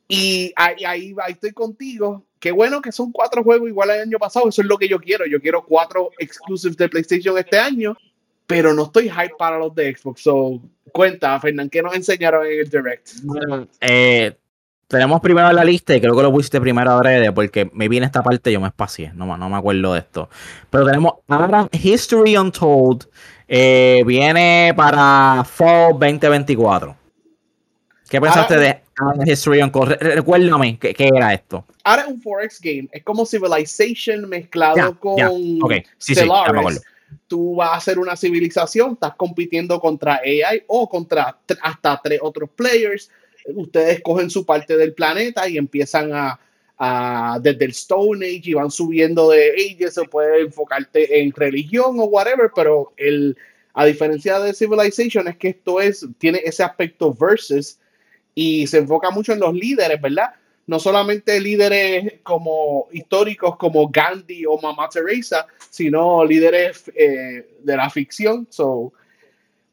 Y 0.08 0.52
ahí, 0.56 0.84
ahí, 0.84 1.14
ahí 1.22 1.32
estoy 1.32 1.52
contigo. 1.52 2.24
Qué 2.38 2.52
bueno 2.52 2.80
que 2.80 2.92
son 2.92 3.10
cuatro 3.12 3.42
juegos 3.42 3.68
igual 3.68 3.90
al 3.90 4.00
año 4.00 4.18
pasado. 4.18 4.48
Eso 4.48 4.62
es 4.62 4.68
lo 4.68 4.78
que 4.78 4.88
yo 4.88 5.00
quiero. 5.00 5.26
Yo 5.26 5.40
quiero 5.40 5.64
cuatro 5.64 6.10
exclusives 6.18 6.76
de 6.76 6.88
PlayStation 6.88 7.36
este 7.36 7.58
año, 7.58 7.96
pero 8.50 8.74
no 8.74 8.84
estoy 8.84 9.08
hype 9.08 9.34
para 9.38 9.56
los 9.58 9.74
de 9.74 9.96
Xbox. 9.96 10.22
So, 10.22 10.60
cuenta, 10.92 11.38
Fernán, 11.40 11.70
¿qué 11.70 11.80
nos 11.82 11.94
enseñaron 11.94 12.44
en 12.46 12.60
el 12.60 12.68
Direct? 12.68 13.08
Eh, 13.80 14.36
tenemos 14.88 15.20
primero 15.20 15.50
la 15.52 15.64
lista 15.64 15.94
y 15.94 16.00
creo 16.00 16.16
que 16.16 16.22
lo 16.22 16.32
pusiste 16.32 16.60
primero 16.60 16.90
adrede 16.90 17.30
porque 17.32 17.70
me 17.72 17.88
viene 17.88 18.06
esta 18.06 18.22
parte 18.22 18.50
y 18.50 18.54
yo 18.54 18.60
me 18.60 18.66
espacié, 18.68 19.12
no, 19.14 19.24
me- 19.26 19.38
no 19.38 19.48
me 19.48 19.56
acuerdo 19.56 19.92
de 19.94 20.00
esto. 20.00 20.28
Pero 20.68 20.84
tenemos 20.84 21.12
ahora 21.28 21.68
History 21.72 22.36
Untold, 22.36 23.06
eh, 23.46 24.02
viene 24.04 24.74
para 24.76 25.44
Fall 25.44 25.92
2024. 25.92 26.96
¿Qué 28.08 28.20
pensaste 28.20 28.54
Ahora- 28.54 28.82
de 29.24 29.32
History 29.32 29.62
Untold? 29.62 29.92
Re- 29.92 30.16
Recuérdame, 30.16 30.76
¿qué, 30.78 30.92
qué 30.92 31.08
era 31.14 31.32
esto? 31.32 31.64
Ahora 31.84 32.02
es 32.02 32.08
un 32.08 32.20
Forex 32.20 32.60
game. 32.60 32.88
Es 32.90 33.04
como 33.04 33.24
Civilization 33.24 34.28
mezclado 34.28 34.76
Ya, 34.76 34.90
con 34.92 35.16
ya, 35.16 35.30
ok, 35.30 35.72
sí, 35.96 36.16
sí, 36.16 36.26
ya 36.26 36.52
me 36.52 36.58
acuerdo. 36.58 36.80
Tú 37.26 37.56
vas 37.56 37.70
a 37.70 37.76
hacer 37.76 37.98
una 37.98 38.16
civilización, 38.16 38.92
estás 38.92 39.14
compitiendo 39.16 39.80
contra 39.80 40.16
AI 40.16 40.64
o 40.66 40.88
contra 40.88 41.38
tr- 41.46 41.58
hasta 41.62 42.00
tres 42.02 42.18
otros 42.22 42.50
players. 42.50 43.10
Ustedes 43.46 44.00
cogen 44.02 44.30
su 44.30 44.44
parte 44.44 44.76
del 44.76 44.92
planeta 44.94 45.48
y 45.48 45.56
empiezan 45.58 46.12
a, 46.12 46.38
a- 46.78 47.38
desde 47.42 47.64
el 47.64 47.70
Stone 47.72 48.24
Age 48.26 48.50
y 48.50 48.54
van 48.54 48.70
subiendo 48.70 49.30
de 49.30 49.50
ages 49.52 49.96
o 49.98 50.04
puedes 50.04 50.44
enfocarte 50.46 51.20
en 51.20 51.32
religión 51.32 51.98
o 52.00 52.04
whatever, 52.04 52.50
pero 52.54 52.92
el, 52.96 53.36
a 53.74 53.84
diferencia 53.86 54.38
de 54.40 54.52
Civilization 54.54 55.28
es 55.28 55.36
que 55.36 55.48
esto 55.48 55.80
es, 55.80 56.06
tiene 56.18 56.40
ese 56.44 56.62
aspecto 56.62 57.14
versus 57.14 57.78
y 58.34 58.66
se 58.66 58.78
enfoca 58.78 59.10
mucho 59.10 59.32
en 59.32 59.40
los 59.40 59.54
líderes, 59.54 60.00
¿verdad? 60.00 60.34
No 60.70 60.78
solamente 60.78 61.40
líderes 61.40 62.20
como 62.22 62.87
históricos 62.92 63.56
como 63.56 63.88
Gandhi 63.88 64.46
o 64.46 64.56
Mamá 64.56 64.88
Teresa, 64.88 65.44
sino 65.68 66.24
líderes 66.24 66.85
eh, 66.94 67.56
de 67.61 67.76
la 67.76 67.90
ficción. 67.90 68.46
So, 68.50 68.92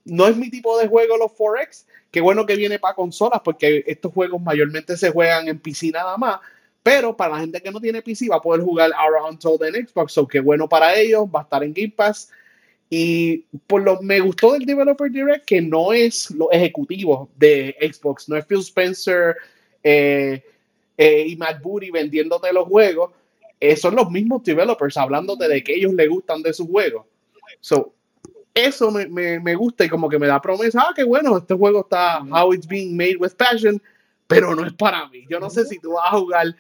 no 0.06 0.26
es 0.26 0.36
mi 0.36 0.50
tipo 0.50 0.76
de 0.80 0.88
juego 0.88 1.16
los 1.16 1.32
Forex. 1.34 1.86
Qué 2.10 2.20
bueno 2.20 2.48
que 2.48 2.56
viene 2.56 2.80
para 2.80 2.96
consolas, 2.96 3.42
porque 3.46 3.84
estos 3.86 4.12
juegos 4.12 4.42
mayormente 4.42 4.98
se 4.98 5.12
juegan 5.12 5.48
en 5.48 5.60
PC 5.60 5.92
nada 5.92 6.18
más. 6.18 6.40
Pero 6.82 7.16
para 7.16 7.36
la 7.36 7.42
gente 7.42 7.62
que 7.62 7.70
no 7.70 7.80
tiene 7.80 8.02
PC 8.02 8.30
va 8.30 8.38
a 8.38 8.42
poder 8.42 8.62
jugar 8.62 8.90
Aura 8.98 9.24
Untold 9.26 9.62
en 9.66 9.88
Xbox. 9.88 10.14
So, 10.14 10.28
qué 10.28 10.40
bueno 10.40 10.68
para 10.68 10.96
ellos. 10.96 11.28
Va 11.28 11.42
a 11.42 11.44
estar 11.44 11.64
en 11.64 11.76
Game 11.76 11.94
Pass. 11.96 12.32
Y 12.90 13.44
por 13.68 13.84
lo 13.84 14.02
me 14.02 14.20
gustó 14.20 14.54
del 14.54 14.66
Developer 14.66 15.12
Direct 15.12 15.46
que 15.46 15.62
no 15.62 15.94
es 15.94 16.32
los 16.32 16.48
ejecutivos 16.52 17.30
de 17.38 17.76
Xbox, 17.82 18.28
no 18.30 18.36
es 18.36 18.46
Phil 18.48 18.62
Spencer 18.62 19.36
eh, 19.84 20.42
eh, 20.98 21.26
y 21.28 21.36
Matt 21.38 21.62
Booty 21.62 21.92
vendiéndote 21.92 22.52
los 22.52 22.66
juegos, 22.68 23.12
eh, 23.60 23.76
son 23.76 23.96
los 23.96 24.10
mismos 24.12 24.44
developers 24.44 24.98
hablándote 24.98 25.48
de 25.48 25.64
que 25.64 25.76
ellos 25.76 25.94
les 25.94 26.10
gustan 26.10 26.42
de 26.42 26.54
sus 26.54 26.68
juegos. 26.68 27.06
So, 27.60 27.94
eso 28.54 28.92
me, 28.92 29.06
me, 29.08 29.40
me 29.40 29.56
gusta 29.56 29.86
y 29.86 29.90
como 29.90 30.10
que 30.10 30.18
me 30.20 30.28
da 30.28 30.42
promesa, 30.42 30.82
ah, 30.88 30.94
qué 30.96 31.04
bueno, 31.04 31.38
este 31.38 31.54
juego 31.54 31.82
está 31.82 32.20
how 32.24 32.52
it's 32.54 32.68
being 32.68 32.96
made 32.98 33.18
with 33.18 33.34
passion, 33.38 33.82
pero 34.28 34.56
no 34.56 34.66
es 34.66 34.74
para 34.74 35.08
mí. 35.10 35.26
Yo 35.30 35.40
no 35.40 35.50
sé 35.50 35.66
si 35.66 35.80
tú 35.80 35.92
vas 35.94 36.12
a 36.14 36.18
jugar 36.18 36.56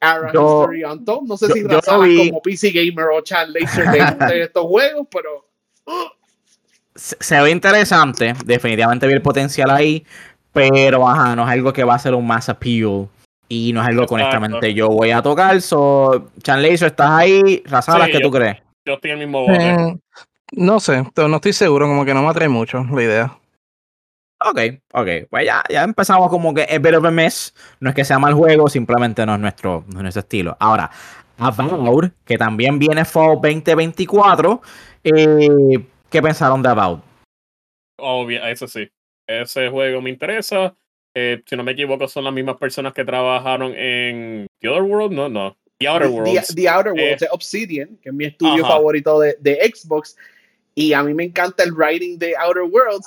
Ara 0.00 0.32
Yo- 0.32 0.62
History 0.62 0.84
Untold, 0.84 1.28
no 1.28 1.36
sé 1.36 1.48
yo- 1.48 1.54
si 1.54 1.62
yo 1.62 2.00
vi. 2.02 2.28
como 2.28 2.42
PC 2.42 2.70
Gamer 2.70 3.06
o 3.12 3.20
Chan 3.22 3.52
Laser 3.52 3.86
le 3.88 3.98
gusten 4.04 4.42
estos 4.42 4.64
juegos, 4.66 5.06
pero 5.10 5.46
se, 6.94 7.16
se 7.20 7.40
ve 7.40 7.50
interesante, 7.50 8.34
definitivamente 8.44 9.06
vi 9.06 9.12
el 9.14 9.22
potencial 9.22 9.70
ahí, 9.70 10.04
pero 10.52 11.08
ajá, 11.08 11.34
no 11.36 11.42
es 11.44 11.48
algo 11.50 11.72
que 11.72 11.84
va 11.84 11.94
a 11.94 11.98
ser 11.98 12.14
un 12.14 12.26
mass 12.26 12.48
appeal. 12.48 13.08
Y 13.52 13.72
no 13.74 13.82
es 13.82 13.88
algo 13.88 14.06
que 14.06 14.14
honestamente 14.14 14.72
yo 14.72 14.88
voy 14.88 15.10
a 15.10 15.20
tocar. 15.20 15.60
So, 15.60 16.30
Chan 16.42 16.64
estás 16.64 17.10
ahí, 17.10 17.62
Razalas, 17.66 18.06
Sí, 18.06 18.12
¿qué 18.12 18.18
yo- 18.18 18.22
tú 18.22 18.30
crees? 18.30 18.56
Yo 18.86 18.94
estoy 18.94 19.10
en 19.10 19.18
el 19.18 19.26
mismo 19.26 19.42
bote. 19.42 19.70
Eh, 19.70 19.98
no 20.52 20.80
sé, 20.80 21.04
no 21.16 21.36
estoy 21.36 21.52
seguro, 21.52 21.86
como 21.86 22.04
que 22.06 22.14
no 22.14 22.22
me 22.22 22.28
atrae 22.28 22.48
mucho 22.48 22.82
la 22.82 23.02
idea. 23.02 23.38
Ok, 24.44 24.58
ok. 24.94 25.08
Pues 25.30 25.44
ya, 25.46 25.62
ya 25.68 25.84
empezamos 25.84 26.28
como 26.30 26.52
que 26.54 26.66
es 26.68 26.80
bit 26.80 26.94
of 26.94 27.04
a 27.04 27.10
mess. 27.10 27.54
No 27.78 27.90
es 27.90 27.94
que 27.94 28.04
sea 28.04 28.18
mal 28.18 28.32
juego, 28.34 28.68
simplemente 28.68 29.24
no 29.26 29.34
es 29.34 29.40
nuestro, 29.40 29.84
no 29.88 29.98
es 29.98 30.02
nuestro 30.02 30.20
estilo. 30.20 30.56
Ahora, 30.58 30.90
Avowed, 31.38 32.10
que 32.24 32.38
también 32.38 32.78
viene 32.78 33.04
Fall 33.04 33.38
2024. 33.40 34.62
eh, 35.04 35.86
¿Qué 36.10 36.22
pensaron 36.22 36.62
de 36.62 36.70
Avowed? 36.70 37.00
Obvio, 37.98 38.44
eso 38.46 38.66
sí. 38.66 38.90
Ese 39.26 39.68
juego 39.68 40.00
me 40.00 40.10
interesa. 40.10 40.74
Eh, 41.14 41.42
si 41.46 41.56
no 41.56 41.62
me 41.64 41.72
equivoco, 41.72 42.08
son 42.08 42.24
las 42.24 42.32
mismas 42.32 42.56
personas 42.56 42.92
que 42.92 43.04
trabajaron 43.04 43.74
en 43.76 44.46
The 44.60 44.68
Other 44.68 44.82
World. 44.82 45.12
No, 45.12 45.28
no. 45.28 45.56
The 45.78 45.88
Outer 45.88 46.08
The, 46.08 46.14
Worlds. 46.14 46.54
The 46.54 46.68
Outer 46.68 46.92
Eh, 46.96 47.02
Worlds 47.02 47.20
de 47.20 47.28
Obsidian, 47.32 47.98
que 48.02 48.08
es 48.08 48.14
mi 48.14 48.24
estudio 48.24 48.64
Ajá. 48.64 48.74
favorito 48.74 49.20
de, 49.20 49.36
de 49.40 49.54
Xbox. 49.74 50.16
Y 50.74 50.92
a 50.92 51.02
mí 51.02 51.12
me 51.12 51.24
encanta 51.24 51.64
el 51.64 51.72
writing 51.72 52.18
de 52.18 52.34
Outer 52.36 52.62
Worlds. 52.62 53.06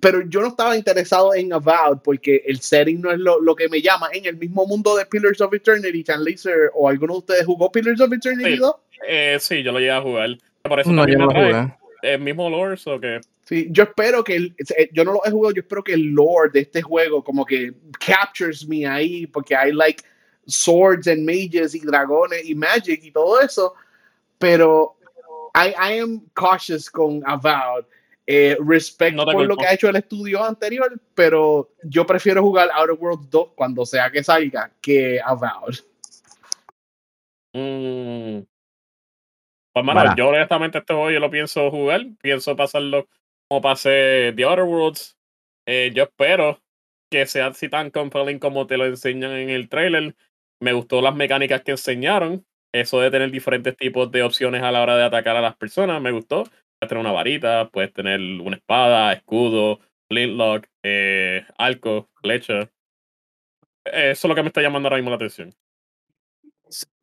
Pero 0.00 0.22
yo 0.28 0.40
no 0.40 0.48
estaba 0.48 0.76
interesado 0.76 1.32
en 1.34 1.52
Avowed 1.52 1.98
porque 2.02 2.42
el 2.46 2.58
setting 2.60 3.00
no 3.00 3.12
es 3.12 3.18
lo, 3.20 3.40
lo 3.40 3.54
que 3.54 3.68
me 3.68 3.80
llama. 3.80 4.08
En 4.12 4.24
el 4.26 4.36
mismo 4.36 4.66
mundo 4.66 4.96
de 4.96 5.06
Pillars 5.06 5.40
of 5.40 5.52
Eternity, 5.54 6.02
Chan 6.02 6.24
Laser, 6.24 6.70
o 6.74 6.88
alguno 6.88 7.12
de 7.12 7.18
ustedes 7.20 7.46
jugó 7.46 7.70
Pillars 7.70 8.00
of 8.00 8.12
Eternity 8.12 8.52
Sí. 8.54 8.56
2? 8.56 8.74
Eh, 9.06 9.36
sí, 9.38 9.62
yo 9.62 9.70
lo 9.70 9.78
llegué 9.78 9.92
a 9.92 10.00
jugar. 10.00 10.30
Por 10.62 10.80
eso 10.80 10.90
No, 10.90 11.06
yo 11.06 11.18
no 11.18 11.28
jugué. 11.28 11.72
El 12.02 12.20
mismo 12.20 12.50
lore, 12.50 12.76
o 12.84 12.98
que 13.00 13.20
Sí, 13.52 13.68
yo 13.70 13.82
espero 13.82 14.24
que 14.24 14.34
el- 14.36 14.56
eh, 14.78 14.88
yo 14.94 15.04
no 15.04 15.12
lo 15.12 15.20
he 15.26 15.30
jugado, 15.30 15.52
yo 15.54 15.60
espero 15.60 15.84
que 15.84 15.92
el 15.92 16.06
lore 16.06 16.48
de 16.54 16.60
este 16.60 16.80
juego 16.80 17.22
como 17.22 17.44
que 17.44 17.74
captures 18.00 18.66
me 18.66 18.86
ahí, 18.86 19.26
porque 19.26 19.54
hay 19.54 19.72
like 19.72 20.02
swords 20.46 21.06
and 21.06 21.20
mages 21.22 21.74
y 21.74 21.80
dragones 21.80 22.48
y 22.48 22.54
magic 22.54 23.04
y 23.04 23.10
todo 23.10 23.38
eso, 23.42 23.74
pero 24.38 24.96
I, 25.54 25.68
I 25.68 25.98
am 25.98 26.22
cautious 26.32 26.88
con 26.90 27.22
Avowed. 27.26 27.84
Eh, 28.26 28.56
respect 28.66 29.14
No 29.14 29.26
por 29.26 29.44
lo 29.44 29.54
que 29.54 29.66
ha 29.66 29.74
hecho 29.74 29.90
el 29.90 29.96
estudio 29.96 30.42
anterior, 30.42 30.98
pero 31.14 31.74
yo 31.82 32.06
prefiero 32.06 32.40
jugar 32.40 32.70
Outer 32.72 32.96
Worlds 32.98 33.28
2 33.28 33.48
cuando 33.54 33.84
sea 33.84 34.10
que 34.10 34.24
salga 34.24 34.72
que 34.80 35.20
Avowed. 35.22 35.74
Mm. 37.52 38.46
Pues, 39.74 39.84
mano, 39.84 40.00
Mara. 40.00 40.14
yo 40.16 40.28
honestamente 40.28 40.78
este 40.78 40.94
juego 40.94 41.10
yo 41.10 41.20
lo 41.20 41.30
pienso 41.30 41.70
jugar. 41.70 42.06
Pienso 42.22 42.56
pasarlo 42.56 43.06
pasé 43.60 44.32
The 44.34 44.44
Outer 44.44 44.64
Worlds. 44.64 45.18
Eh, 45.66 45.92
yo 45.94 46.04
espero 46.04 46.60
que 47.10 47.26
sea 47.26 47.48
así 47.48 47.68
tan 47.68 47.90
compelling 47.90 48.38
como 48.38 48.66
te 48.66 48.76
lo 48.76 48.86
enseñan 48.86 49.32
en 49.32 49.50
el 49.50 49.68
trailer. 49.68 50.16
Me 50.60 50.72
gustó 50.72 51.02
las 51.02 51.14
mecánicas 51.14 51.62
que 51.62 51.72
enseñaron. 51.72 52.46
Eso 52.72 53.00
de 53.00 53.10
tener 53.10 53.30
diferentes 53.30 53.76
tipos 53.76 54.10
de 54.10 54.22
opciones 54.22 54.62
a 54.62 54.72
la 54.72 54.80
hora 54.80 54.96
de 54.96 55.04
atacar 55.04 55.36
a 55.36 55.42
las 55.42 55.56
personas, 55.56 56.00
me 56.00 56.10
gustó. 56.10 56.44
Puedes 56.44 56.88
tener 56.88 57.00
una 57.00 57.12
varita, 57.12 57.68
puedes 57.68 57.92
tener 57.92 58.18
una 58.18 58.56
espada, 58.56 59.12
escudo, 59.12 59.80
flintlock, 60.08 60.66
eh, 60.82 61.44
arco, 61.58 62.08
flecha. 62.22 62.70
Eso 63.84 63.92
es 63.94 64.24
lo 64.24 64.34
que 64.34 64.42
me 64.42 64.48
está 64.48 64.62
llamando 64.62 64.88
ahora 64.88 64.96
mismo 64.96 65.10
la 65.10 65.16
atención. 65.16 65.54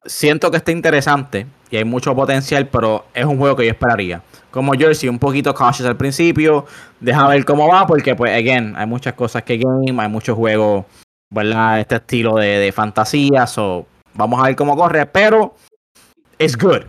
Siento 0.05 0.49
que 0.49 0.57
está 0.57 0.71
interesante 0.71 1.45
y 1.69 1.77
hay 1.77 1.83
mucho 1.83 2.15
potencial, 2.15 2.67
pero 2.67 3.05
es 3.13 3.25
un 3.25 3.37
juego 3.37 3.55
que 3.57 3.65
yo 3.65 3.71
esperaría. 3.71 4.21
Como 4.49 4.71
Jersey, 4.73 5.09
un 5.09 5.19
poquito 5.19 5.53
cautious 5.53 5.87
al 5.87 5.97
principio, 5.97 6.65
deja 6.99 7.27
ver 7.27 7.43
cómo 7.45 7.67
va, 7.67 7.85
porque 7.85 8.15
pues, 8.15 8.31
again, 8.31 8.75
hay 8.77 8.85
muchas 8.87 9.13
cosas 9.13 9.43
que 9.43 9.57
game, 9.57 10.01
hay 10.01 10.09
muchos 10.09 10.35
juegos, 10.37 10.85
¿verdad? 11.29 11.81
Este 11.81 11.95
estilo 11.97 12.35
de, 12.37 12.47
de 12.59 12.71
fantasía, 12.71 13.45
so, 13.45 13.85
vamos 14.13 14.39
a 14.39 14.43
ver 14.47 14.55
cómo 14.55 14.75
corre, 14.77 15.05
pero 15.05 15.53
es 16.39 16.57
good. 16.57 16.83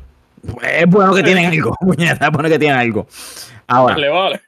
Es 0.62 0.86
bueno 0.86 1.12
que 1.12 1.22
tienen 1.24 1.46
algo, 1.46 1.74
puñeta, 1.80 2.26
es 2.26 2.32
bueno 2.32 2.48
que 2.48 2.58
tienen 2.58 2.78
algo. 2.78 3.06
Ahora, 3.66 3.94
Vale, 3.96 4.08
vale. 4.08 4.40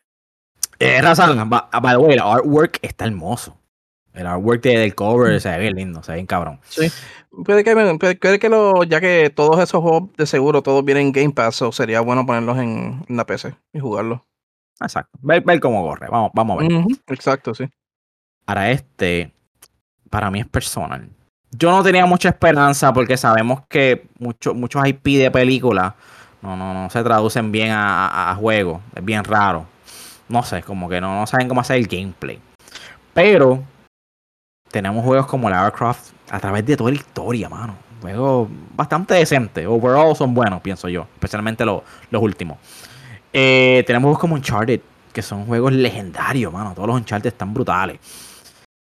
eh, 0.79 1.03
Razan, 1.03 1.51
by, 1.51 1.61
by 1.83 1.93
the 1.95 1.99
way, 1.99 2.15
el 2.15 2.21
artwork 2.21 2.79
está 2.81 3.05
hermoso. 3.07 3.59
El 4.15 4.27
artwork 4.27 4.63
de- 4.63 4.79
del 4.79 4.95
cover 4.95 5.41
se 5.41 5.51
ve 5.51 5.59
bien 5.59 5.75
lindo, 5.75 6.03
se 6.03 6.13
ve 6.13 6.17
bien 6.17 6.27
cabrón. 6.27 6.61
Puede 7.45 7.65
que, 7.65 7.73
puede, 7.73 8.17
puede 8.17 8.39
que 8.39 8.49
lo, 8.49 8.85
ya 8.85 9.01
que 9.01 9.31
todos 9.31 9.59
esos 9.59 9.81
juegos 9.81 10.13
de 10.17 10.27
seguro, 10.27 10.63
todos 10.63 10.85
vienen 10.85 11.07
en 11.07 11.13
Game 11.13 11.31
Pass, 11.31 11.63
o 11.63 11.73
sería 11.73 12.01
bueno 12.01 12.27
ponerlos 12.27 12.59
en, 12.59 13.05
en 13.09 13.17
la 13.17 13.25
PC 13.25 13.55
y 13.73 13.81
jugarlos. 13.81 14.21
Exacto. 14.81 15.19
Ver, 15.23 15.43
ver 15.43 15.59
cómo 15.61 15.83
corre. 15.83 16.09
Vamos, 16.11 16.31
vamos 16.35 16.59
a 16.59 16.63
ver. 16.63 16.85
Exacto, 17.07 17.55
sí. 17.55 17.69
Ahora 18.47 18.71
este, 18.71 19.33
para 20.11 20.31
mí 20.31 20.41
es 20.41 20.47
personal. 20.47 21.09
Yo 21.51 21.71
no 21.71 21.83
tenía 21.83 22.05
mucha 22.07 22.29
esperanza 22.29 22.93
porque 22.93 23.17
sabemos 23.17 23.63
que 23.69 24.07
mucho, 24.19 24.55
muchos 24.55 24.87
IP 24.87 25.19
de 25.19 25.31
películas 25.31 25.95
no, 26.43 26.57
no, 26.57 26.75
no 26.75 26.91
se 26.91 27.03
traducen 27.03 27.53
bien 27.53 27.71
a, 27.71 28.09
a, 28.09 28.31
a 28.33 28.35
juegos. 28.35 28.81
Es 28.95 29.05
bien 29.05 29.25
raro. 29.25 29.67
No 30.29 30.43
sé, 30.43 30.63
como 30.63 30.89
que 30.89 31.01
no, 31.01 31.21
no 31.21 31.27
saben 31.27 31.49
cómo 31.49 31.61
hacer 31.61 31.77
el 31.77 31.87
gameplay. 31.87 32.39
Pero 33.15 33.63
tenemos 34.71 35.05
juegos 35.05 35.27
como 35.27 35.49
Lara 35.49 35.71
Croft 35.71 36.13
a 36.33 36.41
través 36.41 36.65
de 36.65 36.77
toda 36.79 36.91
la 36.91 36.97
historia, 36.97 37.49
mano. 37.51 37.77
Juegos 38.01 38.49
bastante 38.75 39.15
decentes. 39.15 39.67
Overall 39.67 40.17
son 40.17 40.33
buenos, 40.33 40.63
pienso 40.63 40.89
yo. 40.89 41.07
Especialmente 41.15 41.63
los, 41.65 41.83
los 42.11 42.23
últimos. 42.23 42.57
Eh, 43.35 43.85
tenemos 43.87 44.09
juegos 44.09 44.21
como 44.21 44.35
Uncharted, 44.37 44.81
que 45.13 45.21
son 45.21 45.45
juegos 45.45 45.73
legendarios, 45.73 46.51
mano. 46.51 46.73
Todos 46.75 46.89
los 46.89 46.97
Uncharted 46.97 47.29
están 47.29 47.53
brutales. 47.53 47.99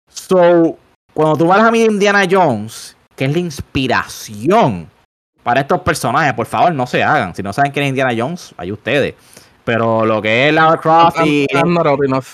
So, 0.09 0.77
cuando 1.13 1.37
tú 1.37 1.47
vas 1.47 1.61
a 1.61 1.71
mí 1.71 1.83
Indiana 1.85 2.25
Jones, 2.29 2.97
que 3.15 3.23
es 3.25 3.31
la 3.31 3.39
inspiración 3.39 4.89
para 5.41 5.61
estos 5.61 5.79
personajes, 5.81 6.33
por 6.33 6.47
favor, 6.47 6.73
no 6.73 6.85
se 6.85 7.01
hagan. 7.01 7.33
Si 7.33 7.41
no 7.41 7.53
saben 7.53 7.71
quién 7.71 7.85
es 7.85 7.89
Indiana 7.89 8.13
Jones, 8.15 8.53
hay 8.57 8.73
ustedes. 8.73 9.15
Pero 9.63 10.05
lo 10.05 10.21
que 10.21 10.49
es 10.49 10.53
Lara 10.53 10.77
Croft 10.81 11.25
y, 11.25 11.47
I'm 11.53 11.73
not 11.73 11.87
old 11.87 12.03
enough. 12.03 12.27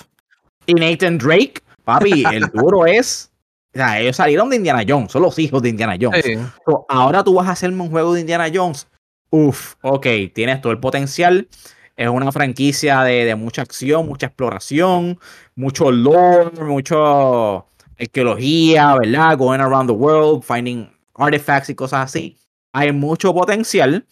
y 0.66 0.74
Nathan 0.74 1.20
Drake, 1.20 1.62
papi, 1.86 2.24
el 2.32 2.48
duro 2.48 2.88
es. 2.88 3.30
O 3.74 3.78
sea, 3.78 4.00
ellos 4.00 4.16
salieron 4.16 4.50
de 4.50 4.58
Indiana 4.58 4.84
Jones, 4.88 5.12
son 5.12 5.24
los 5.24 5.40
hijos 5.40 5.62
de 5.62 5.70
Indiana 5.70 5.98
Jones. 6.00 6.24
Sí. 6.24 6.38
So, 6.66 6.86
ahora 6.90 7.24
tú 7.24 7.34
vas 7.34 7.48
a 7.48 7.52
hacerme 7.52 7.82
un 7.82 7.90
juego 7.90 8.14
de 8.14 8.22
Indiana 8.22 8.52
Jones. 8.54 8.88
Uf, 9.32 9.76
ok, 9.82 10.06
tienes 10.34 10.62
todo 10.62 10.72
el 10.72 10.80
potencial. 10.80 11.48
Es 11.96 12.08
una 12.08 12.32
franquicia 12.32 13.02
de, 13.02 13.26
de 13.26 13.36
mucha 13.36 13.64
acción, 13.64 14.06
mucha 14.06 14.28
exploración, 14.28 15.20
mucho 15.56 15.92
lore, 15.92 16.64
mucho 16.64 17.66
arqueología, 18.00 18.96
¿verdad? 18.96 19.38
Going 19.38 19.60
around 19.60 19.90
the 19.90 19.96
world, 19.96 20.44
finding 20.44 20.90
artifacts 21.16 21.70
y 21.70 21.76
cosas 21.76 22.06
así. 22.06 22.38
Hay 22.74 22.92
mucho 22.92 23.34
potencial 23.34 24.06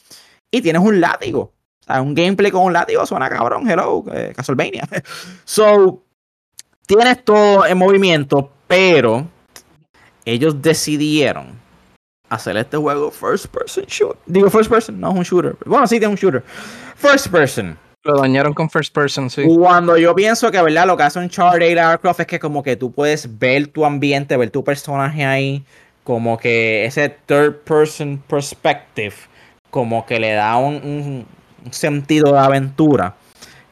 y 0.50 0.62
tienes 0.62 0.82
un 0.82 1.00
látigo. 1.00 1.54
O 1.82 1.84
sea, 1.84 2.02
un 2.02 2.14
gameplay 2.14 2.52
con 2.52 2.64
un 2.64 2.74
látigo 2.74 3.06
suena 3.06 3.30
cabrón, 3.30 3.70
hello, 3.70 4.04
eh, 4.14 4.34
Castlevania. 4.36 4.88
So, 5.46 6.04
tienes 6.86 7.24
todo 7.24 7.66
en 7.66 7.78
movimiento, 7.78 8.52
pero 8.68 9.28
ellos 10.26 10.62
decidieron 10.62 11.60
hacer 12.30 12.56
este 12.58 12.78
juego 12.78 13.12
first 13.12 13.48
person 13.48 13.86
shooter. 13.88 14.18
Digo 14.26 14.50
first 14.50 14.70
person, 14.70 15.00
no 15.00 15.12
es 15.12 15.18
un 15.18 15.24
shooter. 15.24 15.56
Bueno, 15.66 15.86
sí, 15.88 15.98
es 15.98 16.08
un 16.08 16.16
shooter. 16.16 16.44
First 16.96 17.28
person. 17.28 17.78
Lo 18.04 18.20
dañaron 18.20 18.56
con 18.56 18.68
First 18.68 18.96
Person, 18.96 19.30
sí. 19.30 19.44
Cuando 19.46 19.96
yo 19.96 20.16
pienso 20.16 20.50
que, 20.50 20.60
¿verdad? 20.60 20.88
Lo 20.88 20.98
que 20.98 21.04
hace 21.04 21.20
un 21.20 21.30
Lara 21.38 22.00
Croft 22.00 22.22
es 22.22 22.26
que 22.26 22.40
como 22.40 22.64
que 22.64 22.76
tú 22.76 22.92
puedes 22.92 23.38
ver 23.38 23.68
tu 23.68 23.86
ambiente, 23.86 24.36
ver 24.38 24.50
tu 24.50 24.64
personaje 24.64 25.24
ahí, 25.24 25.64
como 26.04 26.40
que 26.40 26.84
ese 26.86 27.10
third 27.28 27.58
person 27.58 28.18
perspective, 28.28 29.14
como 29.70 30.04
que 30.08 30.20
le 30.20 30.34
da 30.34 30.58
un 30.58 31.28
sentido 31.70 32.34
de 32.34 32.40
aventura 32.40 33.14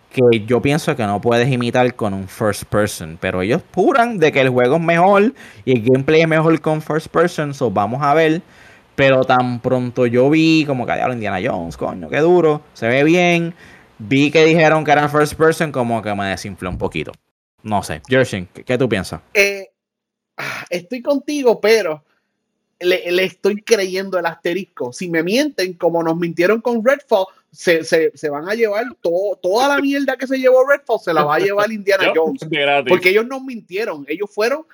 que 0.10 0.45
yo 0.45 0.62
pienso 0.62 0.95
que 0.95 1.03
no 1.03 1.22
puedes 1.22 1.49
imitar 1.49 1.95
con 1.95 2.14
un 2.14 2.28
first 2.28 2.64
person, 2.64 3.18
pero 3.22 3.41
ellos 3.41 3.62
juran 3.74 4.18
de 4.18 4.32
que 4.32 4.41
el 4.41 4.49
juego 4.49 4.76
es 4.78 4.82
mejor 4.82 5.34
y 5.66 5.72
el 5.74 5.84
gameplay 5.84 6.22
es 6.22 6.28
mejor 6.28 6.60
con 6.62 6.82
first 6.82 7.07
person, 7.07 7.53
so 7.53 7.70
vamos 7.70 8.01
a 8.01 8.14
ver. 8.14 8.41
Pero 8.95 9.24
tan 9.24 9.62
pronto 9.62 10.07
yo 10.07 10.30
vi 10.30 10.66
como 10.66 10.86
que 10.86 10.93
diablo 10.93 11.14
Indiana 11.14 11.39
Jones, 11.41 11.78
coño, 11.78 12.10
qué 12.10 12.20
duro, 12.20 12.62
se 12.74 12.88
ve 12.88 13.03
bien. 13.03 13.53
Vi 13.97 14.32
que 14.32 14.43
dijeron 14.43 14.84
que 14.84 14.91
era 14.91 15.07
first 15.07 15.36
person, 15.36 15.72
como 15.72 16.01
que 16.01 16.14
me 16.16 16.26
desinfló 16.26 16.70
un 16.70 16.78
poquito. 16.78 17.12
No 17.64 17.84
sé, 17.84 18.01
Jersey, 18.07 18.47
¿qué, 18.53 18.64
qué 18.64 18.78
tú 18.78 18.89
piensas? 18.89 19.22
Eh, 19.34 19.70
ah, 20.38 20.66
estoy 20.70 21.01
contigo, 21.01 21.62
pero 21.62 22.03
le, 22.80 23.12
le 23.12 23.24
estoy 23.24 23.62
creyendo 23.62 24.18
el 24.18 24.26
asterisco. 24.26 24.91
Si 24.91 25.10
me 25.10 25.24
mienten, 25.24 25.74
como 25.74 26.01
nos 26.03 26.18
mintieron 26.18 26.62
con 26.62 26.84
Redfall, 26.84 27.28
se, 27.51 27.83
se, 27.83 28.11
se 28.15 28.29
van 28.29 28.47
a 28.47 28.53
llevar 28.53 28.85
toda 29.01 29.67
la 29.67 29.79
mierda 29.79 30.15
que 30.17 30.27
se 30.27 30.37
llevó 30.37 30.67
Redfall, 30.67 30.99
se 30.99 31.13
la 31.13 31.23
va 31.23 31.35
a 31.35 31.39
llevar 31.39 31.71
Indiana 31.71 32.11
Jones. 32.15 32.41
Porque 32.87 33.09
ellos 33.09 33.27
nos 33.27 33.41
mintieron. 33.43 34.05
Ellos 34.07 34.29
fueron, 34.33 34.65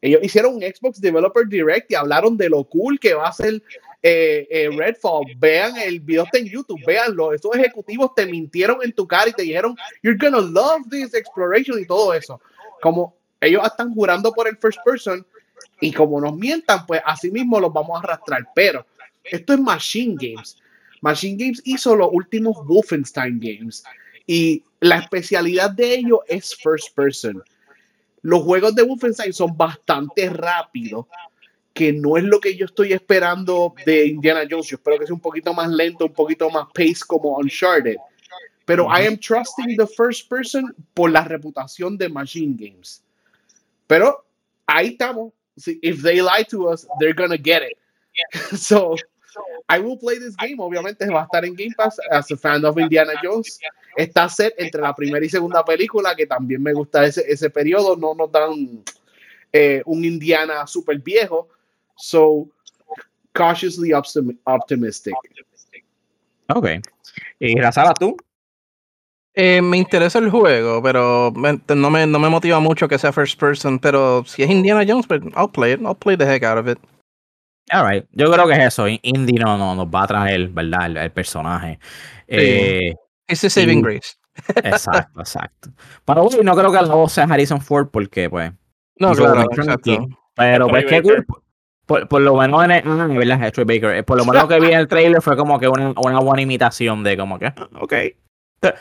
ellos 0.00 0.20
hicieron 0.22 0.56
un 0.56 0.62
Xbox 0.62 1.00
Developer 1.00 1.46
Direct 1.46 1.90
y 1.90 1.94
hablaron 1.94 2.36
de 2.36 2.48
lo 2.48 2.64
cool 2.64 2.98
que 2.98 3.14
va 3.14 3.28
a 3.28 3.32
ser 3.32 3.62
eh, 4.02 4.46
eh, 4.50 4.70
Redfall. 4.76 5.24
Vean 5.38 5.76
el 5.76 6.00
video 6.00 6.24
está 6.24 6.38
en 6.38 6.46
YouTube, 6.46 6.80
véanlo. 6.86 7.32
Esos 7.32 7.54
ejecutivos 7.54 8.14
te 8.14 8.26
mintieron 8.26 8.78
en 8.82 8.92
tu 8.92 9.06
cara 9.06 9.28
y 9.28 9.32
te 9.32 9.42
dijeron, 9.42 9.76
you're 10.02 10.18
gonna 10.18 10.40
love 10.40 10.82
this 10.90 11.14
exploration 11.14 11.78
y 11.80 11.86
todo 11.86 12.12
eso. 12.12 12.40
Como 12.80 13.16
ellos 13.40 13.64
están 13.64 13.94
jurando 13.94 14.32
por 14.32 14.48
el 14.48 14.56
first 14.56 14.78
person 14.84 15.24
Y 15.80 15.92
como 15.92 16.20
nos 16.20 16.34
mientan, 16.36 16.86
pues 16.86 17.00
así 17.04 17.30
mismo 17.30 17.60
los 17.60 17.72
vamos 17.72 17.96
a 17.96 18.04
arrastrar. 18.04 18.48
Pero 18.54 18.86
esto 19.22 19.52
es 19.52 19.60
Machine 19.60 20.16
Games. 20.18 20.56
Machine 21.00 21.36
Games 21.36 21.62
hizo 21.64 21.96
los 21.96 22.08
últimos 22.12 22.56
Wolfenstein 22.66 23.40
Games. 23.40 23.84
Y 24.26 24.64
la 24.80 24.98
especialidad 24.98 25.70
de 25.70 25.94
ellos 25.94 26.20
es 26.28 26.54
first 26.56 26.94
person. 26.94 27.42
Los 28.22 28.42
juegos 28.42 28.74
de 28.74 28.82
Wolfenstein 28.82 29.32
son 29.32 29.56
bastante 29.56 30.28
rápidos, 30.28 31.06
que 31.72 31.92
no 31.92 32.16
es 32.16 32.24
lo 32.24 32.40
que 32.40 32.56
yo 32.56 32.66
estoy 32.66 32.92
esperando 32.92 33.74
de 33.84 34.06
Indiana 34.06 34.42
Jones. 34.50 34.66
Yo 34.66 34.76
espero 34.76 34.98
que 34.98 35.06
sea 35.06 35.14
un 35.14 35.20
poquito 35.20 35.54
más 35.54 35.68
lento, 35.70 36.06
un 36.06 36.12
poquito 36.12 36.50
más 36.50 36.66
pace 36.74 37.02
como 37.06 37.36
Uncharted. 37.36 37.96
Pero 38.64 38.88
I 38.88 39.06
am 39.06 39.16
trusting 39.16 39.76
the 39.76 39.86
first 39.86 40.28
person 40.28 40.74
por 40.92 41.10
la 41.10 41.22
reputación 41.22 41.96
de 41.96 42.08
Machine 42.08 42.56
Games. 42.58 43.02
Pero 43.86 44.26
ahí 44.66 44.88
estamos. 44.88 45.32
If 45.64 46.02
they 46.02 46.20
lie 46.20 46.44
to 46.50 46.68
us, 46.68 46.86
they're 46.98 47.14
gonna 47.14 47.38
get 47.38 47.62
it. 47.62 47.78
so 48.58 48.96
I 49.68 49.80
will 49.80 49.98
play 49.98 50.18
this 50.18 50.36
game. 50.36 50.56
Obviamente 50.58 51.06
va 51.06 51.22
a 51.22 51.24
estar 51.24 51.44
en 51.44 51.54
Game 51.54 51.74
Pass 51.76 51.98
as 52.10 52.30
a 52.30 52.36
fan 52.36 52.64
of 52.64 52.78
Indiana 52.78 53.14
Jones. 53.22 53.58
Está 53.96 54.28
set 54.28 54.54
entre 54.58 54.80
la 54.80 54.94
primera 54.94 55.24
y 55.24 55.28
segunda 55.28 55.64
película, 55.64 56.14
que 56.14 56.26
también 56.26 56.62
me 56.62 56.72
gusta 56.72 57.04
ese, 57.04 57.24
ese 57.26 57.50
periodo. 57.50 57.96
No 57.96 58.14
nos 58.14 58.30
dan 58.30 58.84
eh, 59.52 59.82
un 59.86 60.04
Indiana 60.04 60.66
súper 60.66 60.98
viejo. 61.00 61.48
So, 61.96 62.48
cautiously 63.32 63.92
optimistic. 63.92 65.14
Ok. 66.48 66.66
¿Y 67.40 67.58
Razala, 67.58 67.92
tú? 67.94 68.16
Eh, 69.34 69.60
me 69.60 69.76
interesa 69.76 70.18
el 70.18 70.30
juego, 70.30 70.82
pero 70.82 71.32
no, 71.34 71.90
me, 71.90 72.06
no 72.06 72.18
me 72.18 72.28
motiva 72.28 72.60
mucho 72.60 72.88
que 72.88 72.98
sea 72.98 73.12
first 73.12 73.38
person. 73.38 73.78
Pero 73.78 74.24
si 74.26 74.42
es 74.42 74.50
Indiana 74.50 74.84
Jones, 74.86 75.06
pues 75.06 75.22
I'll 75.36 75.50
play 75.50 75.72
it. 75.72 75.80
I'll 75.80 75.96
play 75.96 76.16
the 76.16 76.24
heck 76.24 76.44
out 76.44 76.58
of 76.58 76.68
it. 76.68 76.78
Alright, 77.70 78.06
yo 78.12 78.30
creo 78.30 78.46
que 78.46 78.54
es 78.54 78.64
eso. 78.66 78.86
Indy 78.88 79.34
no, 79.34 79.58
no 79.58 79.74
nos 79.74 79.86
va 79.86 80.04
a 80.04 80.06
traer, 80.06 80.48
¿verdad? 80.48 80.96
El, 80.96 81.10
personaje. 81.10 81.78
Eh, 82.28 82.94
Ese 83.26 83.50
saving 83.50 83.82
grace. 83.82 84.14
Exacto, 84.56 85.20
exacto. 85.20 85.70
Pero 86.04 86.24
bueno, 86.24 86.42
no 86.42 86.54
creo 86.54 86.70
que 86.70 86.86
la 86.86 86.94
voz 86.94 87.12
sea 87.12 87.24
Harrison 87.24 87.58
Ford 87.58 87.88
porque, 87.90 88.28
pues. 88.28 88.52
No, 88.98 89.14
claro, 89.14 89.42
exacto. 89.50 90.06
Pero, 90.34 90.68
pues, 90.68 90.84
qué 90.84 91.00
cool. 91.00 91.24
Por, 91.86 92.20
lo 92.20 92.36
menos 92.36 92.64
en 92.64 92.70
el, 92.72 92.82
ah, 92.84 93.06
¿verdad? 93.06 93.52
Troy 93.52 93.64
Baker. 93.64 93.96
Eh, 93.96 94.02
por 94.02 94.18
lo 94.18 94.24
menos 94.26 94.46
que 94.46 94.60
vi 94.60 94.72
en 94.72 94.80
el 94.80 94.88
trailer 94.88 95.22
fue 95.22 95.36
como 95.36 95.58
que 95.58 95.68
una, 95.68 95.94
una 95.96 96.18
buena 96.18 96.42
imitación 96.42 97.02
de 97.02 97.16
como 97.16 97.38
que, 97.38 97.46
ah, 97.46 97.68
ok. 97.80 97.94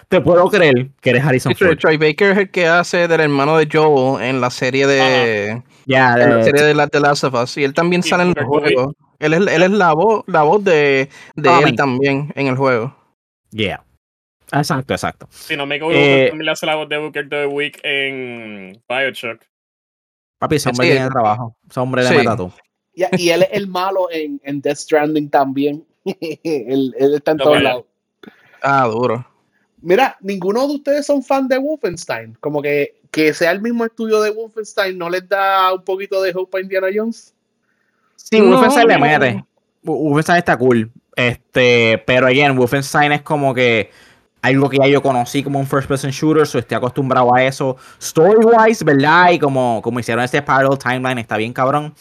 Te, 0.09 0.21
puedo 0.21 0.49
creer 0.49 0.89
que 1.01 1.11
eres 1.11 1.23
Harrison 1.23 1.55
Ford. 1.55 1.77
Troy 1.77 1.97
Baker 1.97 2.31
es 2.31 2.37
el 2.39 2.49
que 2.49 2.67
hace 2.67 3.07
del 3.07 3.21
hermano 3.21 3.57
de 3.57 3.69
Joel 3.71 4.23
en 4.23 4.41
la 4.41 4.49
serie 4.49 4.87
de. 4.87 5.61
Ya, 5.85 6.15
de, 6.15 6.27
la 6.27 6.43
serie 6.43 6.63
de, 6.63 6.73
la, 6.73 6.87
The 6.87 6.99
Last 6.99 7.23
of 7.23 7.33
Us. 7.35 7.57
Y 7.57 7.63
él 7.63 7.73
también 7.73 8.03
sale 8.03 8.23
en 8.23 8.33
el 8.37 8.43
juego. 8.43 8.93
Él 9.19 9.33
es, 9.33 9.39
él 9.39 9.63
es 9.63 9.71
la 9.71 9.93
voz, 9.93 10.23
la 10.27 10.43
voz 10.43 10.63
de, 10.63 11.09
de 11.35 11.59
él 11.63 11.75
también 11.75 12.31
en 12.35 12.47
el 12.47 12.55
juego. 12.55 12.95
Yeah. 13.51 13.83
Exacto, 14.51 14.93
exacto. 14.93 15.27
Si 15.29 15.55
no 15.55 15.65
me 15.65 15.75
equivoco, 15.75 15.95
eh, 15.95 16.27
también 16.29 16.45
le 16.45 16.51
hace 16.51 16.65
la 16.65 16.75
voz 16.75 16.89
de 16.89 16.97
Booker 16.97 17.29
the 17.29 17.45
Week 17.47 17.79
en 17.83 18.81
Bioshock. 18.87 19.41
Papi, 20.37 20.55
ese 20.55 20.69
hombre 20.69 20.91
tiene 20.91 21.09
trabajo. 21.09 21.55
Ese 21.69 21.79
hombre 21.79 22.03
de 22.03 22.19
sí. 22.19 22.25
tú. 22.37 22.51
y 22.93 23.29
él 23.29 23.43
es 23.43 23.49
el 23.51 23.67
malo 23.67 24.09
en, 24.11 24.39
en 24.43 24.61
Death 24.61 24.77
Stranding 24.77 25.29
también. 25.29 25.85
él, 26.05 26.93
él, 26.97 27.15
está 27.15 27.31
en 27.31 27.37
todos 27.37 27.61
lados. 27.61 27.85
Ah, 28.61 28.87
duro. 28.87 29.25
Mira, 29.85 30.17
ninguno 30.19 30.67
de 30.67 30.73
ustedes 30.73 31.05
son 31.05 31.21
fan 31.21 31.47
de 31.47 31.59
Wolfenstein. 31.59 32.35
Como 32.39 32.59
que, 32.59 32.95
que 33.11 33.35
sea 33.35 33.51
el 33.51 33.61
mismo 33.61 33.85
estudio 33.85 34.19
de 34.19 34.31
Wolfenstein, 34.31 34.97
¿no 34.97 35.11
les 35.11 35.29
da 35.29 35.71
un 35.75 35.83
poquito 35.83 36.23
de 36.23 36.33
hope 36.35 36.57
a 36.57 36.61
Indiana 36.61 36.87
Jones? 36.93 37.35
Sí, 38.15 38.41
Wolfenstein 38.41 38.87
le 38.87 38.97
mete. 38.97 39.45
Wolfenstein 39.83 40.39
está 40.39 40.57
cool. 40.57 40.89
Este, 41.15 42.01
pero 42.07 42.25
again, 42.25 42.57
Wolfenstein 42.57 43.11
es 43.11 43.21
como 43.21 43.53
que 43.53 43.91
algo 44.41 44.69
que 44.69 44.77
ya 44.79 44.87
yo 44.87 45.03
conocí 45.03 45.43
como 45.43 45.59
un 45.59 45.67
first 45.67 45.87
person 45.87 46.09
shooter, 46.09 46.47
so 46.47 46.57
estoy 46.57 46.77
acostumbrado 46.77 47.35
a 47.35 47.43
eso. 47.43 47.77
Story 47.99 48.43
wise, 48.43 48.83
¿verdad? 48.83 49.33
Y 49.33 49.39
como, 49.39 49.81
como 49.83 49.99
hicieron 49.99 50.23
este 50.23 50.41
Parallel 50.41 50.79
Timeline, 50.79 51.19
está 51.19 51.37
bien 51.37 51.53
cabrón. 51.53 51.93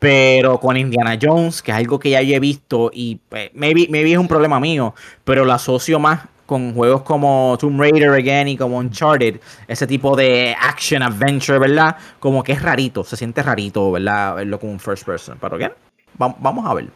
Pero 0.00 0.58
con 0.58 0.76
Indiana 0.76 1.16
Jones, 1.20 1.62
que 1.62 1.70
es 1.70 1.76
algo 1.76 2.00
que 2.00 2.10
ya 2.10 2.22
yo 2.22 2.34
he 2.34 2.40
visto, 2.40 2.90
y 2.92 3.20
pues, 3.28 3.50
maybe, 3.54 3.86
maybe 3.88 4.10
es 4.10 4.18
un 4.18 4.26
problema 4.26 4.58
mío, 4.58 4.96
pero 5.22 5.44
lo 5.44 5.52
asocio 5.52 6.00
más 6.00 6.22
con 6.50 6.74
juegos 6.74 7.02
como 7.02 7.56
Tomb 7.60 7.80
Raider 7.80 8.10
again 8.10 8.48
y 8.48 8.56
como 8.56 8.78
Uncharted, 8.78 9.40
ese 9.68 9.86
tipo 9.86 10.16
de 10.16 10.52
action 10.60 11.00
adventure, 11.00 11.60
¿verdad? 11.60 11.96
Como 12.18 12.42
que 12.42 12.50
es 12.50 12.60
rarito, 12.60 13.04
se 13.04 13.16
siente 13.16 13.40
rarito, 13.40 13.92
¿verdad? 13.92 14.34
Verlo 14.34 14.58
como 14.58 14.72
un 14.72 14.80
first 14.80 15.06
person. 15.06 15.38
Pero 15.40 15.54
again, 15.54 15.72
vamos 16.18 16.66
a 16.66 16.74
ver. 16.74 16.88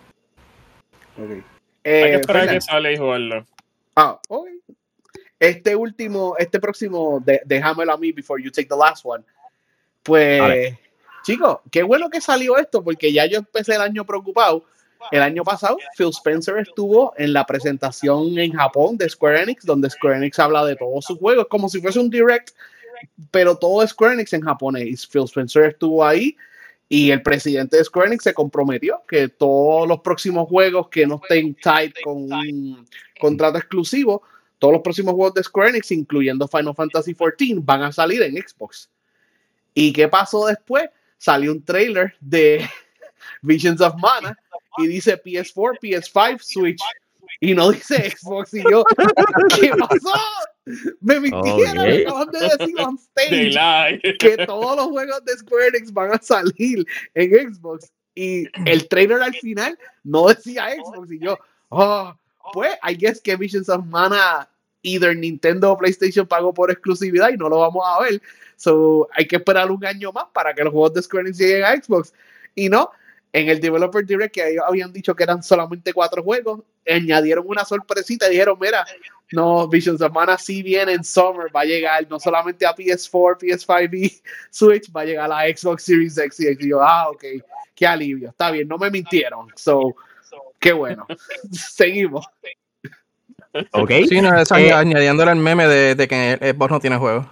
Okay. 1.16 1.44
Eh, 1.84 2.02
Hay 2.02 2.10
que 2.10 2.16
esperar 2.16 2.48
que 2.48 2.60
sale 2.60 2.94
y 2.94 2.96
jugarlo. 2.96 3.46
Ah, 3.94 4.18
ok. 4.28 4.48
Este 5.38 5.76
último, 5.76 6.34
este 6.36 6.58
próximo, 6.58 7.22
de, 7.24 7.40
déjamelo 7.44 7.92
a 7.92 7.96
mí 7.96 8.10
before 8.10 8.42
you 8.42 8.50
take 8.50 8.66
the 8.66 8.76
last 8.76 9.04
one. 9.04 9.22
Pues, 10.02 10.74
chicos, 11.22 11.58
qué 11.70 11.84
bueno 11.84 12.10
que 12.10 12.20
salió 12.20 12.56
esto, 12.56 12.82
porque 12.82 13.12
ya 13.12 13.24
yo 13.26 13.38
empecé 13.38 13.76
el 13.76 13.82
año 13.82 14.04
preocupado 14.04 14.64
el 15.10 15.22
año 15.22 15.44
pasado, 15.44 15.76
Phil 15.96 16.08
Spencer 16.08 16.58
estuvo 16.58 17.14
en 17.16 17.32
la 17.32 17.46
presentación 17.46 18.38
en 18.38 18.52
Japón 18.52 18.96
de 18.96 19.08
Square 19.08 19.42
Enix, 19.42 19.64
donde 19.64 19.90
Square 19.90 20.18
Enix 20.18 20.38
habla 20.38 20.64
de 20.64 20.76
todos 20.76 21.04
sus 21.04 21.18
juegos, 21.18 21.46
como 21.48 21.68
si 21.68 21.80
fuese 21.80 21.98
un 21.98 22.10
direct, 22.10 22.50
pero 23.30 23.56
todo 23.56 23.86
Square 23.86 24.14
Enix 24.14 24.32
en 24.32 24.42
japonés. 24.42 25.06
Phil 25.06 25.24
Spencer 25.24 25.64
estuvo 25.64 26.04
ahí 26.04 26.36
y 26.88 27.10
el 27.10 27.22
presidente 27.22 27.76
de 27.76 27.84
Square 27.84 28.08
Enix 28.08 28.24
se 28.24 28.34
comprometió 28.34 29.02
que 29.08 29.28
todos 29.28 29.88
los 29.88 30.00
próximos 30.00 30.48
juegos 30.48 30.88
que 30.88 31.06
no 31.06 31.20
estén 31.22 31.54
tied 31.54 31.92
con 32.02 32.32
un 32.32 32.86
contrato 33.20 33.58
exclusivo, 33.58 34.22
todos 34.58 34.74
los 34.74 34.82
próximos 34.82 35.14
juegos 35.14 35.34
de 35.34 35.42
Square 35.42 35.70
Enix, 35.70 35.90
incluyendo 35.92 36.48
Final 36.48 36.74
Fantasy 36.74 37.14
XIV, 37.14 37.60
van 37.62 37.82
a 37.82 37.92
salir 37.92 38.22
en 38.22 38.36
Xbox. 38.36 38.90
¿Y 39.74 39.92
qué 39.92 40.08
pasó 40.08 40.46
después? 40.46 40.88
Salió 41.18 41.52
un 41.52 41.64
trailer 41.64 42.14
de 42.20 42.68
Visions 43.42 43.80
of 43.80 43.94
Mana 43.96 44.38
y 44.78 44.86
dice 44.86 45.20
PS4, 45.22 45.78
PS5, 45.80 46.40
Switch. 46.40 46.82
Y 47.40 47.54
no 47.54 47.70
dice 47.70 48.10
Xbox. 48.10 48.54
Y 48.54 48.62
yo, 48.70 48.84
¿qué 49.60 49.70
pasó? 49.70 50.12
Me 51.00 51.20
mintieron, 51.20 51.78
okay. 51.78 52.02
acaban 52.04 52.30
de 52.30 52.40
decir 52.40 52.74
on 52.80 52.98
stage 52.98 54.00
que 54.18 54.46
todos 54.46 54.76
los 54.76 54.86
juegos 54.86 55.24
de 55.24 55.36
Square 55.36 55.68
Enix 55.68 55.92
van 55.92 56.12
a 56.12 56.18
salir 56.22 56.86
en 57.14 57.52
Xbox. 57.52 57.92
Y 58.14 58.46
el 58.64 58.88
trailer 58.88 59.22
al 59.22 59.34
final 59.34 59.78
no 60.04 60.28
decía 60.28 60.70
Xbox. 60.70 61.12
Y 61.12 61.18
yo, 61.18 61.38
oh, 61.68 62.14
pues, 62.52 62.74
I 62.82 62.96
guess 62.96 63.20
que 63.20 63.36
Visions 63.36 63.68
of 63.68 63.84
Mana, 63.84 64.48
either 64.82 65.14
Nintendo 65.16 65.72
o 65.72 65.76
PlayStation 65.76 66.26
pagó 66.26 66.54
por 66.54 66.70
exclusividad 66.70 67.30
y 67.30 67.36
no 67.36 67.48
lo 67.48 67.58
vamos 67.58 67.84
a 67.86 68.02
ver. 68.02 68.22
So, 68.56 69.08
hay 69.12 69.26
que 69.26 69.36
esperar 69.36 69.70
un 69.70 69.84
año 69.84 70.12
más 70.12 70.26
para 70.32 70.54
que 70.54 70.64
los 70.64 70.72
juegos 70.72 70.94
de 70.94 71.02
Square 71.02 71.28
Enix 71.28 71.38
lleguen 71.38 71.64
a 71.64 71.76
Xbox. 71.76 72.14
Y 72.54 72.68
no, 72.68 72.90
en 73.34 73.48
el 73.48 73.60
Developer 73.60 74.06
Direct, 74.06 74.32
que 74.32 74.48
ellos 74.48 74.62
habían 74.66 74.92
dicho 74.92 75.12
que 75.12 75.24
eran 75.24 75.42
solamente 75.42 75.92
cuatro 75.92 76.22
juegos, 76.22 76.60
añadieron 76.88 77.44
una 77.48 77.64
sorpresita 77.64 78.28
y 78.28 78.30
dijeron, 78.30 78.56
mira, 78.60 78.86
no, 79.32 79.66
Vision 79.66 79.98
Semana 79.98 80.38
sí 80.38 80.62
viene 80.62 80.92
en 80.92 81.02
Summer, 81.02 81.48
va 81.54 81.62
a 81.62 81.64
llegar 81.64 82.06
no 82.08 82.20
solamente 82.20 82.64
a 82.64 82.72
PS4, 82.72 83.38
PS5 83.40 83.98
y 83.98 84.22
Switch, 84.50 84.88
va 84.94 85.00
a 85.00 85.04
llegar 85.04 85.24
a 85.24 85.28
la 85.44 85.56
Xbox 85.56 85.82
Series 85.82 86.16
X 86.16 86.40
y 86.40 86.68
yo, 86.68 86.80
ah, 86.80 87.10
ok, 87.10 87.24
qué 87.74 87.86
alivio, 87.88 88.28
está 88.28 88.52
bien, 88.52 88.68
no 88.68 88.78
me 88.78 88.88
mintieron, 88.88 89.48
so, 89.56 89.96
qué 90.60 90.72
bueno, 90.72 91.04
seguimos. 91.50 92.24
Ok. 93.72 93.90
Sí, 94.08 94.20
no, 94.20 94.36
es 94.36 94.50
eh, 94.52 94.72
añadiéndole 94.72 95.32
el 95.32 95.38
meme 95.38 95.66
de, 95.66 95.94
de 95.96 96.08
que 96.08 96.38
Xbox 96.40 96.70
no 96.70 96.80
tiene 96.80 96.98
juego. 96.98 97.28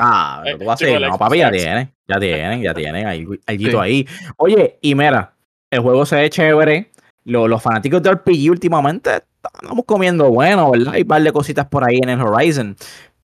Ah, 0.00 0.40
pero 0.42 0.58
tú 0.58 0.64
vas 0.64 0.80
a 0.80 0.86
decir, 0.86 1.00
no, 1.00 1.18
papi, 1.18 1.38
ya 1.38 1.50
tienen, 1.50 1.92
ya 2.08 2.18
tienen, 2.18 2.62
ya 2.62 2.74
tienen, 2.74 3.06
algo 3.06 3.80
ahí. 3.80 4.06
Oye, 4.36 4.78
y 4.80 4.94
mira, 4.94 5.34
el 5.70 5.80
juego 5.80 6.06
se 6.06 6.16
ve 6.16 6.30
chévere. 6.30 6.90
Los, 7.24 7.62
fanáticos 7.62 8.02
de 8.02 8.12
RPG 8.12 8.50
últimamente 8.50 9.22
estamos 9.44 9.84
comiendo 9.84 10.30
bueno, 10.30 10.70
¿verdad? 10.70 10.94
Hay 10.94 11.02
un 11.02 11.08
par 11.08 11.22
de 11.22 11.32
cositas 11.32 11.66
por 11.66 11.84
ahí 11.84 11.98
en 12.02 12.08
el 12.08 12.20
Horizon. 12.20 12.76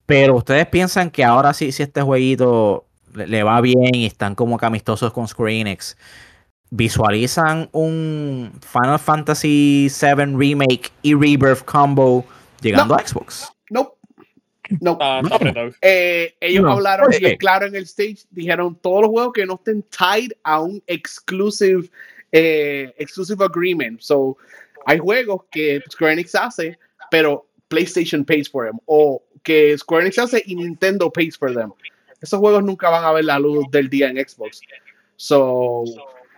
Pero 0.05 0.37
ustedes 0.37 0.67
piensan 0.67 1.11
que 1.11 1.25
ahora 1.25 1.53
sí, 1.53 1.73
si 1.73 1.83
este 1.83 2.03
jueguito 2.03 2.85
le, 3.15 3.43
va 3.43 3.61
bien 3.61 3.95
y 3.95 4.07
están 4.07 4.35
como 4.35 4.59
camistosos 4.59 5.13
con 5.13 5.27
Square 5.27 5.61
Enix, 5.61 5.97
visualizan 6.71 7.69
un 7.73 8.53
Final 8.61 8.99
Fantasy 8.99 9.89
VII 9.89 10.37
Remake 10.37 10.93
y 11.03 11.15
Rebirth 11.15 11.65
combo 11.65 12.25
llegando 12.61 12.95
a 12.95 13.05
Xbox. 13.05 13.51
No, 13.71 13.95
no, 14.81 14.99
ah, 15.01 15.23
eh, 15.83 16.35
ellos 16.41 16.65
hablaron 16.67 17.11
claro 17.39 17.67
en 17.67 17.75
el 17.75 17.85
stage, 17.85 18.19
dijeron 18.31 18.77
todos 18.81 19.03
los 19.03 19.11
juegos 19.11 19.33
que 19.33 19.47
no 19.47 19.55
estén 19.55 19.83
tied 19.85 20.33
a 20.43 20.61
un 20.61 20.83
exclusive, 20.87 21.89
eh, 22.33 22.93
exclusive 22.99 23.45
agreement. 23.45 24.01
So, 24.01 24.37
hay 24.87 24.99
juegos 24.99 25.43
que 25.51 25.83
Square 25.91 26.15
Enix 26.15 26.35
hace, 26.35 26.79
pero 27.11 27.47
PlayStation 27.69 28.25
pays 28.25 28.49
for 28.49 28.67
them, 28.67 28.79
o 28.87 29.23
que 29.43 29.77
Square 29.79 30.05
Enix 30.05 30.19
hace 30.19 30.43
y 30.47 30.55
Nintendo 30.55 31.11
pays 31.11 31.37
for 31.37 31.53
them. 31.55 31.73
Esos 32.21 32.41
juegos 32.41 32.65
nunca 32.65 32.89
van 32.89 33.05
a 33.05 33.13
ver 33.13 33.25
la 33.25 33.39
luz 33.39 33.67
del 33.71 33.89
día 33.89 34.09
en 34.09 34.17
Xbox. 34.17 34.61
So, 35.17 35.85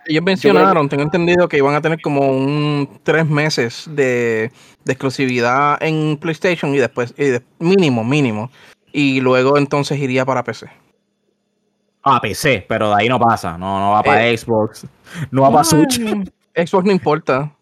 ellos 0.05 0.23
mencionaron, 0.23 0.89
tengo 0.89 1.03
entendido 1.03 1.47
que 1.47 1.57
iban 1.57 1.75
a 1.75 1.81
tener 1.81 2.01
como 2.01 2.29
un 2.31 2.99
tres 3.03 3.27
meses 3.27 3.85
de, 3.87 4.51
de 4.83 4.93
exclusividad 4.93 5.81
en 5.81 6.17
PlayStation 6.17 6.73
y 6.73 6.79
después, 6.79 7.13
y 7.17 7.25
de, 7.25 7.43
mínimo, 7.59 8.03
mínimo. 8.03 8.51
Y 8.91 9.21
luego 9.21 9.57
entonces 9.57 9.99
iría 9.99 10.25
para 10.25 10.43
PC. 10.43 10.69
Ah, 12.03 12.19
PC, 12.21 12.65
pero 12.67 12.89
de 12.89 12.95
ahí 13.01 13.09
no 13.09 13.19
pasa. 13.19 13.57
No, 13.57 13.79
no 13.79 13.91
va 13.91 14.03
para 14.03 14.27
eh, 14.27 14.37
Xbox. 14.37 14.87
No 15.31 15.43
va 15.43 15.51
para 15.51 15.63
Switch. 15.63 15.99
Xbox 16.55 16.85
no 16.85 16.91
importa. 16.91 17.55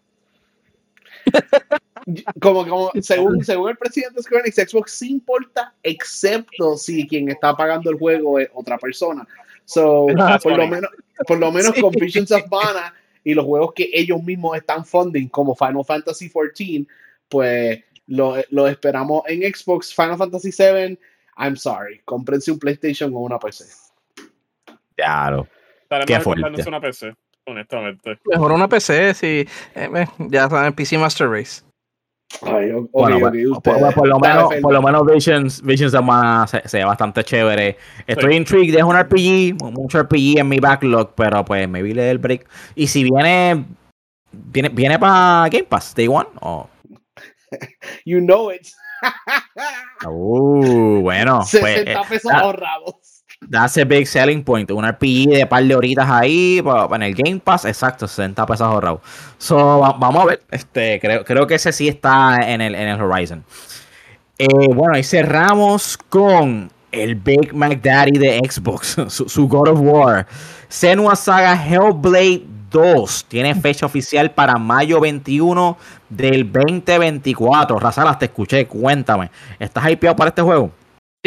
como, 2.40 2.66
como 2.66 2.90
según, 3.02 3.44
según 3.44 3.70
el 3.70 3.76
presidente 3.76 4.22
Square 4.22 4.44
Enix, 4.44 4.70
Xbox 4.70 4.92
sí 4.92 5.10
importa, 5.10 5.74
excepto 5.82 6.76
si 6.76 7.06
quien 7.06 7.28
está 7.28 7.54
pagando 7.54 7.90
el 7.90 7.98
juego 7.98 8.38
es 8.38 8.48
otra 8.54 8.78
persona. 8.78 9.26
So, 9.68 10.06
por, 10.42 10.56
lo 10.56 10.66
menos, 10.66 10.90
por 11.26 11.38
lo 11.38 11.52
menos 11.52 11.74
con 11.78 11.90
Visions 11.90 12.32
of 12.32 12.44
Mana 12.50 12.94
y 13.22 13.34
los 13.34 13.44
juegos 13.44 13.74
que 13.74 13.90
ellos 13.92 14.22
mismos 14.22 14.56
están 14.56 14.82
funding, 14.82 15.28
como 15.28 15.54
Final 15.54 15.84
Fantasy 15.84 16.30
XIV, 16.30 16.86
pues 17.28 17.84
lo, 18.06 18.36
lo 18.48 18.66
esperamos 18.66 19.24
en 19.26 19.42
Xbox. 19.42 19.94
Final 19.94 20.16
Fantasy 20.16 20.52
VII, 20.56 20.98
I'm 21.36 21.54
sorry, 21.54 22.00
cómprense 22.06 22.50
un 22.50 22.58
PlayStation 22.58 23.14
o 23.14 23.18
una 23.18 23.38
PC. 23.38 23.66
Claro. 24.96 25.46
Qué 26.06 26.18
fuerte. 26.18 26.66
una 26.66 26.80
PC, 26.80 27.14
honestamente. 27.44 28.18
Mejor 28.24 28.52
una 28.52 28.68
PC, 28.68 29.12
si 29.12 29.46
eh, 29.74 30.06
ya 30.30 30.48
saben, 30.48 30.72
PC 30.72 30.96
Master 30.96 31.28
Race. 31.28 31.62
Ay, 32.42 32.70
bueno, 32.92 33.30
por, 33.62 34.06
lo 34.06 34.18
menos, 34.20 34.54
por 34.60 34.72
lo 34.72 34.82
menos 34.82 35.06
Visions, 35.06 35.62
Visions 35.62 35.92
se, 36.50 36.68
se, 36.68 36.78
ve 36.78 36.84
bastante 36.84 37.24
chévere. 37.24 37.76
Estoy 38.06 38.36
intrigued, 38.36 38.76
es 38.76 38.82
un 38.82 38.96
RPG, 38.96 39.62
mucho 39.72 40.02
RPG 40.02 40.38
en 40.38 40.48
mi 40.48 40.60
backlog, 40.60 41.14
pero 41.14 41.44
pues 41.44 41.68
me 41.68 41.82
vi 41.82 41.98
el 41.98 42.18
break. 42.18 42.46
Y 42.74 42.86
si 42.86 43.04
viene, 43.04 43.64
viene, 44.30 44.68
viene 44.68 44.98
para 44.98 45.48
Game 45.48 45.64
Pass, 45.64 45.94
Day 45.94 46.06
One, 46.06 46.28
o 46.40 46.68
you 48.04 48.20
know 48.20 48.50
it. 48.52 48.68
uh, 50.06 51.00
bueno. 51.00 51.42
60 51.46 51.60
pues, 51.60 51.86
eh, 51.86 51.96
pesos 52.08 52.32
ahorrados. 52.32 53.17
That's 53.40 53.78
a 53.78 53.84
big 53.84 54.06
selling 54.06 54.42
point. 54.42 54.70
Un 54.70 54.84
RPG 54.84 55.30
de 55.30 55.46
par 55.46 55.64
de 55.64 55.74
horitas 55.74 56.10
ahí 56.10 56.62
en 56.90 57.02
el 57.02 57.14
Game 57.14 57.40
Pass, 57.40 57.64
exacto, 57.64 58.06
60 58.06 58.44
pesos 58.46 58.62
ahorrados. 58.62 59.00
So, 59.38 59.56
vamos 59.56 60.22
a 60.22 60.26
ver. 60.26 60.42
Este, 60.50 60.98
creo, 61.00 61.24
creo 61.24 61.46
que 61.46 61.54
ese 61.54 61.72
sí 61.72 61.88
está 61.88 62.36
en 62.42 62.60
el, 62.60 62.74
en 62.74 62.88
el 62.88 63.00
Horizon. 63.00 63.44
Eh, 64.38 64.46
bueno, 64.74 64.98
y 64.98 65.02
cerramos 65.02 65.96
con 65.96 66.70
el 66.92 67.14
Big 67.14 67.54
Mac 67.54 67.80
Daddy 67.82 68.18
de 68.18 68.38
Xbox, 68.38 68.96
su, 69.08 69.48
God 69.48 69.68
of 69.68 69.80
War. 69.80 70.26
Senua 70.68 71.16
Saga 71.16 71.54
Hellblade 71.54 72.44
2 72.70 73.26
tiene 73.28 73.54
fecha 73.54 73.86
oficial 73.86 74.30
para 74.32 74.56
mayo 74.56 75.00
21 75.00 75.76
del 76.08 76.50
2024. 76.52 77.78
Razalas, 77.78 78.18
te 78.18 78.26
escuché, 78.26 78.66
cuéntame. 78.66 79.30
¿Estás 79.58 79.90
hypeado 79.90 80.16
para 80.16 80.28
este 80.28 80.42
juego? 80.42 80.70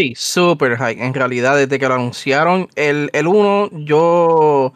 Sí, 0.01 0.15
super 0.15 0.77
high. 0.77 0.99
En 0.99 1.13
realidad, 1.13 1.55
desde 1.55 1.77
que 1.77 1.87
lo 1.87 1.93
anunciaron, 1.93 2.67
el, 2.73 3.11
el 3.13 3.27
1, 3.27 3.69
yo 3.85 4.73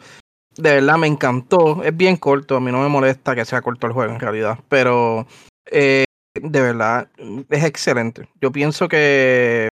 de 0.56 0.74
verdad 0.74 0.98
me 0.98 1.08
encantó. 1.08 1.82
Es 1.82 1.96
bien 1.96 2.16
corto, 2.16 2.54
a 2.54 2.60
mí 2.60 2.70
no 2.70 2.80
me 2.80 2.88
molesta 2.88 3.34
que 3.34 3.44
sea 3.44 3.60
corto 3.60 3.88
el 3.88 3.92
juego 3.92 4.12
en 4.12 4.20
realidad, 4.20 4.60
pero 4.68 5.26
eh, 5.68 6.04
de 6.40 6.60
verdad 6.60 7.08
es 7.50 7.64
excelente. 7.64 8.28
Yo 8.40 8.52
pienso 8.52 8.86
que 8.88 9.68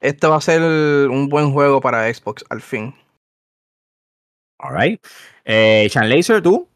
este 0.00 0.26
va 0.26 0.36
a 0.36 0.40
ser 0.40 0.62
un 0.62 1.28
buen 1.28 1.52
juego 1.52 1.82
para 1.82 2.10
Xbox 2.10 2.42
al 2.48 2.62
fin. 2.62 2.94
Alright. 4.58 5.06
Eh, 5.44 5.86
Chan 5.90 6.08
Laser, 6.08 6.40
¿tú? 6.40 6.66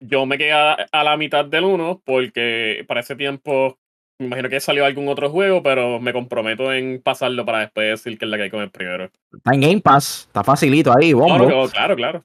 Yo 0.00 0.24
me 0.24 0.38
quedé 0.38 0.52
a, 0.52 0.72
a 0.90 1.04
la 1.04 1.18
mitad 1.18 1.44
del 1.44 1.64
1 1.64 2.00
porque 2.06 2.86
para 2.88 3.00
ese 3.00 3.16
tiempo 3.16 3.76
me 4.18 4.26
imagino 4.26 4.48
que 4.48 4.60
salió 4.60 4.84
algún 4.84 5.08
otro 5.08 5.30
juego, 5.30 5.62
pero 5.62 6.00
me 6.00 6.12
comprometo 6.12 6.72
en 6.72 7.00
pasarlo 7.00 7.44
para 7.44 7.60
después 7.60 8.02
decir 8.02 8.18
que 8.18 8.24
es 8.24 8.30
la 8.30 8.36
que 8.36 8.44
hay 8.44 8.50
con 8.50 8.60
el 8.60 8.70
primero. 8.70 9.10
Está 9.32 9.54
en 9.54 9.60
Game 9.60 9.80
Pass, 9.80 10.24
está 10.26 10.42
facilito 10.42 10.92
ahí, 10.96 11.12
bombo. 11.12 11.68
Claro, 11.68 11.94
claro, 11.94 12.24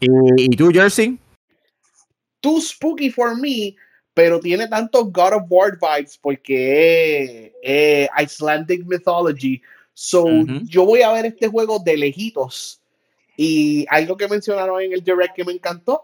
¿Y, 0.00 0.50
tú, 0.56 0.70
Jersey? 0.72 1.18
Too 2.40 2.60
spooky 2.60 3.10
for 3.10 3.38
me, 3.38 3.76
pero 4.12 4.40
tiene 4.40 4.68
tantos 4.68 5.12
God 5.12 5.34
of 5.34 5.44
War 5.48 5.78
vibes 5.80 6.18
porque 6.18 7.52
es 7.62 8.08
Icelandic 8.20 8.84
mythology. 8.84 9.62
So, 9.94 10.26
yo 10.64 10.84
voy 10.84 11.02
a 11.02 11.12
ver 11.12 11.26
este 11.26 11.46
juego 11.46 11.78
de 11.78 11.96
lejitos. 11.96 12.80
Y 13.36 13.86
algo 13.88 14.16
que 14.16 14.28
mencionaron 14.28 14.82
en 14.82 14.92
el 14.92 15.02
direct 15.02 15.34
que 15.34 15.44
me 15.44 15.52
encantó, 15.52 16.02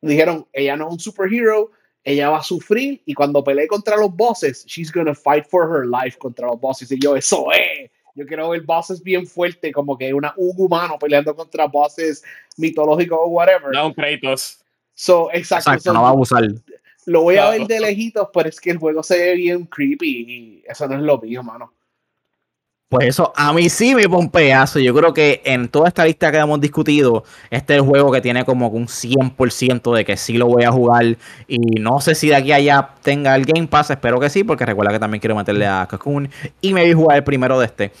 dijeron, 0.00 0.46
ella 0.52 0.76
no 0.76 0.88
es 0.88 0.92
un 0.94 1.00
superhero, 1.00 1.70
ella 2.06 2.30
va 2.30 2.38
a 2.38 2.42
sufrir 2.42 3.02
y 3.04 3.14
cuando 3.14 3.42
pelee 3.42 3.66
contra 3.66 3.96
los 3.96 4.14
bosses, 4.14 4.64
she's 4.64 4.92
gonna 4.92 5.12
fight 5.12 5.44
for 5.44 5.68
her 5.68 5.84
life 5.84 6.16
contra 6.16 6.46
los 6.46 6.60
bosses. 6.60 6.90
Y 6.92 7.00
yo, 7.00 7.16
eso 7.16 7.48
es. 7.50 7.90
Yo 8.14 8.24
quiero 8.24 8.48
ver 8.50 8.62
bosses 8.62 9.02
bien 9.02 9.26
fuerte, 9.26 9.72
como 9.72 9.98
que 9.98 10.14
una 10.14 10.32
un 10.36 10.54
humano 10.56 10.96
peleando 11.00 11.34
contra 11.34 11.66
bosses 11.66 12.22
mitológicos 12.56 13.18
o 13.20 13.26
whatever. 13.26 13.72
No, 13.72 13.92
Kratos. 13.92 14.60
So, 14.94 15.32
exacto. 15.32 15.70
exacto 15.70 15.92
no 15.92 16.02
va 16.02 16.08
a 16.08 16.12
abusar. 16.12 16.44
Lo 17.06 17.22
voy 17.22 17.38
a 17.38 17.50
ver 17.50 17.66
de 17.66 17.80
lejitos, 17.80 18.28
pero 18.32 18.48
es 18.48 18.60
que 18.60 18.70
el 18.70 18.78
juego 18.78 19.02
se 19.02 19.18
ve 19.18 19.34
bien 19.34 19.64
creepy 19.64 20.06
y 20.08 20.64
eso 20.64 20.86
no 20.86 20.94
es 20.94 21.02
lo 21.02 21.18
mío, 21.18 21.42
mano. 21.42 21.72
Pues 22.88 23.08
eso 23.08 23.32
a 23.34 23.52
mí 23.52 23.68
sí 23.68 23.96
me 23.96 24.08
pompeazo. 24.08 24.78
Yo 24.78 24.94
creo 24.94 25.12
que 25.12 25.42
en 25.44 25.68
toda 25.68 25.88
esta 25.88 26.04
lista 26.04 26.30
que 26.30 26.38
hemos 26.38 26.60
discutido, 26.60 27.24
este 27.50 27.74
es 27.74 27.80
el 27.80 27.86
juego 27.86 28.12
que 28.12 28.20
tiene 28.20 28.44
como 28.44 28.68
un 28.68 28.86
100% 28.86 29.92
de 29.92 30.04
que 30.04 30.16
sí 30.16 30.34
lo 30.38 30.46
voy 30.46 30.62
a 30.62 30.70
jugar. 30.70 31.16
Y 31.48 31.58
no 31.80 32.00
sé 32.00 32.14
si 32.14 32.28
de 32.28 32.36
aquí 32.36 32.52
a 32.52 32.56
allá 32.56 32.90
tenga 33.02 33.34
el 33.34 33.44
Game 33.44 33.66
Pass, 33.66 33.90
espero 33.90 34.20
que 34.20 34.30
sí, 34.30 34.44
porque 34.44 34.64
recuerda 34.64 34.92
que 34.92 35.00
también 35.00 35.20
quiero 35.20 35.34
meterle 35.34 35.66
a 35.66 35.88
Cocoon. 35.90 36.30
Y 36.60 36.74
me 36.74 36.84
vi 36.84 36.92
jugar 36.92 37.16
el 37.16 37.24
primero 37.24 37.58
de 37.58 37.66
este. 37.66 37.92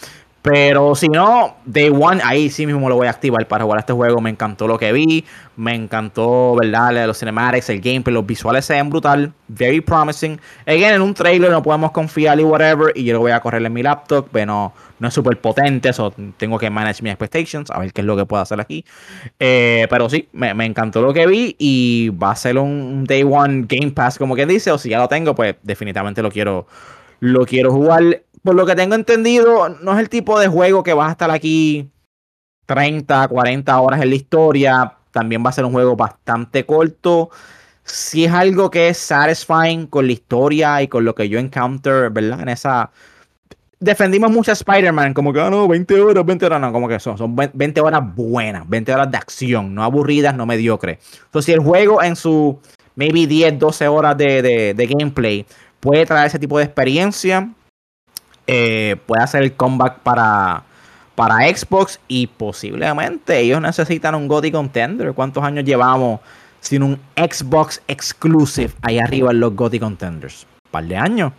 Pero 0.48 0.94
si 0.94 1.08
no, 1.08 1.56
Day 1.64 1.88
One, 1.88 2.20
ahí 2.22 2.50
sí 2.50 2.66
mismo 2.66 2.88
lo 2.88 2.94
voy 2.94 3.08
a 3.08 3.10
activar 3.10 3.48
para 3.48 3.64
jugar 3.64 3.80
este 3.80 3.92
juego. 3.92 4.20
Me 4.20 4.30
encantó 4.30 4.68
lo 4.68 4.78
que 4.78 4.92
vi. 4.92 5.24
Me 5.56 5.74
encantó, 5.74 6.54
¿verdad? 6.54 7.04
Los 7.04 7.18
cinematics, 7.18 7.68
el 7.70 7.80
gameplay, 7.80 8.14
los 8.14 8.24
visuales 8.24 8.64
se 8.64 8.74
ven 8.74 8.88
brutal. 8.88 9.32
Very 9.48 9.80
promising. 9.80 10.40
Again, 10.64 10.94
en 10.94 11.02
un 11.02 11.14
trailer 11.14 11.50
no 11.50 11.64
podemos 11.64 11.90
confiar 11.90 12.38
y 12.38 12.44
whatever. 12.44 12.92
Y 12.94 13.02
yo 13.02 13.14
lo 13.14 13.18
voy 13.18 13.32
a 13.32 13.40
correr 13.40 13.66
en 13.66 13.72
mi 13.72 13.82
laptop. 13.82 14.28
Pero 14.30 14.72
no, 15.00 15.08
es 15.08 15.12
súper 15.12 15.40
potente. 15.40 15.88
Eso 15.88 16.14
tengo 16.36 16.60
que 16.60 16.70
manage 16.70 17.02
mis 17.02 17.10
expectations. 17.10 17.68
A 17.72 17.80
ver 17.80 17.92
qué 17.92 18.02
es 18.02 18.06
lo 18.06 18.16
que 18.16 18.24
puedo 18.24 18.40
hacer 18.40 18.60
aquí. 18.60 18.84
Eh, 19.40 19.88
pero 19.90 20.08
sí, 20.08 20.28
me, 20.32 20.64
encantó 20.64 21.02
lo 21.02 21.12
que 21.12 21.26
vi. 21.26 21.56
Y 21.58 22.10
va 22.10 22.30
a 22.30 22.36
ser 22.36 22.56
un 22.58 23.02
Day 23.02 23.24
One 23.24 23.64
Game 23.66 23.90
Pass, 23.90 24.16
como 24.16 24.36
quien 24.36 24.48
dice. 24.48 24.70
O 24.70 24.78
si 24.78 24.90
ya 24.90 25.00
lo 25.00 25.08
tengo, 25.08 25.34
pues 25.34 25.56
definitivamente 25.64 26.22
lo 26.22 26.30
quiero. 26.30 26.68
Lo 27.18 27.46
quiero 27.46 27.72
jugar 27.72 28.20
por 28.46 28.54
lo 28.54 28.64
que 28.64 28.76
tengo 28.76 28.94
entendido, 28.94 29.68
no 29.68 29.92
es 29.94 29.98
el 29.98 30.08
tipo 30.08 30.38
de 30.38 30.46
juego 30.46 30.84
que 30.84 30.94
vas 30.94 31.08
a 31.08 31.12
estar 31.12 31.32
aquí 31.32 31.90
30, 32.66 33.26
40 33.26 33.80
horas 33.80 34.00
en 34.00 34.08
la 34.08 34.14
historia. 34.14 34.92
También 35.10 35.44
va 35.44 35.50
a 35.50 35.52
ser 35.52 35.64
un 35.64 35.72
juego 35.72 35.96
bastante 35.96 36.64
corto. 36.64 37.30
Si 37.82 38.24
es 38.24 38.32
algo 38.32 38.70
que 38.70 38.88
es 38.88 38.98
satisfying 38.98 39.88
con 39.88 40.06
la 40.06 40.12
historia 40.12 40.80
y 40.80 40.86
con 40.86 41.04
lo 41.04 41.12
que 41.16 41.28
yo 41.28 41.40
encounter, 41.40 42.10
¿verdad? 42.10 42.40
En 42.40 42.48
esa. 42.48 42.92
Defendimos 43.80 44.30
mucho 44.30 44.52
a 44.52 44.54
Spider-Man, 44.54 45.12
como 45.12 45.32
que, 45.32 45.40
ah, 45.40 45.50
no, 45.50 45.66
20 45.66 46.00
horas, 46.00 46.24
20 46.24 46.46
horas, 46.46 46.60
no, 46.60 46.72
como 46.72 46.86
que 46.88 47.00
son, 47.00 47.18
son 47.18 47.34
20 47.34 47.80
horas 47.80 48.00
buenas, 48.14 48.66
20 48.68 48.94
horas 48.94 49.10
de 49.10 49.18
acción, 49.18 49.74
no 49.74 49.82
aburridas, 49.82 50.36
no 50.36 50.46
mediocres. 50.46 50.98
Entonces, 51.24 51.46
si 51.46 51.52
el 51.52 51.60
juego 51.60 52.00
en 52.00 52.14
su 52.14 52.60
maybe 52.94 53.26
10, 53.26 53.58
12 53.58 53.88
horas 53.88 54.16
de, 54.16 54.40
de, 54.40 54.72
de 54.72 54.86
gameplay 54.86 55.44
puede 55.80 56.06
traer 56.06 56.28
ese 56.28 56.38
tipo 56.38 56.58
de 56.58 56.64
experiencia, 56.64 57.50
eh, 58.46 58.96
puede 59.06 59.22
hacer 59.22 59.42
el 59.42 59.54
comeback 59.54 60.00
para, 60.00 60.62
para 61.14 61.48
Xbox 61.48 62.00
y 62.08 62.26
posiblemente 62.28 63.40
ellos 63.40 63.60
necesitan 63.60 64.14
un 64.14 64.28
GOTY 64.28 64.52
Contender. 64.52 65.12
¿Cuántos 65.14 65.42
años 65.42 65.64
llevamos 65.64 66.20
sin 66.60 66.82
un 66.82 67.00
Xbox 67.16 67.82
exclusive 67.88 68.72
ahí 68.82 68.98
arriba 68.98 69.30
en 69.32 69.40
los 69.40 69.54
GOTY 69.54 69.80
Contenders? 69.80 70.46
Un 70.66 70.70
par 70.70 70.84
de 70.84 70.96
años. 70.96 71.32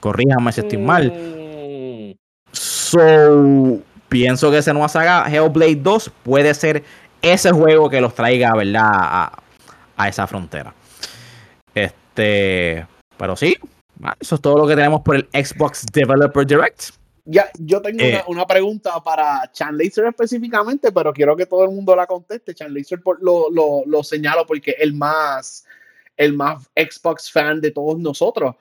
Corríjame 0.00 0.52
si 0.52 0.60
estoy 0.60 0.78
mal. 0.78 2.16
So, 2.52 3.80
pienso 4.08 4.50
que 4.50 4.58
ese 4.58 4.72
nueva 4.72 4.88
saga, 4.88 5.26
Hellblade 5.30 5.76
2, 5.76 6.10
puede 6.22 6.54
ser 6.54 6.82
ese 7.20 7.52
juego 7.52 7.90
que 7.90 8.00
los 8.00 8.14
traiga, 8.14 8.54
¿verdad? 8.54 8.88
A, 8.90 9.32
a 9.96 10.08
esa 10.08 10.26
frontera. 10.26 10.72
Este, 11.74 12.86
pero 13.18 13.36
sí, 13.36 13.56
eso 14.20 14.34
es 14.34 14.40
todo 14.40 14.58
lo 14.58 14.66
que 14.66 14.76
tenemos 14.76 15.02
por 15.02 15.16
el 15.16 15.28
Xbox 15.32 15.86
Developer 15.92 16.46
Direct. 16.46 16.90
Ya, 17.24 17.50
yo 17.58 17.80
tengo 17.82 18.02
eh. 18.02 18.22
una, 18.26 18.46
pregunta 18.46 19.00
para 19.02 19.50
Chan 19.52 19.76
Laser 19.76 20.06
específicamente, 20.06 20.90
pero 20.90 21.12
quiero 21.12 21.36
que 21.36 21.46
todo 21.46 21.64
el 21.64 21.70
mundo 21.70 21.94
la 21.94 22.06
conteste. 22.06 22.54
Chan 22.54 22.72
Laser 22.72 23.00
lo, 23.20 23.50
lo, 23.50 23.82
lo, 23.86 24.02
señalo 24.02 24.46
porque 24.46 24.72
el 24.78 24.94
más, 24.94 25.64
el 26.16 26.32
más 26.32 26.68
Xbox 26.74 27.30
fan 27.30 27.60
de 27.60 27.70
todos 27.70 27.98
nosotros. 27.98 28.56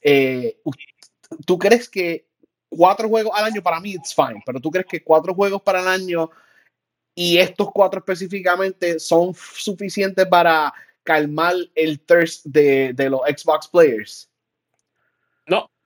Eh, 0.00 0.58
¿Tú 1.44 1.58
crees 1.58 1.88
que 1.88 2.26
cuatro 2.68 3.08
juegos 3.08 3.32
al 3.34 3.44
año 3.44 3.62
para 3.62 3.80
mí 3.80 3.92
it's 3.92 4.14
fine, 4.14 4.42
pero 4.44 4.60
tú 4.60 4.70
crees 4.70 4.86
que 4.86 5.02
cuatro 5.02 5.34
juegos 5.34 5.62
para 5.62 5.80
el 5.80 5.88
año 5.88 6.30
y 7.14 7.38
estos 7.38 7.70
cuatro 7.72 7.98
específicamente 8.00 8.98
son 8.98 9.34
suficientes 9.34 10.26
para 10.26 10.72
calmar 11.02 11.54
el 11.74 12.00
thirst 12.00 12.44
de, 12.44 12.92
de 12.92 13.10
los 13.10 13.20
Xbox 13.22 13.68
players. 13.68 14.28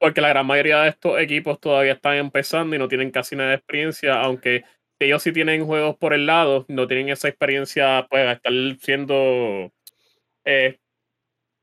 Porque 0.01 0.23
la 0.23 0.31
gran 0.31 0.47
mayoría 0.47 0.81
de 0.81 0.89
estos 0.89 1.21
equipos 1.21 1.61
todavía 1.61 1.93
están 1.93 2.17
empezando 2.17 2.75
y 2.75 2.79
no 2.79 2.89
tienen 2.89 3.11
casi 3.11 3.37
nada 3.37 3.51
de 3.51 3.57
experiencia, 3.57 4.15
aunque 4.15 4.65
ellos 4.99 5.23
sí 5.23 5.31
tienen 5.31 5.67
juegos 5.67 5.97
por 5.97 6.15
el 6.15 6.27
lado, 6.27 6.65
no 6.69 6.87
tienen 6.87 7.11
esa 7.11 7.29
experiencia, 7.29 8.07
pues, 8.11 8.27
a 8.27 8.33
estar 8.33 8.53
siendo 8.81 9.71
eh, 10.45 10.79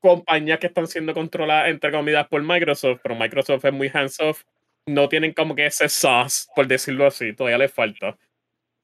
compañías 0.00 0.60
que 0.60 0.68
están 0.68 0.86
siendo 0.86 1.12
controladas, 1.12 1.68
entre 1.68 1.90
comillas, 1.90 2.28
por 2.28 2.42
Microsoft, 2.42 3.00
pero 3.02 3.16
Microsoft 3.16 3.64
es 3.64 3.72
muy 3.72 3.90
hands-off, 3.92 4.44
no 4.86 5.08
tienen 5.08 5.32
como 5.32 5.56
que 5.56 5.66
ese 5.66 5.88
sauce, 5.88 6.46
por 6.54 6.66
decirlo 6.68 7.06
así, 7.06 7.32
todavía 7.34 7.58
les 7.58 7.72
falta. 7.72 8.16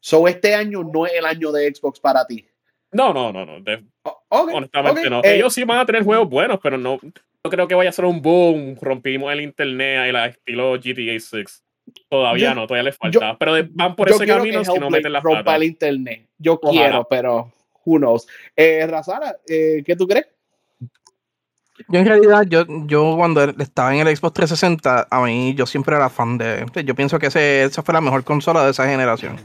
So, 0.01 0.27
este 0.29 0.55
año 0.55 0.83
no 0.83 1.07
es 1.07 1.15
el 1.15 1.25
año 1.25 1.53
de 1.53 1.73
Xbox 1.73 2.01
para 2.01 2.27
ti. 2.27 2.45
No, 2.93 3.13
no, 3.13 3.33
no, 3.33 3.47
no. 3.47 3.63
honestamente 4.29 5.09
no. 5.09 5.21
Eh, 5.25 5.37
ellos 5.37 5.55
sí 5.55 5.65
van 5.65 5.79
a 5.79 5.87
tener 5.87 6.03
juegos 6.05 6.29
buenos, 6.29 6.61
pero 6.63 6.77
no, 6.77 6.99
no 7.45 7.51
creo 7.51 7.69
que 7.69 7.75
vaya 7.75 7.91
a 7.91 7.93
ser 7.93 8.07
un 8.07 8.23
boom. 8.23 8.77
Rompimos 8.81 9.31
el 9.33 9.43
internet 9.43 10.09
y 10.09 10.13
la 10.13 10.27
estilo 10.27 10.73
GTA 10.79 11.21
6. 11.21 11.63
Todavía 12.09 12.55
no, 12.55 12.67
todavía 12.67 12.85
les 12.85 12.97
falta. 12.97 13.37
pero 13.39 13.55
van 13.73 13.95
por 13.95 14.09
ese 14.09 14.27
camino 14.27 14.65
si 14.65 14.79
no 14.79 14.89
meten 14.89 15.13
la 15.13 15.21
rompa 15.21 15.55
el 15.57 15.65
internet. 15.65 16.27
Yo 16.39 16.59
quiero, 16.59 17.07
pero 17.09 17.53
who 17.85 17.99
knows. 17.99 18.27
Eh, 18.57 18.87
Razara, 18.87 19.37
eh, 19.47 19.83
¿qué 19.85 19.95
tú 19.95 20.09
crees? 20.09 20.27
Yo 21.89 21.99
en 21.99 22.07
realidad, 22.07 22.45
yo, 22.49 22.65
yo 22.87 23.15
cuando 23.17 23.43
estaba 23.43 23.95
en 23.95 24.07
el 24.07 24.17
Xbox 24.17 24.33
360, 24.35 25.09
a 25.11 25.21
mí 25.23 25.55
yo 25.55 25.67
siempre 25.67 25.97
era 25.97 26.09
fan 26.09 26.39
de... 26.39 26.65
Yo 26.85 26.95
pienso 26.95 27.19
que 27.19 27.27
ese, 27.27 27.65
esa 27.65 27.83
fue 27.83 27.93
la 27.93 28.01
mejor 28.01 28.25
consola 28.25 28.65
de 28.65 28.71
esa 28.71 28.87
generación. 28.87 29.37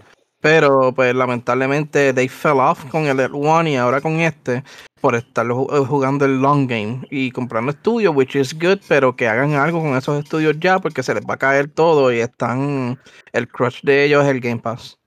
Pero 0.41 0.93
pues 0.93 1.13
lamentablemente 1.13 2.13
they 2.13 2.29
fell 2.29 2.59
off 2.59 2.85
con 2.85 3.07
el 3.07 3.19
One 3.33 3.71
y 3.71 3.75
ahora 3.75 3.99
con 3.99 4.19
este 4.21 4.63
por 5.01 5.15
estar 5.15 5.45
eh, 5.45 5.85
jugando 5.87 6.25
el 6.25 6.41
long 6.41 6.67
game 6.67 7.07
y 7.09 7.31
comprando 7.31 7.71
estudios, 7.71 8.15
which 8.15 8.35
is 8.35 8.53
good, 8.53 8.79
pero 8.87 9.15
que 9.15 9.27
hagan 9.27 9.53
algo 9.53 9.81
con 9.81 9.97
esos 9.97 10.23
estudios 10.23 10.57
ya 10.59 10.79
porque 10.79 11.03
se 11.03 11.13
les 11.13 11.23
va 11.23 11.35
a 11.35 11.37
caer 11.37 11.69
todo 11.69 12.11
y 12.13 12.19
están 12.19 12.99
el 13.33 13.47
crush 13.47 13.81
de 13.83 14.05
ellos 14.05 14.23
es 14.23 14.29
el 14.29 14.39
Game 14.39 14.59
Pass. 14.59 14.97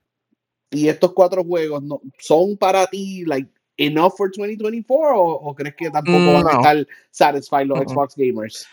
Y 0.71 0.87
estos 0.87 1.13
cuatro 1.13 1.43
juegos 1.43 1.83
no 1.83 2.01
son 2.19 2.57
para 2.57 2.87
ti 2.87 3.23
like 3.25 3.49
enough 3.77 4.13
for 4.17 4.29
2024 4.29 5.19
o, 5.19 5.55
crees 5.55 5.75
que 5.75 5.89
tampoco 5.89 6.33
van 6.33 6.47
a 6.47 6.51
estar 6.51 6.87
satisfied 7.11 7.67
los 7.67 7.79
Xbox 7.79 8.15
gamers? 8.15 8.67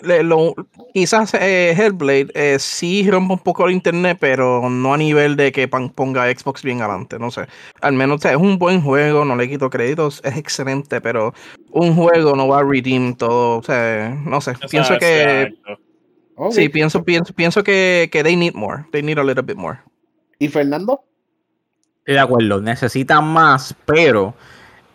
Lo, 0.00 0.54
quizás 0.92 1.34
eh, 1.34 1.74
Hellblade 1.76 2.28
eh, 2.34 2.58
sí 2.58 3.08
rompe 3.08 3.34
un 3.34 3.38
poco 3.38 3.66
el 3.66 3.72
internet, 3.72 4.18
pero 4.20 4.68
no 4.68 4.94
a 4.94 4.96
nivel 4.96 5.36
de 5.36 5.52
que 5.52 5.68
ponga 5.68 6.30
Xbox 6.30 6.62
bien 6.62 6.82
adelante, 6.82 7.18
no 7.18 7.30
sé. 7.30 7.46
Al 7.80 7.94
menos 7.94 8.24
es 8.24 8.36
un 8.36 8.58
buen 8.58 8.82
juego, 8.82 9.24
no 9.24 9.36
le 9.36 9.48
quito 9.48 9.70
créditos, 9.70 10.20
es 10.24 10.36
excelente, 10.36 11.00
pero 11.00 11.32
un 11.70 11.94
juego 11.94 12.34
no 12.34 12.48
va 12.48 12.60
a 12.60 12.64
redeem 12.64 13.14
todo, 13.14 13.58
o 13.58 13.62
sea, 13.62 14.10
no 14.24 14.40
sé. 14.40 14.54
pienso 14.70 14.98
que... 14.98 15.54
Sí, 16.50 16.68
pienso, 16.68 17.04
pienso, 17.04 17.32
pienso 17.32 17.62
que, 17.62 18.08
que 18.10 18.24
they 18.24 18.34
need 18.34 18.54
more, 18.54 18.84
they 18.90 19.02
need 19.02 19.18
a 19.18 19.24
little 19.24 19.42
bit 19.42 19.56
more. 19.56 19.78
¿Y 20.40 20.48
Fernando? 20.48 21.04
Estoy 21.98 22.14
de 22.14 22.20
acuerdo, 22.20 22.60
necesitan 22.60 23.24
más, 23.24 23.74
pero 23.86 24.34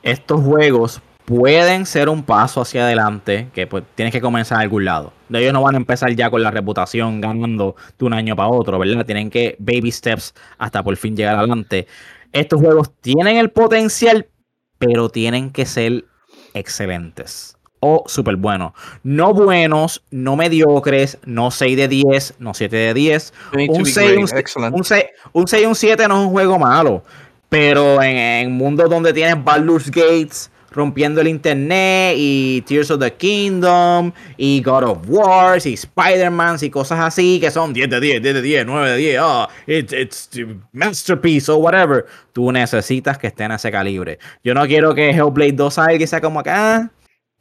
estos 0.03 0.41
juegos 0.41 1.01
pueden 1.30 1.86
ser 1.86 2.09
un 2.09 2.23
paso 2.23 2.59
hacia 2.59 2.86
adelante, 2.86 3.49
que 3.53 3.67
pues 3.67 3.84
tienes 3.93 4.11
que 4.11 4.19
comenzar 4.19 4.57
a 4.57 4.61
algún 4.61 4.84
lado. 4.84 5.13
De 5.30 5.39
ellos 5.39 5.53
no 5.53 5.61
van 5.61 5.75
a 5.75 5.77
empezar 5.77 6.11
ya 6.15 6.32
con 6.32 6.41
la 6.41 6.49
reputación 6.49 7.21
ganando 7.21 7.75
de 7.99 8.05
un 8.05 8.13
año 8.13 8.36
para 8.36 8.49
otro, 8.49 8.80
¿verdad? 8.80 9.05
Tienen 9.05 9.30
que 9.30 9.55
baby 9.59 9.91
steps 9.91 10.34
hasta 10.57 10.82
por 10.82 10.97
fin 10.97 11.15
llegar 11.15 11.36
adelante. 11.36 11.86
Estos 12.32 12.59
juegos 12.59 12.91
tienen 13.01 13.38
el 13.38 13.51
potencial, 13.51 14.27
pero 14.80 15.09
tienen 15.09 15.51
que 15.51 15.67
ser 15.67 16.05
excelentes 16.55 17.55
o 17.80 18.05
súper 18.07 18.36
buenos. 18.36 18.73
No 19.03 19.32
buenos, 19.32 20.03
no 20.09 20.36
mediocres, 20.36 21.19
no 21.25 21.51
6 21.51 21.77
de 21.77 21.88
10, 21.88 22.36
no 22.39 22.55
7 22.55 22.75
de 22.75 22.93
10. 22.95 23.34
Un 23.53 23.86
6, 23.86 24.17
un, 24.17 24.27
6, 24.84 25.05
un 25.32 25.47
6 25.47 25.63
y 25.63 25.65
un 25.67 25.75
7 25.75 26.07
no 26.07 26.21
es 26.21 26.25
un 26.25 26.32
juego 26.32 26.57
malo, 26.57 27.03
pero 27.49 28.01
en, 28.01 28.17
en 28.17 28.51
mundos 28.51 28.89
donde 28.89 29.13
tienes 29.13 29.43
Baldur's 29.43 29.91
Gates 29.91 30.49
rompiendo 30.72 31.22
el 31.22 31.28
internet 31.28 32.15
y 32.17 32.61
Tears 32.67 32.91
of 32.91 32.99
the 32.99 33.13
Kingdom 33.13 34.11
y 34.38 34.61
God 34.61 34.84
of 34.84 34.97
Wars 35.07 35.65
y 35.65 35.74
Spider-Man 35.74 36.57
y 36.61 36.70
cosas 36.70 36.99
así 36.99 37.39
que 37.39 37.51
son 37.51 37.74
10 37.74 37.89
de 37.89 37.99
10, 37.99 38.22
10 38.22 38.36
de 38.36 38.41
10, 38.41 38.65
9 38.65 38.91
de 38.91 38.97
10, 38.97 39.20
oh, 39.22 39.47
it's, 39.67 39.93
it's 39.93 40.30
masterpiece 40.72 41.51
o 41.51 41.57
whatever. 41.57 42.05
Tú 42.34 42.51
necesitas 42.51 43.17
que 43.17 43.28
estén 43.28 43.51
a 43.51 43.55
ese 43.55 43.72
calibre. 43.72 44.20
Yo 44.43 44.53
no 44.53 44.65
quiero 44.67 44.93
que 44.93 45.09
Hellblade 45.09 45.53
2 45.53 45.74
salga 45.74 46.03
y 46.03 46.07
sea 46.07 46.22
como 46.22 46.39
acá. 46.39 46.91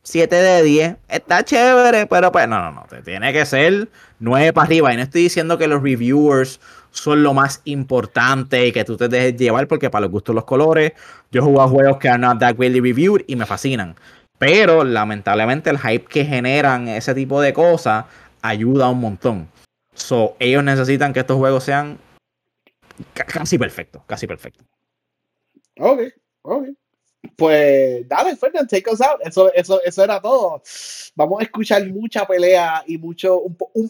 7 0.03 0.35
de 0.35 0.63
10, 0.63 0.97
está 1.09 1.45
chévere, 1.45 2.07
pero 2.07 2.33
pues 2.33 2.49
no, 2.49 2.59
no, 2.63 2.73
no, 2.73 3.03
tiene 3.05 3.31
que 3.33 3.45
ser 3.45 3.89
9 4.21 4.55
para 4.55 4.67
arriba. 4.67 4.95
Y 4.95 4.97
no 4.97 5.03
estoy 5.03 5.25
diciendo 5.25 5.59
que 5.59 5.69
los 5.69 5.83
reviewers 5.83 6.61
son 6.91 7.23
lo 7.23 7.35
más 7.35 7.61
importante 7.65 8.67
y 8.67 8.73
que 8.73 8.85
tú 8.85 8.97
te 8.97 9.09
dejes 9.09 9.37
llevar 9.37 9.69
porque 9.69 9.91
para 9.91 10.03
los 10.03 10.11
gustos 10.11 10.35
los 10.35 10.45
colores. 10.45 10.93
Yo 11.31 11.43
juego 11.43 11.63
a 11.63 11.69
juegos 11.69 11.99
que 11.99 12.09
are 12.09 12.19
not 12.19 12.39
that 12.39 12.57
really 12.59 12.81
reviewed 12.81 13.25
y 13.27 13.37
me 13.37 13.47
fascinan. 13.47 13.97
Pero 14.39 14.85
lamentablemente 14.85 15.71
el 15.71 15.79
hype 15.79 16.07
que 16.07 16.25
generan 16.25 16.89
ese 16.89 17.15
tipo 17.15 17.41
de 17.41 17.53
cosas 17.53 18.05
ayuda 18.43 18.89
un 18.89 19.01
montón. 19.01 19.49
So, 19.95 20.37
ellos 20.39 20.63
necesitan 20.63 21.13
que 21.13 21.21
estos 21.21 21.37
juegos 21.37 21.65
sean 21.65 21.99
casi 23.13 23.59
perfectos, 23.59 24.03
casi 24.07 24.27
perfectos. 24.27 24.67
Ok, 25.79 26.03
ok. 26.43 26.69
Pues 27.37 28.09
dale, 28.09 28.37
Fernando, 28.37 28.69
take 28.69 28.91
us 28.91 29.01
out. 29.01 29.21
Eso, 29.25 29.53
eso, 29.53 29.81
eso 29.83 30.05
era 30.05 30.21
todo. 30.21 30.63
Vamos 31.17 31.41
a 31.41 31.45
escuchar 31.45 31.85
mucha 31.89 32.25
pelea 32.27 32.85
y 32.87 32.97
mucho, 32.97 33.43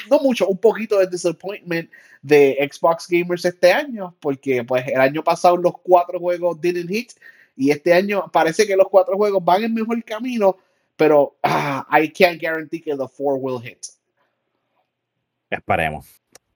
no 0.08 0.18
mucho, 0.20 0.48
un 0.48 0.58
poquito 0.58 0.98
de 0.98 1.06
disappointment 1.06 1.90
de 2.28 2.68
Xbox 2.70 3.06
Gamers 3.08 3.44
este 3.44 3.72
año, 3.72 4.14
porque 4.20 4.62
pues 4.62 4.86
el 4.86 5.00
año 5.00 5.24
pasado 5.24 5.56
los 5.56 5.72
cuatro 5.82 6.18
juegos 6.20 6.60
didn't 6.60 6.88
hit 6.88 7.12
y 7.56 7.70
este 7.70 7.92
año 7.92 8.30
parece 8.32 8.66
que 8.66 8.76
los 8.76 8.88
cuatro 8.88 9.16
juegos 9.16 9.44
van 9.44 9.64
en 9.64 9.74
mejor 9.74 10.02
camino, 10.04 10.56
pero 10.96 11.36
ah, 11.42 11.86
I 11.90 12.08
can't 12.10 12.40
guarantee 12.40 12.80
que 12.80 12.94
the 12.96 13.08
four 13.08 13.38
will 13.40 13.60
hit. 13.60 13.78
Esperemos. 15.50 16.06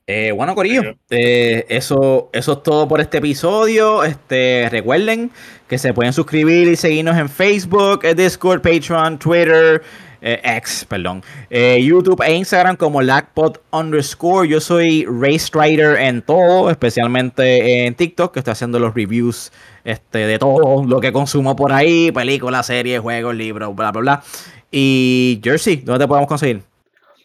Eh, 0.06 0.32
bueno, 0.32 0.54
Corillo, 0.54 0.96
eh, 1.10 1.64
eso, 1.68 2.28
eso 2.32 2.52
es 2.52 2.62
todo 2.62 2.88
por 2.88 3.00
este 3.00 3.18
episodio. 3.18 4.04
Este, 4.04 4.68
recuerden 4.68 5.30
que 5.68 5.78
se 5.78 5.94
pueden 5.94 6.12
suscribir 6.12 6.68
y 6.68 6.76
seguirnos 6.76 7.16
en 7.16 7.28
Facebook, 7.28 8.02
Discord, 8.14 8.62
Patreon, 8.62 9.18
Twitter, 9.18 9.82
eh, 10.22 10.40
X, 10.42 10.86
perdón, 10.88 11.22
YouTube 11.50 12.22
e 12.22 12.34
Instagram 12.34 12.76
como 12.76 13.02
LackPod 13.02 13.58
underscore. 13.72 14.48
Yo 14.48 14.60
soy 14.60 15.04
Race 15.04 15.50
Rider 15.52 15.96
en 15.96 16.22
todo, 16.22 16.70
especialmente 16.70 17.84
en 17.84 17.94
TikTok, 17.94 18.32
que 18.32 18.38
estoy 18.38 18.52
haciendo 18.52 18.78
los 18.78 18.94
reviews 18.94 19.52
este, 19.84 20.18
de 20.18 20.38
todo 20.38 20.84
lo 20.84 21.00
que 21.00 21.12
consumo 21.12 21.54
por 21.56 21.72
ahí, 21.72 22.10
películas, 22.12 22.66
series, 22.66 23.00
juegos, 23.00 23.34
libros, 23.34 23.74
bla, 23.74 23.90
bla, 23.92 24.00
bla. 24.00 24.24
Y 24.70 25.40
Jersey, 25.42 25.76
¿dónde 25.76 26.04
te 26.04 26.08
podemos 26.08 26.28
conseguir? 26.28 26.62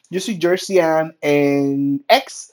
Yo 0.09 0.19
soy 0.19 0.37
Jersey 0.41 0.79
en 1.21 2.03
X 2.07 2.51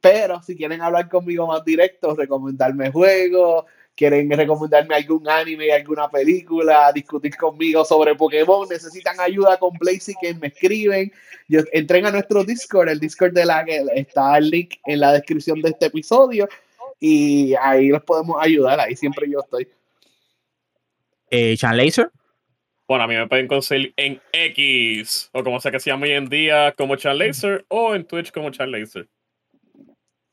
pero 0.00 0.42
si 0.42 0.56
quieren 0.56 0.80
hablar 0.80 1.08
conmigo 1.08 1.46
más 1.46 1.64
directo, 1.64 2.14
recomendarme 2.14 2.90
juegos, 2.90 3.64
quieren 3.94 4.30
recomendarme 4.30 4.94
algún 4.94 5.28
anime, 5.28 5.72
alguna 5.72 6.08
película, 6.08 6.90
discutir 6.92 7.36
conmigo 7.36 7.84
sobre 7.84 8.14
Pokémon, 8.14 8.68
necesitan 8.68 9.20
ayuda 9.20 9.58
con 9.58 9.72
que 10.20 10.34
me 10.34 10.48
escriben. 10.48 11.12
Yo, 11.48 11.60
entren 11.72 12.06
a 12.06 12.10
nuestro 12.10 12.44
Discord, 12.44 12.88
el 12.88 13.00
Discord 13.00 13.32
de 13.32 13.44
la 13.44 13.64
que 13.64 13.84
está 13.94 14.38
el 14.38 14.50
link 14.50 14.74
en 14.86 15.00
la 15.00 15.12
descripción 15.12 15.60
de 15.60 15.70
este 15.70 15.86
episodio 15.86 16.48
y 16.98 17.54
ahí 17.60 17.88
los 17.88 18.02
podemos 18.04 18.36
ayudar, 18.40 18.78
ahí 18.80 18.94
siempre 18.94 19.28
yo 19.28 19.40
estoy. 19.40 19.68
Eh, 21.30 21.56
Chan 21.56 21.76
Laser. 21.76 22.10
Bueno, 22.86 23.04
a 23.04 23.06
mí 23.06 23.14
me 23.14 23.26
pueden 23.26 23.48
conseguir 23.48 23.92
en 23.96 24.20
X, 24.32 25.30
o 25.32 25.42
como 25.42 25.60
sea 25.60 25.72
que 25.72 25.80
se 25.80 25.90
llama 25.90 26.04
hoy 26.04 26.12
en 26.12 26.28
día, 26.28 26.74
como 26.76 26.96
Chan 26.96 27.18
Laser, 27.18 27.64
o 27.68 27.94
en 27.94 28.04
Twitch 28.04 28.30
como 28.32 28.50
Chan 28.50 28.70
Laser. 28.70 29.08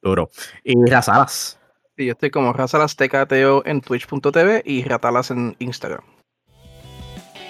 Duro. 0.02 0.30
Y 0.64 0.74
Razalas. 0.86 1.59
Sí, 2.00 2.06
yo 2.06 2.14
estoy 2.14 2.30
como 2.30 2.54
Razalas 2.54 2.96
TKTO 2.96 3.64
en 3.66 3.82
twitch.tv 3.82 4.62
y 4.64 4.84
Ratalas 4.86 5.32
en 5.32 5.58
Instagram. 5.60 6.00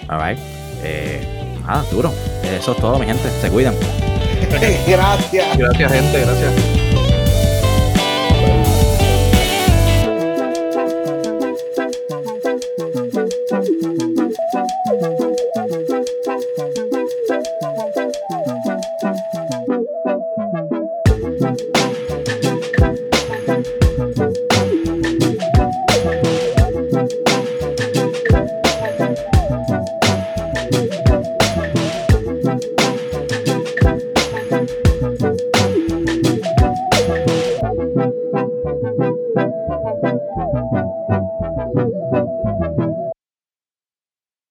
Alright. 0.08 0.40
Eh, 0.82 1.20
ah, 1.68 1.84
duro. 1.92 2.12
Eso 2.42 2.72
es 2.72 2.78
todo, 2.78 2.98
mi 2.98 3.06
gente. 3.06 3.30
Se 3.40 3.48
cuidan. 3.48 3.76
gracias. 4.88 5.56
Gracias, 5.56 5.92
gente. 5.92 6.20
Gracias. 6.22 6.79